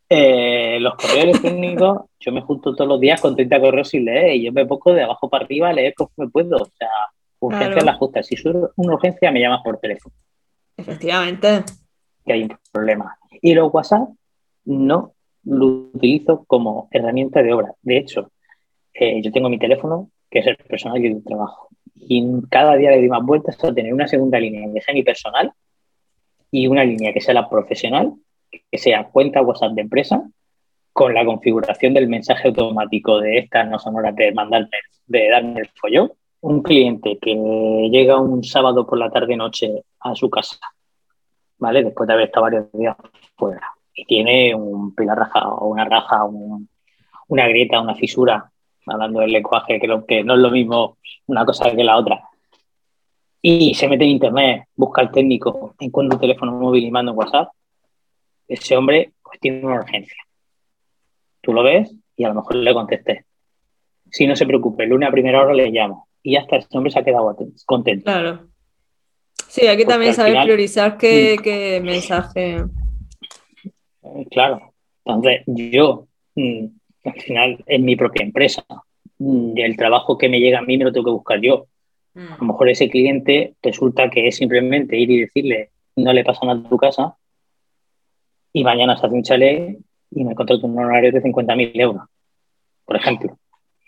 Eh, 0.10 0.78
los 0.82 0.96
correos 0.96 1.24
electrónicos, 1.24 2.02
yo 2.20 2.32
me 2.34 2.42
junto 2.42 2.76
todos 2.76 2.88
los 2.88 3.00
días 3.00 3.22
con 3.22 3.36
30 3.36 3.62
correos 3.62 3.94
y 3.94 4.00
leer, 4.02 4.36
y 4.36 4.44
yo 4.44 4.52
me 4.52 4.66
pongo 4.66 4.94
de 4.94 5.04
abajo 5.04 5.30
para 5.30 5.46
arriba 5.46 5.70
a 5.70 5.74
leer 5.74 5.94
como 5.96 6.12
me 6.18 6.28
puedo. 6.28 6.58
O 6.58 6.66
sea, 6.78 6.90
urgencia 7.40 7.72
Claro. 7.72 7.86
la 7.86 7.94
justa. 7.94 8.22
Si 8.24 8.36
soy 8.36 8.54
una 8.76 8.94
urgencia, 8.96 9.32
me 9.32 9.40
llamas 9.40 9.62
por 9.64 9.78
teléfono, 9.80 10.14
Efectivamente. 10.78 11.64
que 12.26 12.34
hay 12.34 12.44
un 12.44 12.58
problema. 12.72 13.16
Y 13.42 13.54
los 13.54 13.74
WhatsApp 13.74 14.10
no 14.66 15.14
lo 15.46 15.66
utilizo 15.94 16.44
como 16.46 16.88
herramienta 16.92 17.42
de 17.42 17.54
obra. 17.54 17.74
De 17.82 17.98
hecho, 17.98 18.32
eh, 18.94 19.22
yo 19.24 19.32
tengo 19.32 19.50
mi 19.50 19.58
teléfono, 19.58 20.10
que 20.30 20.40
es 20.40 20.48
el 20.48 20.58
personal 20.58 21.02
que 21.02 21.16
trabajo, 21.26 21.70
y 22.14 22.24
cada 22.50 22.76
día 22.76 22.90
le 22.92 22.98
doy 22.98 23.08
más 23.08 23.24
vueltas 23.24 23.64
a 23.64 23.74
tener 23.74 23.94
una 23.94 24.08
segunda 24.08 24.38
línea 24.38 24.68
que 24.74 24.82
sea 24.82 24.94
mi 24.94 25.04
personal 25.04 25.54
y 26.52 26.68
una 26.68 26.84
línea 26.84 27.14
que 27.14 27.22
sea 27.22 27.34
la 27.34 27.50
profesional, 27.50 28.14
que 28.70 28.78
sea 28.78 29.06
cuenta 29.06 29.42
WhatsApp 29.42 29.72
de 29.74 29.82
empresa, 29.82 30.22
con 30.92 31.14
la 31.14 31.24
configuración 31.24 31.94
del 31.94 32.10
mensaje 32.10 32.50
automático 32.50 33.20
de 33.22 33.38
estas 33.38 33.70
no 33.70 33.80
son 33.80 33.96
horas 33.96 34.14
de 34.16 34.34
mandarme, 34.34 34.78
de 35.08 35.30
darme 35.30 35.62
el 35.62 35.70
follón. 35.80 36.12
Un 36.42 36.62
cliente 36.64 37.18
que 37.22 37.34
llega 37.90 38.20
un 38.20 38.44
sábado 38.44 38.86
por 38.86 38.98
la 38.98 39.10
tarde-noche 39.10 39.84
a 40.02 40.14
su 40.14 40.30
casa, 40.30 40.58
¿vale? 41.60 41.82
Después 41.84 42.08
de 42.08 42.14
haber 42.14 42.26
estado 42.26 42.44
varios 42.44 42.72
días 42.74 42.98
fuera, 43.38 43.62
y 43.94 44.04
tiene 44.06 44.54
un 44.54 44.94
pilar 44.96 45.18
raja 45.18 45.48
o 45.48 45.68
una 45.70 45.86
raja, 45.86 46.26
un- 46.26 46.68
una 47.30 47.48
grieta, 47.48 47.80
una 47.80 47.96
fisura, 47.96 48.52
hablando 48.86 49.20
del 49.22 49.32
lenguaje, 49.32 49.80
que, 49.80 49.88
lo- 49.88 50.06
que 50.06 50.24
no 50.24 50.34
es 50.36 50.40
lo 50.40 50.50
mismo 50.52 50.98
una 51.28 51.46
cosa 51.46 51.72
que 51.72 51.84
la 51.84 51.98
otra. 51.98 52.22
Y 53.42 53.74
se 53.74 53.88
mete 53.88 54.04
en 54.04 54.12
internet, 54.12 54.66
busca 54.76 55.02
al 55.02 55.12
técnico, 55.12 55.74
encuentra 55.80 56.16
un 56.16 56.22
teléfono 56.22 56.52
móvil 56.54 56.84
y 56.86 56.92
manda 56.92 57.12
un 57.12 57.18
WhatsApp. 57.18 57.50
Ese 58.48 58.76
hombre 58.78 59.14
pues, 59.24 59.40
tiene 59.40 59.66
una 59.66 59.76
urgencia. 59.78 60.18
Tú 61.42 61.54
lo 61.54 61.64
ves 61.64 61.92
y 62.16 62.24
a 62.24 62.30
lo 62.30 62.36
mejor 62.36 62.56
le 62.58 62.74
contesté. 62.74 63.26
Si 64.12 64.28
no 64.28 64.36
se 64.36 64.46
preocupe, 64.46 64.84
el 64.84 64.90
lunes 64.90 65.10
a 65.10 65.12
primera 65.12 65.42
hora 65.42 65.54
le 65.54 65.72
llamo. 65.72 66.08
Y 66.22 66.34
ya 66.34 66.42
está, 66.42 66.58
ese 66.58 66.68
hombre 66.78 66.92
se 66.92 67.00
ha 67.00 67.04
quedado 67.04 67.36
contento. 67.66 68.04
Claro. 68.04 68.48
Sí, 69.48 69.66
aquí 69.68 69.84
Porque 69.84 69.86
también 69.86 70.10
al 70.12 70.16
saber 70.16 70.32
final- 70.34 70.46
priorizar 70.46 70.98
qué, 70.98 71.38
qué 71.44 71.82
mensaje. 71.84 72.64
Claro. 74.30 74.74
Entonces, 75.06 75.42
yo, 75.48 76.08
mm, 76.36 76.66
al 77.04 77.22
final, 77.22 77.64
es 77.66 77.80
mi 77.82 77.96
propia 77.96 78.24
empresa. 78.24 78.64
Mm, 79.20 79.54
El 79.58 79.78
trabajo 79.78 80.18
que 80.18 80.30
me 80.30 80.40
llega 80.40 80.60
a 80.60 80.64
mí 80.64 80.78
me 80.78 80.86
lo 80.86 80.92
tengo 80.92 81.06
que 81.06 81.12
buscar 81.12 81.40
yo. 81.42 81.68
A 82.16 82.20
lo 82.20 82.44
Mm. 82.44 82.48
mejor 82.48 82.70
ese 82.70 82.90
cliente 82.90 83.54
resulta 83.62 84.10
que 84.10 84.28
es 84.28 84.36
simplemente 84.36 84.98
ir 84.98 85.10
y 85.12 85.22
decirle, 85.22 85.70
no 85.96 86.12
le 86.12 86.24
pasa 86.24 86.46
nada 86.46 86.60
a 86.66 86.70
tu 86.70 86.78
casa, 86.78 87.16
y 88.54 88.64
mañana 88.64 88.98
se 88.98 89.06
hace 89.06 89.16
un 89.16 89.24
chalet 89.24 89.78
y 90.12 90.24
me 90.26 90.36
contrata 90.36 90.66
un 90.66 90.78
horario 90.78 91.12
de 91.12 91.22
50.000 91.22 91.72
euros, 91.80 92.04
por 92.86 92.98
ejemplo. 92.98 93.38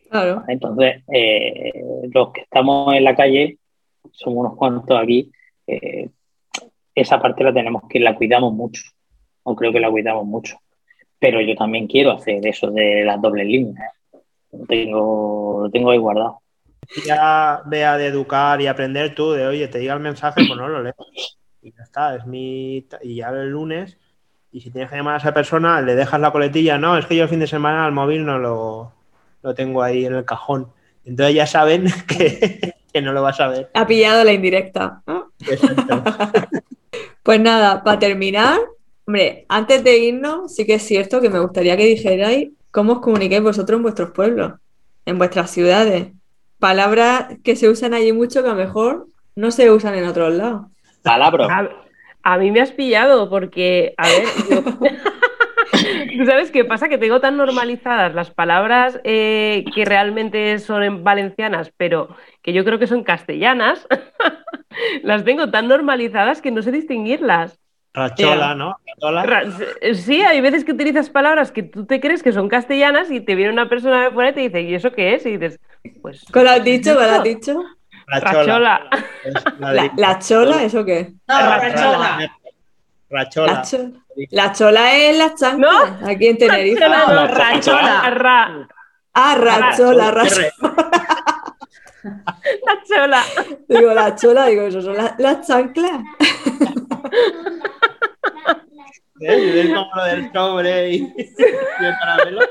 Claro. 0.09 0.43
Entonces, 0.47 1.03
eh, 1.11 1.74
los 2.14 2.32
que 2.32 2.41
estamos 2.41 2.93
en 2.93 3.03
la 3.03 3.16
calle, 3.16 3.57
somos 4.11 4.39
unos 4.45 4.55
cuantos 4.57 4.97
aquí, 4.97 5.32
eh, 5.68 6.09
esa 6.95 7.22
parte 7.22 7.43
la 7.43 7.53
tenemos 7.53 7.84
que 7.89 7.99
la 7.99 8.16
cuidamos 8.16 8.53
mucho, 8.53 8.84
o 9.43 9.55
creo 9.55 9.74
que 9.74 9.80
la 9.82 9.89
cuidamos 9.89 10.26
mucho. 10.26 10.57
Pero 11.24 11.39
yo 11.39 11.55
también 11.55 11.88
quiero 11.88 12.11
hacer 12.11 12.45
eso 12.45 12.69
de 12.69 13.05
las 13.05 13.21
dobles 13.21 13.47
líneas. 13.47 13.93
¿eh? 14.11 14.17
Lo 14.51 14.65
tengo, 14.65 15.59
lo 15.63 15.69
tengo 15.71 15.91
ahí 15.91 15.97
guardado. 15.97 16.41
Ya 17.07 17.61
vea 17.65 17.97
de 17.97 18.07
educar 18.07 18.59
y 18.59 18.67
aprender 18.67 19.15
tú, 19.15 19.32
de 19.32 19.47
oye, 19.47 19.69
te 19.69 19.80
diga 19.80 19.93
el 19.93 20.01
mensaje, 20.01 20.43
pues 20.45 20.59
no 20.59 20.67
lo 20.67 20.84
lees. 20.84 20.95
Y 21.61 21.71
ya 21.71 21.84
está, 21.84 22.17
es 22.17 22.26
mi. 22.26 22.86
Y 23.03 23.15
ya 23.15 23.30
el 23.30 23.51
lunes, 23.51 23.97
y 24.51 24.59
si 24.59 24.69
tienes 24.69 24.89
que 24.89 24.97
llamar 24.97 25.13
a 25.13 25.19
esa 25.19 25.34
persona, 25.34 25.80
le 25.82 25.95
dejas 25.95 26.19
la 26.19 26.34
coletilla, 26.34 26.78
no, 26.78 26.97
es 26.97 27.05
que 27.05 27.15
yo 27.15 27.24
el 27.24 27.30
fin 27.30 27.39
de 27.39 27.47
semana 27.47 27.86
al 27.86 27.93
móvil 27.93 28.26
no 28.26 28.38
lo, 28.38 28.91
lo 29.43 29.55
tengo 29.55 29.82
ahí 29.82 30.05
en 30.05 30.15
el 30.15 30.26
cajón. 30.26 30.74
Entonces 31.05 31.36
ya 31.36 31.47
saben 31.47 31.86
que, 32.09 32.74
que 32.91 33.01
no 33.01 33.13
lo 33.13 33.24
vas 33.24 33.39
a 33.39 33.47
ver. 33.47 33.69
Ha 33.76 33.88
pillado 33.88 34.26
la 34.26 34.34
indirecta. 34.34 35.03
¿no? 35.07 35.32
Exacto. 35.39 36.03
Pues 37.24 37.39
nada, 37.39 37.86
para 37.86 37.99
terminar, 37.99 38.59
hombre, 39.06 39.45
antes 39.49 39.84
de 39.84 39.97
irnos, 39.97 40.56
sí 40.56 40.66
que 40.66 40.76
es 40.76 40.84
cierto 40.84 41.22
que 41.22 41.30
me 41.30 41.39
gustaría 41.39 41.78
que 41.78 41.86
dijerais 41.86 42.49
cómo 42.72 42.93
os 42.93 42.99
comunicáis 43.01 43.41
vosotros 43.43 43.78
en 43.78 43.84
vuestros 43.84 44.12
pueblos, 44.12 44.54
en 45.06 45.18
vuestras 45.18 45.51
ciudades. 45.51 46.08
Palabras 46.60 47.28
que 47.43 47.56
se 47.56 47.70
usan 47.70 47.93
allí 47.93 48.14
mucho 48.14 48.41
que 48.41 48.49
a 48.49 48.54
lo 48.54 48.58
mejor 48.58 49.08
no 49.36 49.51
se 49.51 49.70
usan 49.72 49.95
en 49.95 50.06
otros 50.08 50.34
lados. 50.34 50.68
Palabra. 51.04 51.47
A, 52.24 52.34
a 52.34 52.38
mí 52.38 52.51
me 52.51 52.62
has 52.62 52.72
pillado 52.72 53.30
porque, 53.30 53.93
a 53.97 54.08
ver, 54.08 54.24
yo- 54.49 54.64
¿tú 56.18 56.26
sabes 56.26 56.51
qué 56.51 56.64
pasa? 56.64 56.88
Que 56.88 56.97
tengo 56.97 57.20
tan 57.20 57.36
normalizadas 57.38 58.14
las 58.14 58.32
palabras 58.32 58.99
eh, 59.04 59.66
que 59.76 59.86
realmente 59.86 60.58
son 60.60 60.84
en 60.84 61.04
valencianas, 61.04 61.72
pero 61.78 62.16
que 62.41 62.54
yo 62.54 62.64
creo 62.64 62.80
que 62.80 62.88
son 62.88 63.04
castellanas, 63.04 63.88
las 65.04 65.24
tengo 65.26 65.49
tan 65.51 65.68
normalizadas 65.68 66.41
que 66.41 66.51
no 66.51 66.62
sé 66.62 66.72
distinguirlas. 66.72 67.60
Rachola, 67.94 68.56
¿no? 68.56 68.78
Rachola. 68.96 69.24
Ra- 69.24 69.44
Sí, 69.94 70.22
hay 70.22 70.41
veces 70.41 70.64
que 70.66 70.72
utilizas 70.72 71.10
palabras 71.10 71.52
que 71.52 71.62
tú 71.64 71.86
te 71.86 72.00
crees 72.00 72.24
que 72.24 72.32
son 72.32 72.50
castellanas 72.50 73.12
y 73.12 73.22
te 73.22 73.36
viene 73.36 73.52
una 73.54 73.70
persona 73.70 74.04
de 74.04 74.12
fuera 74.12 74.30
y 74.32 74.34
te 74.34 74.39
dice, 74.41 74.62
¿y 74.62 74.74
eso 74.76 74.91
qué 74.91 75.14
es? 75.16 75.26
Y 75.26 75.38
dices, 75.38 75.60
pues... 76.02 76.26
¿Qué 76.34 76.44
lo 76.44 76.50
has 76.50 76.64
dicho? 76.64 76.98
¿Qué 76.98 77.06
lo 77.06 77.12
has 77.14 77.24
dicho? 77.24 77.64
Rachola. 78.08 78.89
¿La, 79.60 79.91
la 79.96 80.20
chola? 80.20 80.64
¿Eso 80.64 80.84
qué? 80.84 81.14
No, 81.28 81.39
Rachola. 81.39 82.18
rachola. 82.18 82.38
Rachola. 83.10 83.54
La, 83.54 83.62
cho- 83.62 83.91
la 84.32 84.52
chola 84.52 84.94
es 84.98 85.18
la 85.18 85.36
chancla, 85.36 86.00
aquí 86.08 86.28
en 86.28 86.38
Tenerife. 86.38 86.80
Rachola, 86.88 87.06
Ah, 87.08 87.14
no, 87.14 87.28
rachola. 87.28 88.10
Ra- 88.10 88.68
Ah, 89.14 89.36
rachola, 89.38 90.12
rachola. 90.12 90.50
rachola. 92.68 93.24
Digo, 93.70 93.94
la 93.94 94.16
chola, 94.16 94.46
digo, 94.48 94.64
eso 94.64 94.82
son 94.82 94.98
las, 94.98 95.14
las 95.20 95.48
chanclas. 95.48 95.91
¿Eh? 99.20 99.51
¿Ves 99.53 99.68
como 99.74 99.89
lo 99.95 100.03
del 100.05 100.32
sobre 100.34 100.89
y, 100.91 100.95
y 101.18 101.86
el 101.86 101.93
caramelo? 101.99 102.41
El 102.41 102.47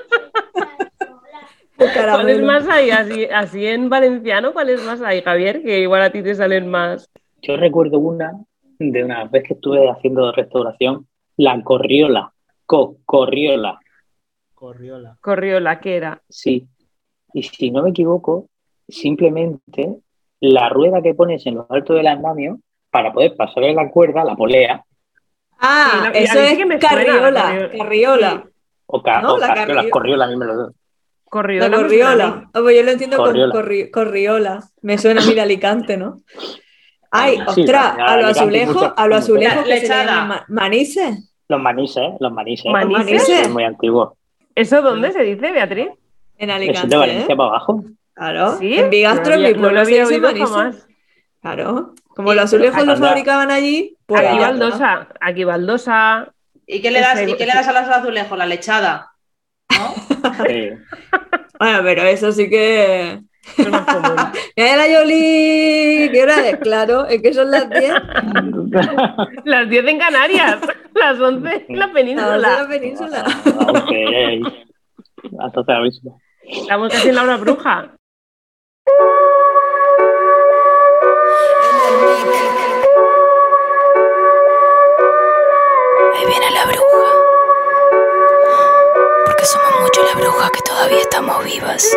¿Cuáles 1.76 1.94
caramelo. 1.94 2.46
más 2.46 2.68
hay? 2.68 2.90
Así, 2.90 3.24
así 3.26 3.66
en 3.66 3.88
valenciano, 3.88 4.52
¿cuáles 4.52 4.82
más 4.84 5.02
hay, 5.02 5.22
Javier? 5.22 5.62
Que 5.62 5.80
igual 5.80 6.02
a 6.02 6.10
ti 6.10 6.22
te 6.22 6.34
salen 6.34 6.68
más. 6.68 7.10
Yo 7.42 7.56
recuerdo 7.56 7.98
una 7.98 8.32
de 8.78 9.04
una 9.04 9.24
vez 9.24 9.44
que 9.44 9.54
estuve 9.54 9.88
haciendo 9.90 10.30
restauración, 10.32 11.06
la 11.36 11.60
corriola. 11.62 12.32
Co 12.66 12.98
corriola. 13.04 13.80
Corriola. 14.54 15.16
Corriola, 15.20 15.80
¿qué 15.80 15.96
era? 15.96 16.22
Sí. 16.28 16.68
Y 17.34 17.42
si 17.42 17.70
no 17.70 17.82
me 17.82 17.90
equivoco, 17.90 18.48
simplemente 18.88 19.98
la 20.40 20.68
rueda 20.68 21.02
que 21.02 21.14
pones 21.14 21.44
en 21.46 21.56
lo 21.56 21.66
alto 21.68 21.94
del 21.94 22.06
andamio 22.06 22.60
para 22.90 23.12
poder 23.12 23.34
pasarle 23.36 23.74
la 23.74 23.90
cuerda, 23.90 24.24
la 24.24 24.36
polea, 24.36 24.84
Ah, 25.64 25.90
Sí, 25.92 26.00
la- 26.02 26.10
eso 26.18 26.32
a 26.38 26.42
mí 26.42 26.46
sí 26.48 26.52
es 26.52 26.58
que 26.58 26.66
me 26.66 26.80
suena 26.80 26.96
la 26.96 27.04
carriola, 27.04 27.42
carriola. 27.42 27.78
carriola. 27.78 28.44
O, 28.86 29.02
ca 29.02 29.20
No, 29.22 29.34
o 29.34 29.38
la 29.38 29.46
carriola, 29.46 29.66
carriola. 29.66 29.90
corriola, 29.90 30.24
a 30.24 30.28
mí 30.28 30.36
me 30.36 30.44
lo 30.46 30.54
doy. 30.56 30.72
Corriola. 31.24 31.68
La 31.68 31.76
suena 31.76 31.82
corriola. 31.88 32.50
Ah, 32.52 32.60
pues 32.60 32.76
yo 32.76 32.82
lo 32.82 32.90
entiendo 32.90 33.16
Corriola. 33.16 33.52
con 33.52 33.62
corri- 33.62 33.90
corriola. 33.90 34.64
Me 34.82 34.98
suena 34.98 35.22
a 35.22 35.24
mí 35.24 35.32
de 35.34 35.40
Alicante, 35.40 35.96
¿no? 35.96 36.20
Ay, 37.10 37.36
Sí, 37.54 37.62
ostras, 37.62 37.84
a 37.98 38.04
Alicante 38.14 38.40
azulejos, 38.40 38.74
muchas- 38.74 38.92
a 38.96 39.06
los 39.06 39.16
muchas- 39.16 39.22
azulejos 39.24 39.64
que 39.64 39.74
se 39.76 39.80
Lechada. 39.82 40.04
llaman 40.04 40.28
ma- 40.28 40.44
manises. 40.48 41.32
Los 41.48 41.60
manises, 41.62 41.96
¿eh? 42.02 42.16
Los 42.20 42.32
manises. 42.32 42.72
¿Manises? 42.72 43.28
Es 43.28 43.50
muy 43.50 43.64
antiguo. 43.64 44.16
¿Eso 44.54 44.82
dónde 44.82 45.12
se 45.12 45.22
dice, 45.22 45.52
Beatriz? 45.52 45.88
En 46.38 46.50
Eso 46.50 46.58
es 46.58 46.68
Alicante. 46.68 46.88
de 46.88 46.96
Valencia 46.96 47.32
¿eh? 47.32 47.36
para 47.36 47.48
abajo. 47.50 47.84
Claro. 48.14 48.52
¿Sí? 48.58 48.74
En 48.78 48.90
Bigastro, 48.90 49.24
No 49.24 49.30
lo 49.30 49.34
en 49.36 49.40
mi 49.40 49.46
había- 49.46 49.56
no 49.56 49.60
pueblo 49.62 49.78
lo 49.80 49.84
se 49.86 49.90
había 49.92 50.02
dice 50.02 50.14
oído 50.14 50.28
manises. 50.28 50.50
jamás. 50.50 50.88
Claro. 51.40 51.94
Como 52.14 52.34
los 52.34 52.44
azulejos 52.44 52.84
los 52.86 52.98
fabricaban 53.00 53.50
allí, 53.50 53.96
pues. 54.06 54.22
Aquí 54.26 54.38
baldosa, 54.38 55.08
aquí 55.20 55.44
baldosa. 55.44 56.32
¿Y 56.66 56.80
qué 56.80 56.90
le 56.90 57.00
das, 57.00 57.18
Ese- 57.20 57.30
¿y 57.30 57.36
qué 57.36 57.46
le 57.46 57.52
das 57.54 57.68
a 57.68 57.72
los 57.72 57.88
azulejos? 57.90 58.36
La 58.38 58.46
lechada. 58.46 59.12
¿No? 59.70 59.94
Sí. 60.46 60.70
Bueno, 61.58 61.80
pero 61.82 62.02
eso 62.02 62.30
sí 62.32 62.48
que. 62.48 63.20
es 63.58 63.68
más 63.68 63.84
común. 63.84 64.16
La 64.56 64.86
Yoli, 64.88 66.10
¿qué 66.12 66.20
hora 66.22 66.48
es? 66.48 66.58
Claro, 66.58 67.06
es 67.06 67.20
que 67.22 67.32
son 67.34 67.50
las 67.50 67.68
10. 67.68 67.92
Las 69.44 69.68
10 69.68 69.86
en 69.88 69.98
Canarias, 69.98 70.58
las 70.94 71.18
11 71.20 71.66
en 71.68 71.78
la 71.78 71.86
Las 71.86 71.96
11 71.96 72.22
de 72.24 72.38
la 72.38 72.68
península. 72.68 72.68
península. 72.68 73.24
Ok. 73.68 73.90
Entonces 75.24 75.74
aviso. 75.74 76.16
Estamos 76.44 76.92
casi 76.92 77.08
en 77.08 77.14
la 77.16 77.22
hora 77.24 77.36
bruja. 77.36 77.90
Estamos 91.22 91.44
vivas. 91.44 91.92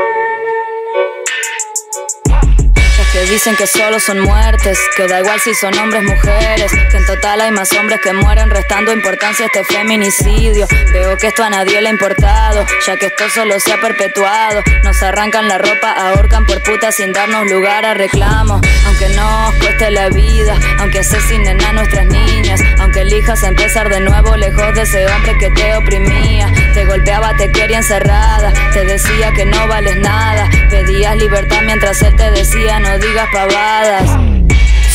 Dicen 3.29 3.55
que 3.55 3.65
solo 3.65 3.99
son 3.99 4.19
muertes, 4.19 4.79
que 4.95 5.07
da 5.07 5.19
igual 5.19 5.39
si 5.39 5.53
son 5.55 5.77
hombres 5.79 6.03
mujeres, 6.03 6.71
que 6.91 6.97
en 6.97 7.05
total 7.05 7.41
hay 7.41 7.51
más 7.51 7.71
hombres 7.73 7.99
que 8.01 8.13
mueren 8.13 8.49
restando 8.49 8.93
importancia 8.93 9.45
a 9.45 9.47
este 9.47 9.63
feminicidio. 9.65 10.67
Veo 10.93 11.17
que 11.17 11.27
esto 11.27 11.43
a 11.43 11.49
nadie 11.49 11.81
le 11.81 11.89
ha 11.89 11.91
importado, 11.91 12.65
ya 12.85 12.95
que 12.97 13.07
esto 13.07 13.27
solo 13.29 13.59
se 13.59 13.73
ha 13.73 13.81
perpetuado. 13.81 14.61
Nos 14.83 15.01
arrancan 15.01 15.47
la 15.47 15.57
ropa, 15.57 15.91
ahorcan 15.91 16.45
por 16.45 16.61
puta 16.61 16.91
sin 16.91 17.13
darnos 17.13 17.49
lugar 17.49 17.83
a 17.83 17.95
reclamos. 17.95 18.61
Aunque 18.85 19.09
nos 19.09 19.55
cueste 19.55 19.89
la 19.91 20.09
vida, 20.09 20.57
aunque 20.79 20.99
asesinen 20.99 21.61
a 21.63 21.73
nuestras 21.73 22.05
niñas, 22.05 22.61
aunque 22.79 23.01
elijas 23.01 23.41
empezar 23.43 23.89
de 23.89 24.01
nuevo 24.01 24.37
lejos 24.37 24.75
de 24.75 24.83
ese 24.83 25.07
hombre 25.07 25.35
que 25.39 25.49
te 25.49 25.75
oprimía. 25.75 26.53
Te 26.73 26.85
golpeaba, 26.85 27.35
te 27.35 27.51
quería 27.51 27.77
encerrada, 27.77 28.53
te 28.71 28.85
decía 28.85 29.33
que 29.33 29.45
no 29.45 29.67
vales 29.67 29.97
nada. 29.97 30.47
Pedías 30.69 31.17
libertad 31.17 31.61
mientras 31.63 32.01
él 32.03 32.15
te 32.15 32.29
decía 32.31 32.79
no 32.79 32.97
digas 32.99 33.14
pavadas. 33.31 34.09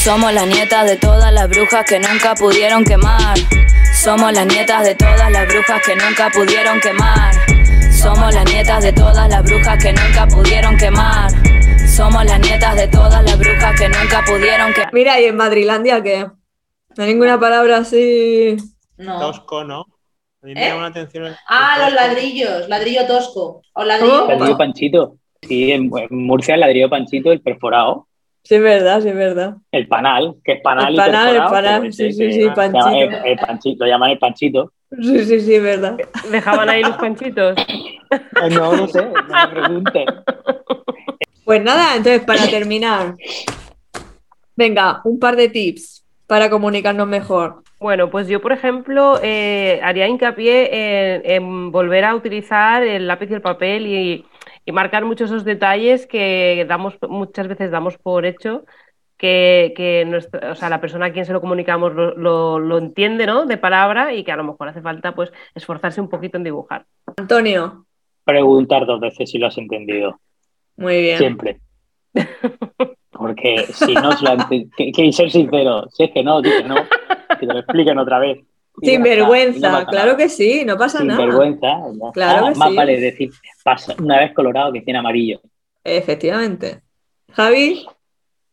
Somos 0.02 0.32
las 0.32 0.46
nietas 0.46 0.86
de 0.86 0.96
todas 0.96 1.32
las 1.32 1.48
brujas 1.48 1.84
que 1.86 1.98
nunca 1.98 2.34
pudieron 2.34 2.84
quemar. 2.84 3.36
Somos 4.02 4.32
las 4.32 4.46
nietas 4.46 4.84
de 4.84 4.94
todas 4.94 5.30
las 5.30 5.46
brujas 5.46 5.82
que 5.84 5.94
nunca 5.96 6.30
pudieron 6.30 6.80
quemar. 6.80 7.34
Somos 7.92 8.34
las 8.34 8.44
nietas 8.46 8.82
de 8.82 8.92
todas 8.92 9.28
las 9.28 9.42
brujas 9.42 9.82
que 9.82 9.92
nunca 9.92 10.26
pudieron 10.26 10.76
quemar. 10.78 11.30
Somos 11.94 12.24
las 12.24 12.40
nietas 12.40 12.76
de 12.76 12.88
todas 12.88 13.22
las 13.24 13.38
brujas 13.38 13.78
que 13.78 13.88
nunca 13.88 14.22
pudieron 14.26 14.72
quemar. 14.72 14.94
Mira, 14.94 15.20
y 15.20 15.24
en 15.26 15.36
Madrilandia, 15.36 16.02
¿qué? 16.02 16.26
No 16.96 17.04
hay 17.04 17.10
ninguna 17.12 17.38
palabra 17.38 17.78
así. 17.78 18.56
No. 18.96 19.18
Tosco, 19.20 19.64
¿no? 19.64 19.80
A 20.42 20.46
mí 20.46 20.54
me 20.54 20.64
¿Eh? 20.66 20.68
llama 20.70 20.82
la 20.82 20.88
atención. 20.88 21.26
el- 21.26 21.36
Ah, 21.46 21.74
el 21.76 21.82
los 21.84 21.92
ladrillos, 21.94 22.68
ladrillo 22.68 23.06
tosco. 23.06 23.60
O 23.74 23.84
ladrillo. 23.84 24.20
¿Cómo? 24.20 24.30
Ladrillo 24.32 24.56
Panchito. 24.56 25.16
Sí, 25.46 25.72
en, 25.72 25.90
en 25.96 26.08
Murcia 26.26 26.54
el 26.54 26.60
ladrillo 26.60 26.88
Panchito, 26.88 27.32
el 27.32 27.42
perforado. 27.42 28.06
Sí, 28.50 28.56
es 28.56 28.62
verdad, 28.62 29.00
sí, 29.00 29.08
es 29.08 29.14
verdad. 29.14 29.54
El 29.70 29.86
panal, 29.86 30.34
que 30.44 30.54
es 30.54 30.60
panal 30.60 30.88
El 30.88 30.94
y 30.94 30.96
panal, 30.96 31.36
el 31.36 31.42
panal, 31.44 31.80
pues 31.82 31.94
sí, 31.96 32.06
ese 32.06 32.18
sí, 32.18 32.32
sí, 32.32 32.40
llama 32.40 32.54
Panchito. 32.56 32.88
el- 32.96 33.14
el 33.26 33.38
Panchito, 33.38 33.84
Lo 33.84 33.90
llaman 33.92 34.10
el 34.10 34.18
Panchito. 34.18 34.72
Sí, 35.00 35.24
sí, 35.24 35.38
sí, 35.40 35.54
es 35.54 35.62
verdad. 35.62 35.96
Dejaban 36.32 36.68
ahí 36.68 36.82
los 36.82 36.96
panchitos. 36.96 37.56
Eh, 38.10 38.50
No, 38.50 38.74
no 38.74 38.88
sé, 38.88 39.04
no 39.04 39.46
me 39.46 39.54
preguntes. 39.54 40.04
Pues 41.44 41.62
nada, 41.62 41.94
entonces 41.94 42.22
para 42.24 42.44
terminar, 42.48 43.14
venga, 44.56 45.00
un 45.04 45.20
par 45.20 45.36
de 45.36 45.48
tips 45.48 46.04
para 46.26 46.50
comunicarnos 46.50 47.06
mejor. 47.06 47.62
Bueno, 47.78 48.10
pues 48.10 48.26
yo, 48.26 48.40
por 48.42 48.50
ejemplo, 48.50 49.20
eh, 49.22 49.78
haría 49.84 50.08
hincapié 50.08 51.14
en, 51.14 51.22
en 51.24 51.70
volver 51.70 52.04
a 52.04 52.16
utilizar 52.16 52.82
el 52.82 53.06
lápiz 53.06 53.30
y 53.30 53.34
el 53.34 53.42
papel 53.42 53.86
y, 53.86 54.24
y 54.70 54.72
marcar 54.72 55.04
muchos 55.04 55.30
esos 55.30 55.44
detalles 55.44 56.06
que 56.06 56.64
damos, 56.68 56.96
muchas 57.08 57.48
veces 57.48 57.70
damos 57.70 57.98
por 57.98 58.24
hecho 58.24 58.64
que, 59.18 59.74
que 59.76 60.04
nuestra- 60.06 60.52
o 60.52 60.54
sea, 60.54 60.70
la 60.70 60.80
persona 60.80 61.06
a 61.06 61.12
quien 61.12 61.26
se 61.26 61.32
lo 61.32 61.40
comunicamos 61.40 61.92
lo, 61.94 62.16
lo- 62.16 62.58
lo 62.58 62.78
entiende, 62.78 63.26
¿no? 63.26 63.44
De 63.46 63.58
palabra 63.58 64.14
y 64.14 64.24
que 64.24 64.32
a 64.32 64.36
lo 64.36 64.44
mejor 64.44 64.68
hace 64.68 64.80
falta 64.80 65.14
pues 65.14 65.32
esforzarse 65.54 66.00
un 66.00 66.08
poquito 66.08 66.36
en 66.38 66.44
dibujar. 66.44 66.86
Antonio, 67.18 67.84
Preguntar 68.24 68.86
dos 68.86 69.00
veces 69.00 69.30
si 69.30 69.38
lo 69.38 69.48
has 69.48 69.58
entendido. 69.58 70.20
muy 70.76 71.00
bien. 71.02 71.18
Siempre. 71.18 71.58
Porque 73.10 73.66
si 73.72 73.94
no, 73.94 74.12
se 74.12 74.24
lo 74.24 74.48
que, 74.48 74.92
que 74.92 75.12
ser 75.12 75.30
sincero. 75.30 75.86
Si 75.90 76.04
es 76.04 76.10
que 76.12 76.22
no, 76.22 76.40
di 76.40 76.50
que 76.50 76.64
no. 76.64 76.76
Que 77.38 77.46
te 77.46 77.52
lo 77.52 77.58
expliquen 77.58 77.98
otra 77.98 78.18
vez. 78.18 78.38
Sin 78.82 79.02
vergüenza, 79.02 79.86
claro 79.86 80.16
que 80.16 80.28
sí, 80.28 80.64
no 80.64 80.76
pasa 80.76 80.98
Sin 80.98 81.08
nada. 81.08 81.24
vergüenza. 81.26 81.68
Claro 82.12 82.48
que 82.52 82.58
Más 82.58 82.70
sí. 82.70 82.76
vale 82.76 83.00
decir, 83.00 83.30
pasa 83.64 83.94
una 83.98 84.18
vez 84.18 84.32
colorado 84.34 84.72
que 84.72 84.80
tiene 84.82 84.98
amarillo. 84.98 85.40
Efectivamente. 85.84 86.82
Javi, 87.32 87.86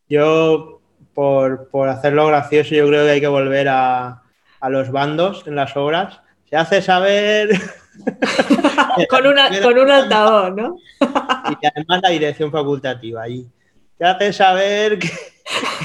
Yo, 0.09 0.81
por, 1.13 1.69
por 1.69 1.89
hacerlo 1.89 2.27
gracioso, 2.27 2.75
yo 2.75 2.87
creo 2.87 3.05
que 3.05 3.11
hay 3.11 3.21
que 3.21 3.27
volver 3.27 3.67
a, 3.69 4.21
a 4.59 4.69
los 4.69 4.91
bandos 4.91 5.43
en 5.47 5.55
las 5.55 5.75
obras. 5.75 6.21
Se 6.49 6.55
hace 6.55 6.81
saber 6.81 7.49
con, 9.09 9.27
una, 9.27 9.49
con 9.61 9.77
un 9.77 9.89
altavoz, 9.91 10.55
¿no? 10.55 10.77
y 11.61 11.65
además 11.65 12.01
la 12.03 12.09
dirección 12.09 12.51
facultativa 12.51 13.23
allí. 13.23 13.45
Se 13.97 14.05
hace 14.05 14.31
saber 14.33 14.99
que 14.99 15.09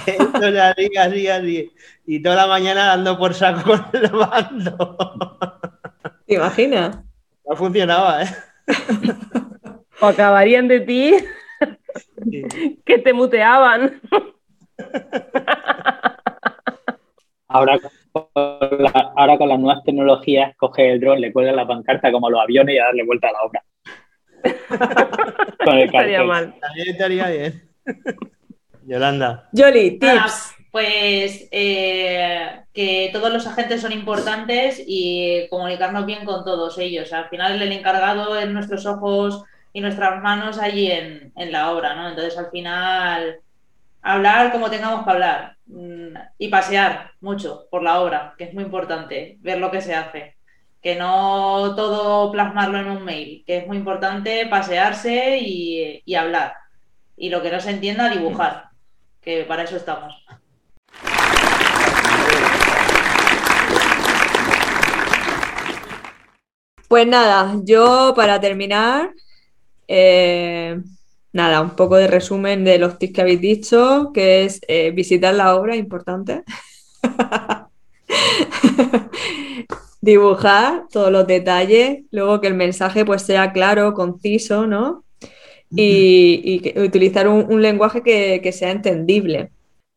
esto 0.07 0.47
es 0.47 0.59
así, 0.59 0.91
así, 0.99 1.29
así. 1.29 1.73
Y 2.07 2.23
toda 2.23 2.37
la 2.37 2.47
mañana 2.47 2.87
dando 2.87 3.19
por 3.19 3.35
saco 3.35 3.63
con 3.71 3.87
el 3.93 4.11
bando. 4.11 4.97
¿Te 6.27 6.35
imaginas? 6.35 6.99
No 7.49 7.57
funcionaba, 7.57 8.23
¿eh? 8.25 8.27
O 10.01 10.07
acabarían 10.07 10.69
de 10.69 10.81
ti 10.81 11.15
Sí. 12.31 12.81
que 12.85 12.99
te 12.99 13.13
muteaban. 13.13 14.01
Ahora 17.49 17.79
con, 18.13 18.25
la- 18.79 19.13
ahora 19.17 19.37
con 19.39 19.49
las 19.49 19.59
nuevas 19.59 19.85
tecnologías, 19.85 20.57
coge 20.57 20.93
el 20.93 21.01
dron, 21.01 21.21
le 21.21 21.33
cuelga 21.33 21.53
la 21.53 21.67
pancarta 21.67 22.11
como 22.11 22.29
a 22.29 22.31
los 22.31 22.41
aviones 22.41 22.75
y 22.75 22.79
a 22.79 22.85
darle 22.85 23.05
vuelta 23.05 23.29
a 23.29 23.33
la 23.33 23.43
obra. 23.43 23.65
Con 25.65 25.75
el 25.77 25.85
Estaría 25.85 26.25
mal. 26.25 26.55
También 26.61 26.89
estaría 26.89 27.29
bien. 27.29 27.63
Yolanda. 28.87 29.49
Yoli, 29.53 29.99
tips. 29.99 30.55
Pues 30.71 31.49
eh, 31.51 32.63
que 32.73 33.11
todos 33.13 33.31
los 33.31 33.47
agentes 33.47 33.83
son 33.83 33.93
importantes 33.93 34.83
y 34.87 35.47
comunicarnos 35.51 36.07
bien 36.07 36.25
con 36.25 36.45
todos 36.45 36.79
ellos. 36.79 37.13
Al 37.13 37.29
final 37.29 37.61
el 37.61 37.73
encargado 37.73 38.39
es 38.39 38.49
nuestros 38.49 38.87
ojos 38.87 39.45
y 39.75 39.83
nuestras 39.83 40.23
manos 40.23 40.59
allí 40.59 40.91
en, 40.91 41.31
en 41.37 41.53
la 41.53 41.71
obra, 41.73 41.95
¿no? 41.95 42.09
Entonces 42.09 42.39
al 42.39 42.51
final 42.51 43.41
hablar 44.03 44.51
como 44.51 44.71
tengamos 44.71 45.05
que 45.05 45.11
hablar 45.11 45.57
mm, 45.67 46.15
y 46.39 46.49
pasear 46.49 47.13
mucho 47.21 47.67
por 47.71 47.83
la 47.83 48.01
obra, 48.01 48.35
que 48.37 48.45
es 48.45 48.55
muy 48.55 48.65
importante, 48.65 49.39
ver 49.41 49.59
lo 49.59 49.71
que 49.71 49.81
se 49.81 49.95
hace. 49.95 50.37
Que 50.83 50.97
no 50.97 51.75
todo 51.77 52.33
plasmarlo 52.33 52.79
en 52.79 52.89
un 52.89 53.05
mail, 53.05 53.45
que 53.47 53.59
es 53.59 53.67
muy 53.67 53.77
importante 53.77 54.47
pasearse 54.47 55.39
y, 55.39 56.03
y 56.05 56.15
hablar. 56.17 56.55
Y 57.17 57.29
lo 57.31 57.41
que 57.41 57.53
no 57.53 57.61
se 57.61 57.71
entienda, 57.71 58.09
dibujar, 58.09 58.72
que 59.23 59.45
para 59.45 59.63
eso 59.63 59.77
estamos. 59.77 60.13
Pues 66.89 67.07
nada, 67.07 67.59
yo 67.65 68.13
para 68.15 68.39
terminar, 68.39 69.15
eh, 69.89 70.79
nada, 71.33 71.63
un 71.63 71.71
poco 71.71 71.97
de 71.97 72.07
resumen 72.07 72.65
de 72.65 72.79
los 72.79 72.99
tips 72.99 73.15
que 73.15 73.21
habéis 73.23 73.41
dicho, 73.41 74.11
que 74.13 74.45
es 74.45 74.61
eh, 74.69 74.91
visitar 74.91 75.35
la 75.35 75.57
obra, 75.57 75.75
importante. 75.75 76.45
Dibujar 80.03 80.85
todos 80.91 81.11
los 81.11 81.27
detalles, 81.27 82.03
luego 82.11 82.43
que 82.43 82.49
el 82.49 82.55
mensaje 82.55 83.07
pues 83.07 83.23
sea 83.23 83.53
claro, 83.53 83.95
conciso, 83.95 84.67
¿no? 84.67 85.02
Y, 85.75 86.73
utilizar 86.79 87.29
un, 87.29 87.47
un 87.49 87.63
lenguaje 87.63 88.03
que, 88.03 88.41
que 88.43 88.53
sea 88.53 88.71
entendible. 88.71 89.51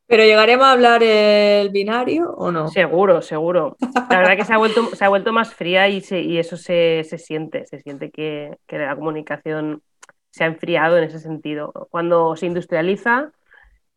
¿Pero 0.08 0.24
llegaremos 0.24 0.66
a 0.66 0.72
hablar 0.72 1.02
el 1.04 1.70
binario 1.70 2.32
o 2.32 2.52
no? 2.52 2.68
Seguro, 2.70 3.22
seguro. 3.22 3.76
La 4.10 4.20
verdad 4.20 4.38
que 4.38 4.46
se 4.46 4.54
ha 4.54 4.58
vuelto, 4.58 4.96
se 4.96 5.04
ha 5.04 5.10
vuelto 5.10 5.34
más 5.34 5.54
fría 5.54 5.90
y, 5.90 6.02
se- 6.02 6.22
y 6.22 6.38
eso 6.38 6.58
se, 6.58 7.04
se 7.04 7.18
siente, 7.18 7.66
se 7.66 7.80
siente 7.80 8.12
que, 8.12 8.56
que 8.68 8.78
la 8.78 8.96
comunicación 8.96 9.82
se 10.30 10.44
ha 10.44 10.48
enfriado 10.48 10.98
en 10.98 11.06
ese 11.06 11.20
sentido. 11.20 11.74
Cuando 11.90 12.36
se 12.36 12.46
industrializa, 12.46 13.32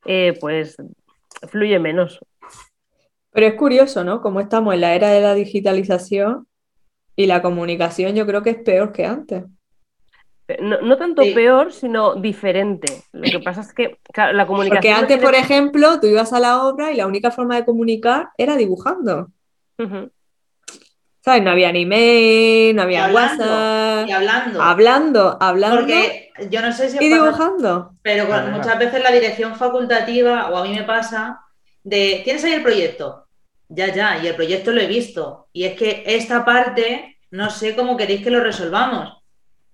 eh, 0.06 0.36
pues 0.40 0.76
fluye 1.48 1.78
menos. 1.78 2.20
Pero 3.32 3.46
es 3.46 3.54
curioso, 3.54 4.02
¿no? 4.02 4.22
Como 4.22 4.40
estamos 4.40 4.72
en 4.74 4.80
la 4.80 4.94
era 4.94 5.10
de 5.10 5.20
la 5.20 5.34
digitalización 5.34 6.46
y 7.14 7.26
la 7.26 7.42
comunicación 7.42 8.14
yo 8.14 8.24
creo 8.26 8.42
que 8.42 8.50
es 8.50 8.62
peor 8.62 8.92
que 8.92 9.04
antes. 9.04 9.44
No, 10.60 10.80
no 10.80 10.96
tanto 10.96 11.22
Sí. 11.22 11.32
peor, 11.32 11.72
sino 11.72 12.14
diferente. 12.14 13.02
Lo 13.12 13.22
que 13.30 13.40
pasa 13.40 13.60
es 13.60 13.74
que 13.74 13.98
claro, 14.12 14.32
la 14.32 14.46
comunicación. 14.46 14.78
Porque 14.80 14.92
antes, 14.92 15.18
por 15.22 15.34
ejemplo, 15.34 16.00
tú 16.00 16.06
ibas 16.06 16.32
a 16.32 16.40
la 16.40 16.62
obra 16.62 16.90
y 16.90 16.96
la 16.96 17.06
única 17.06 17.30
forma 17.30 17.56
de 17.56 17.64
comunicar 17.66 18.30
era 18.38 18.56
dibujando. 18.56 19.28
¿Sabes? 21.24 21.42
No 21.42 21.50
había 21.50 21.70
ni 21.72 21.84
mail, 21.84 22.74
no 22.76 22.82
Y 22.82 22.84
había 22.84 23.04
hablando, 23.06 23.44
WhatsApp. 23.44 24.08
y 24.08 24.12
hablando. 24.12 24.62
Hablando, 24.62 25.38
hablando 25.40 25.76
Porque 25.80 26.30
yo 26.48 26.62
no 26.62 26.72
sé 26.72 26.88
si 26.88 26.96
y 26.96 27.10
pasa- 27.10 27.22
dibujando. 27.22 27.90
Pero 28.02 28.24
muchas 28.50 28.78
veces 28.78 29.02
la 29.02 29.10
dirección 29.10 29.54
facultativa, 29.56 30.48
o 30.50 30.56
a 30.56 30.62
mí 30.64 30.70
me 30.74 30.84
pasa, 30.84 31.40
de, 31.82 32.22
¿tienes 32.24 32.44
ahí 32.44 32.54
el 32.54 32.62
proyecto? 32.62 33.26
Ya, 33.68 33.92
ya, 33.92 34.18
y 34.22 34.26
el 34.28 34.34
proyecto 34.36 34.70
lo 34.72 34.80
he 34.80 34.86
visto. 34.86 35.48
Y 35.52 35.64
es 35.64 35.74
que 35.76 36.04
esta 36.06 36.42
parte, 36.44 37.18
no 37.32 37.50
sé 37.50 37.76
cómo 37.76 37.98
queréis 37.98 38.22
que 38.22 38.30
lo 38.30 38.40
resolvamos. 38.42 39.17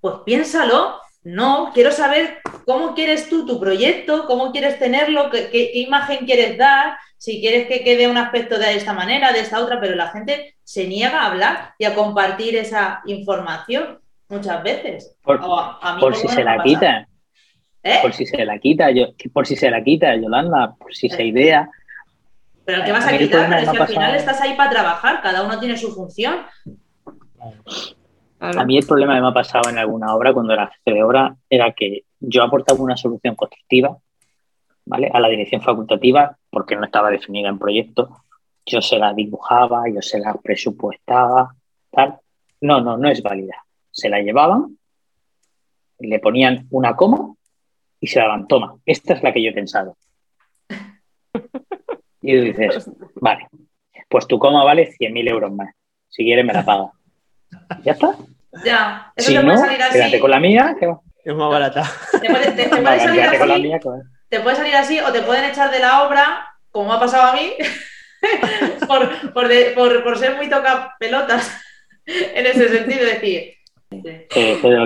Pues 0.05 0.17
piénsalo. 0.27 1.01
No, 1.23 1.71
quiero 1.73 1.91
saber 1.91 2.41
cómo 2.67 2.95
quieres 2.95 3.31
tú 3.31 3.47
tu 3.47 3.59
proyecto, 3.59 4.27
cómo 4.27 4.53
quieres 4.53 4.79
tenerlo, 4.79 5.31
qué, 5.31 5.49
qué- 5.51 5.71
qué 5.73 5.79
imagen 5.79 6.27
quieres 6.27 6.59
dar, 6.59 6.99
si 7.17 7.41
quieres 7.41 7.67
que 7.69 7.83
quede 7.83 8.07
un 8.07 8.19
aspecto 8.19 8.59
de 8.59 8.75
esta 8.77 8.93
manera, 8.93 9.33
de 9.33 9.41
esta 9.41 9.61
otra, 9.61 9.81
pero 9.81 9.95
la 9.95 10.09
gente 10.09 10.57
se 10.63 10.87
niega 10.87 11.23
a 11.23 11.27
hablar 11.29 11.73
y 11.79 11.87
a 11.87 11.95
compartir 11.95 12.55
esa 12.55 13.01
información 13.07 13.99
muchas 14.29 14.63
veces. 14.63 15.17
Por, 15.23 15.41
O 15.43 15.59
a- 15.59 15.79
a 15.81 15.95
mí 15.95 16.01
por 16.03 16.13
por 16.13 16.21
si 16.21 16.29
se 16.29 16.45
la 16.45 16.57
pasa. 16.57 16.65
quita, 16.65 17.09
¿Eh? 17.83 17.99
por 18.03 18.13
si 18.13 18.27
se 18.27 18.45
la 18.45 18.59
quita, 18.59 18.91
yo, 18.91 19.07
por 19.33 19.47
si 19.47 19.57
se 19.57 19.71
la 19.71 19.83
quita, 19.83 20.15
Yolanda, 20.17 20.75
por 20.79 20.95
si 20.95 21.09
se 21.09 21.25
idea. 21.25 21.71
Pero 22.67 22.81
el 22.81 22.85
que 22.85 22.93
vas 22.93 23.07
A 23.07 23.17
quitar, 23.17 23.49
pero 23.49 23.61
es 23.63 23.67
me 23.67 23.73
que 23.73 23.79
ha 23.79 23.83
al 23.85 23.89
final 23.89 24.15
estás 24.15 24.39
ahí 24.43 24.53
para 24.55 24.69
trabajar, 24.69 25.23
cada 25.23 25.43
uno 25.43 25.59
tiene 25.59 25.79
su 25.79 25.95
función. 25.95 26.43
Claro. 28.45 28.61
A 28.61 28.65
mí 28.67 28.77
el 28.77 28.87
problema 28.87 29.15
que 29.15 29.23
me 29.23 29.29
ha 29.29 29.33
pasado 29.33 29.71
en 29.71 29.79
alguna 29.79 30.15
obra, 30.15 30.35
cuando 30.35 30.53
era 30.53 30.67
jefe 30.67 30.93
de 30.93 31.03
obra, 31.03 31.35
era 31.49 31.73
que 31.73 32.05
yo 32.21 32.43
aportaba 32.43 32.79
una 32.83 32.95
solución 32.95 33.35
constructiva 33.35 33.97
¿vale? 34.85 35.11
a 35.11 35.19
la 35.19 35.29
dirección 35.29 35.63
facultativa 35.63 36.37
porque 36.51 36.77
no 36.77 36.85
estaba 36.85 37.09
definida 37.09 37.49
en 37.49 37.59
proyecto. 37.59 38.19
Yo 38.67 38.83
se 38.83 38.99
la 38.99 39.15
dibujaba, 39.15 39.85
yo 39.89 40.03
se 40.03 40.19
la 40.19 40.35
presupuestaba, 40.35 41.55
tal. 41.91 42.19
No, 42.61 42.83
no, 42.83 42.99
no 42.99 43.09
es 43.09 43.23
válida. 43.23 43.65
Se 43.91 44.11
la 44.11 44.21
llevaban, 44.21 44.77
le 46.01 46.19
ponían 46.19 46.67
una 46.71 46.97
coma 46.97 47.35
y 47.99 48.09
se 48.09 48.21
daban, 48.21 48.47
toma, 48.47 48.77
esta 48.85 49.15
es 49.15 49.23
la 49.23 49.33
que 49.33 49.43
yo 49.43 49.51
he 49.51 49.55
pensado. 49.55 49.97
Y 52.21 52.37
tú 52.37 52.43
dices, 52.43 52.91
vale, 53.15 53.49
pues 54.07 54.27
tu 54.27 54.39
coma 54.39 54.65
vale 54.65 54.91
100.000 54.91 55.31
euros 55.31 55.51
más. 55.51 55.75
Si 56.11 56.25
quieres 56.25 56.45
me 56.45 56.53
la 56.53 56.63
pagas. 56.63 56.91
¿Ya 57.85 57.93
está? 57.93 58.19
Ya, 58.65 59.13
eso 59.17 59.29
Si 59.31 59.35
te 59.37 59.43
no, 59.43 59.47
puede 59.47 59.59
salir 59.67 59.83
así. 59.83 59.93
quédate 59.99 60.21
con 60.21 60.31
la 60.31 60.41
mía. 60.41 60.77
que 60.79 60.87
va. 60.87 61.01
Es 61.25 61.35
más 61.35 61.51
barata. 61.51 61.83
Te 62.21 62.29
puede, 62.29 62.47
te- 62.53 62.63
te 62.65 62.69
puede 62.69 62.83
Vale, 62.83 63.01
salir 63.01 63.21
quédate 63.21 63.39
con 63.39 63.49
la 63.49 63.55
así, 63.55 63.63
mía. 63.63 63.79
que 63.83 63.89
va. 63.89 63.97
te 64.29 64.41
puede 64.41 64.57
salir 64.57 64.75
así 64.77 65.01
o 65.01 65.11
te 65.13 65.23
pueden 65.23 65.45
echar 65.45 65.71
de 65.71 65.79
la 65.81 66.03
obra, 66.05 66.47
como 66.71 66.91
me 66.91 66.95
ha 66.97 67.01
pasado 67.01 67.33
a 67.33 67.35
mí, 67.35 67.53
por, 68.87 69.33
por, 69.33 69.49
de- 69.49 69.71
por- 69.75 70.03
por 70.05 70.19
ser 70.19 70.37
muy 70.37 70.49
toca 70.51 70.95
pelotas 71.01 71.51
en 72.07 72.47
ese 72.47 72.69
sentido, 72.69 73.05
decir. 73.07 73.55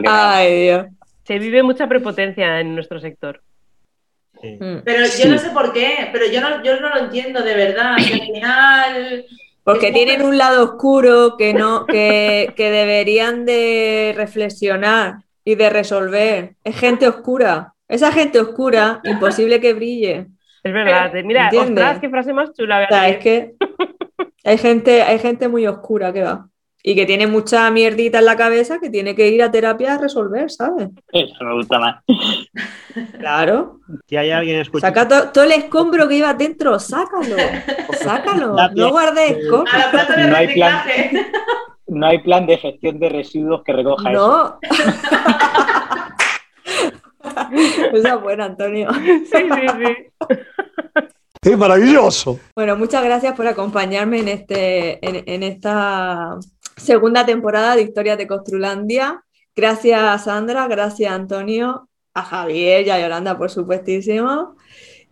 Ay, 0.07 0.63
Dios. 0.65 0.87
Se 1.25 1.39
vive 1.39 1.63
mucha 1.63 1.87
prepotencia 1.89 2.61
en 2.61 2.75
nuestro 2.75 3.01
sector. 3.01 3.43
Sí. 4.41 4.57
Mm. 4.61 4.83
Pero 4.85 5.01
yo 5.01 5.07
Sí. 5.09 5.29
no 5.29 5.39
sé 5.39 5.51
por 5.51 5.73
qué, 5.73 6.09
pero 6.13 6.27
yo 6.27 6.41
no, 6.41 6.63
yo 6.63 6.81
no 6.81 6.89
lo 6.91 6.99
entiendo 7.01 7.43
de 7.43 7.55
verdad. 7.55 7.95
Al 7.95 8.03
final. 8.03 9.27
Porque 9.69 9.93
tienen 9.93 10.23
un 10.23 10.39
lado 10.39 10.65
oscuro 10.65 11.37
que 11.37 11.53
no, 11.53 11.85
que, 11.85 12.55
que 12.57 12.71
deberían 12.71 13.45
de 13.45 14.15
reflexionar 14.17 15.17
y 15.45 15.57
de 15.57 15.69
resolver. 15.69 16.55
Es 16.65 16.81
gente 16.81 17.07
oscura. 17.07 17.75
Esa 17.87 18.11
gente 18.11 18.41
oscura, 18.41 19.03
imposible 19.05 19.61
que 19.61 19.75
brille. 19.75 20.29
Es 20.63 20.73
verdad. 20.73 21.13
Mira, 21.23 21.45
¿Entiendes? 21.45 21.85
ostras, 21.85 21.99
qué 22.01 22.09
frase 22.09 22.33
más 22.33 22.55
chula. 22.55 22.83
O 22.85 22.89
sea, 22.89 23.11
es 23.11 23.19
que 23.19 23.57
hay 24.43 24.57
gente, 24.57 25.03
hay 25.03 25.19
gente 25.19 25.49
muy 25.49 25.67
oscura 25.67 26.15
que 26.15 26.23
va. 26.23 26.49
Y 26.83 26.95
que 26.95 27.07
tiene 27.07 27.27
mucha 27.27 27.69
mierdita 27.73 28.21
en 28.21 28.25
la 28.25 28.37
cabeza 28.37 28.79
que 28.79 28.89
tiene 28.89 29.15
que 29.15 29.29
ir 29.29 29.43
a 29.43 29.51
terapia 29.51 29.95
a 29.95 29.99
resolver, 29.99 30.49
¿sabes? 30.51 30.89
Eso 31.13 31.45
me 31.45 31.55
gusta 31.55 31.79
más. 31.81 32.05
Claro. 33.19 33.81
Si 34.09 34.17
hay 34.17 34.31
alguien 34.31 34.61
escuchando. 34.61 35.01
Saca 35.01 35.09
to- 35.25 35.31
todo 35.33 35.45
el 35.45 35.53
escombro 35.53 36.07
que 36.09 36.15
lleva 36.17 36.35
dentro, 36.35 36.79
sácalo. 36.79 37.37
Sácalo. 38.01 38.55
No 38.77 38.91
guardes 38.91 39.37
A 39.73 39.79
la 39.79 39.91
plata 39.91 40.17
de 40.17 40.27
No 40.29 40.37
hay 40.37 40.55
plan. 40.55 40.85
reciclaje. 40.87 41.27
No 41.89 42.07
hay 42.07 42.19
plan 42.23 42.47
de 42.47 42.59
gestión 42.59 42.99
de 43.01 43.09
residuos 43.09 43.63
que 43.65 43.73
recoja 43.73 44.13
eso. 44.13 44.21
No. 44.21 44.59
Esa 47.93 48.15
es 48.15 48.21
buena, 48.23 48.45
Antonio. 48.47 48.89
Sí, 48.95 49.23
sí, 49.33 49.49
sí. 49.79 50.37
¡Es 51.43 51.57
maravilloso! 51.57 52.39
Bueno, 52.55 52.77
muchas 52.77 53.03
gracias 53.05 53.35
por 53.35 53.47
acompañarme 53.47 54.19
en, 54.21 54.29
este, 54.29 54.99
en, 55.07 55.23
en 55.27 55.43
esta 55.45 56.37
segunda 56.79 57.27
temporada 57.27 57.77
de 57.77 57.83
Historias 57.83 58.19
de 58.19 58.27
Construlandia. 58.27 59.23
Gracias, 59.55 60.25
Sandra. 60.25 60.67
Gracias, 60.69 61.13
Antonio. 61.13 61.89
A 62.15 62.23
Javier 62.23 62.87
y 62.87 62.91
a 62.91 63.01
Yolanda, 63.01 63.37
por 63.39 63.51
supuestísimo. 63.51 64.57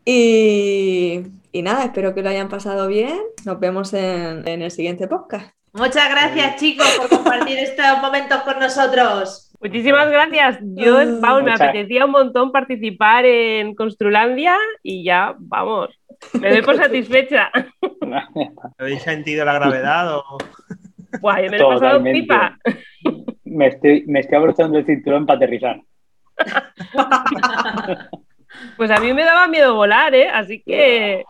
Y, 0.05 1.23
y 1.53 1.63
nada, 1.63 1.85
espero 1.85 2.15
que 2.15 2.23
lo 2.23 2.29
hayan 2.31 2.49
pasado 2.49 2.87
bien. 2.89 3.19
Nos 3.45 3.61
vemos 3.61 3.93
en, 3.93 4.47
en 4.47 4.63
el 4.63 4.71
siguiente 4.71 5.07
podcast. 5.09 5.53
Muchas 5.73 6.09
gracias, 6.09 6.57
chicos, 6.57 6.87
por 6.97 7.09
compartir 7.09 7.59
estos 7.59 7.85
momentos 8.01 8.41
con 8.43 8.59
nosotros. 8.59 9.53
Muchísimas 9.61 10.09
gracias. 10.09 10.59
Yo, 10.63 10.99
Ah. 10.99 11.05
vamos, 11.21 11.43
me 11.43 11.53
apetecía 11.53 12.05
un 12.07 12.13
montón 12.13 12.51
participar 12.51 13.25
en 13.27 13.75
Construlandia 13.75 14.57
y 14.83 15.05
ya, 15.05 15.35
vamos, 15.39 15.91
me 16.41 16.51
doy 16.51 16.63
por 16.63 16.77
satisfecha. 16.83 17.51
¿Habéis 18.79 19.03
sentido 19.03 19.45
la 19.45 19.55
gravedad? 19.55 20.17
O... 20.17 20.39
Buah, 21.21 21.43
yo 21.43 21.51
me 21.51 21.59
lo 21.59 21.71
he 21.71 21.75
pasado 21.75 22.03
pipa. 22.03 22.59
Me 23.45 23.69
estoy, 23.69 24.05
me 24.07 24.21
estoy 24.21 24.37
abrochando 24.37 24.79
el 24.79 24.85
cinturón 24.85 25.25
para 25.25 25.39
aterrizar. 25.39 25.81
pues 28.77 28.91
a 28.91 29.01
mí 29.01 29.13
me 29.13 29.25
daba 29.25 29.49
miedo 29.49 29.75
volar, 29.75 30.15
¿eh? 30.15 30.29
Así 30.29 30.63
que... 30.63 31.25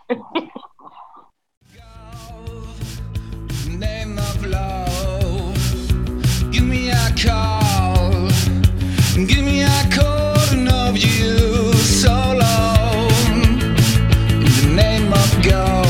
go. 15.49 15.86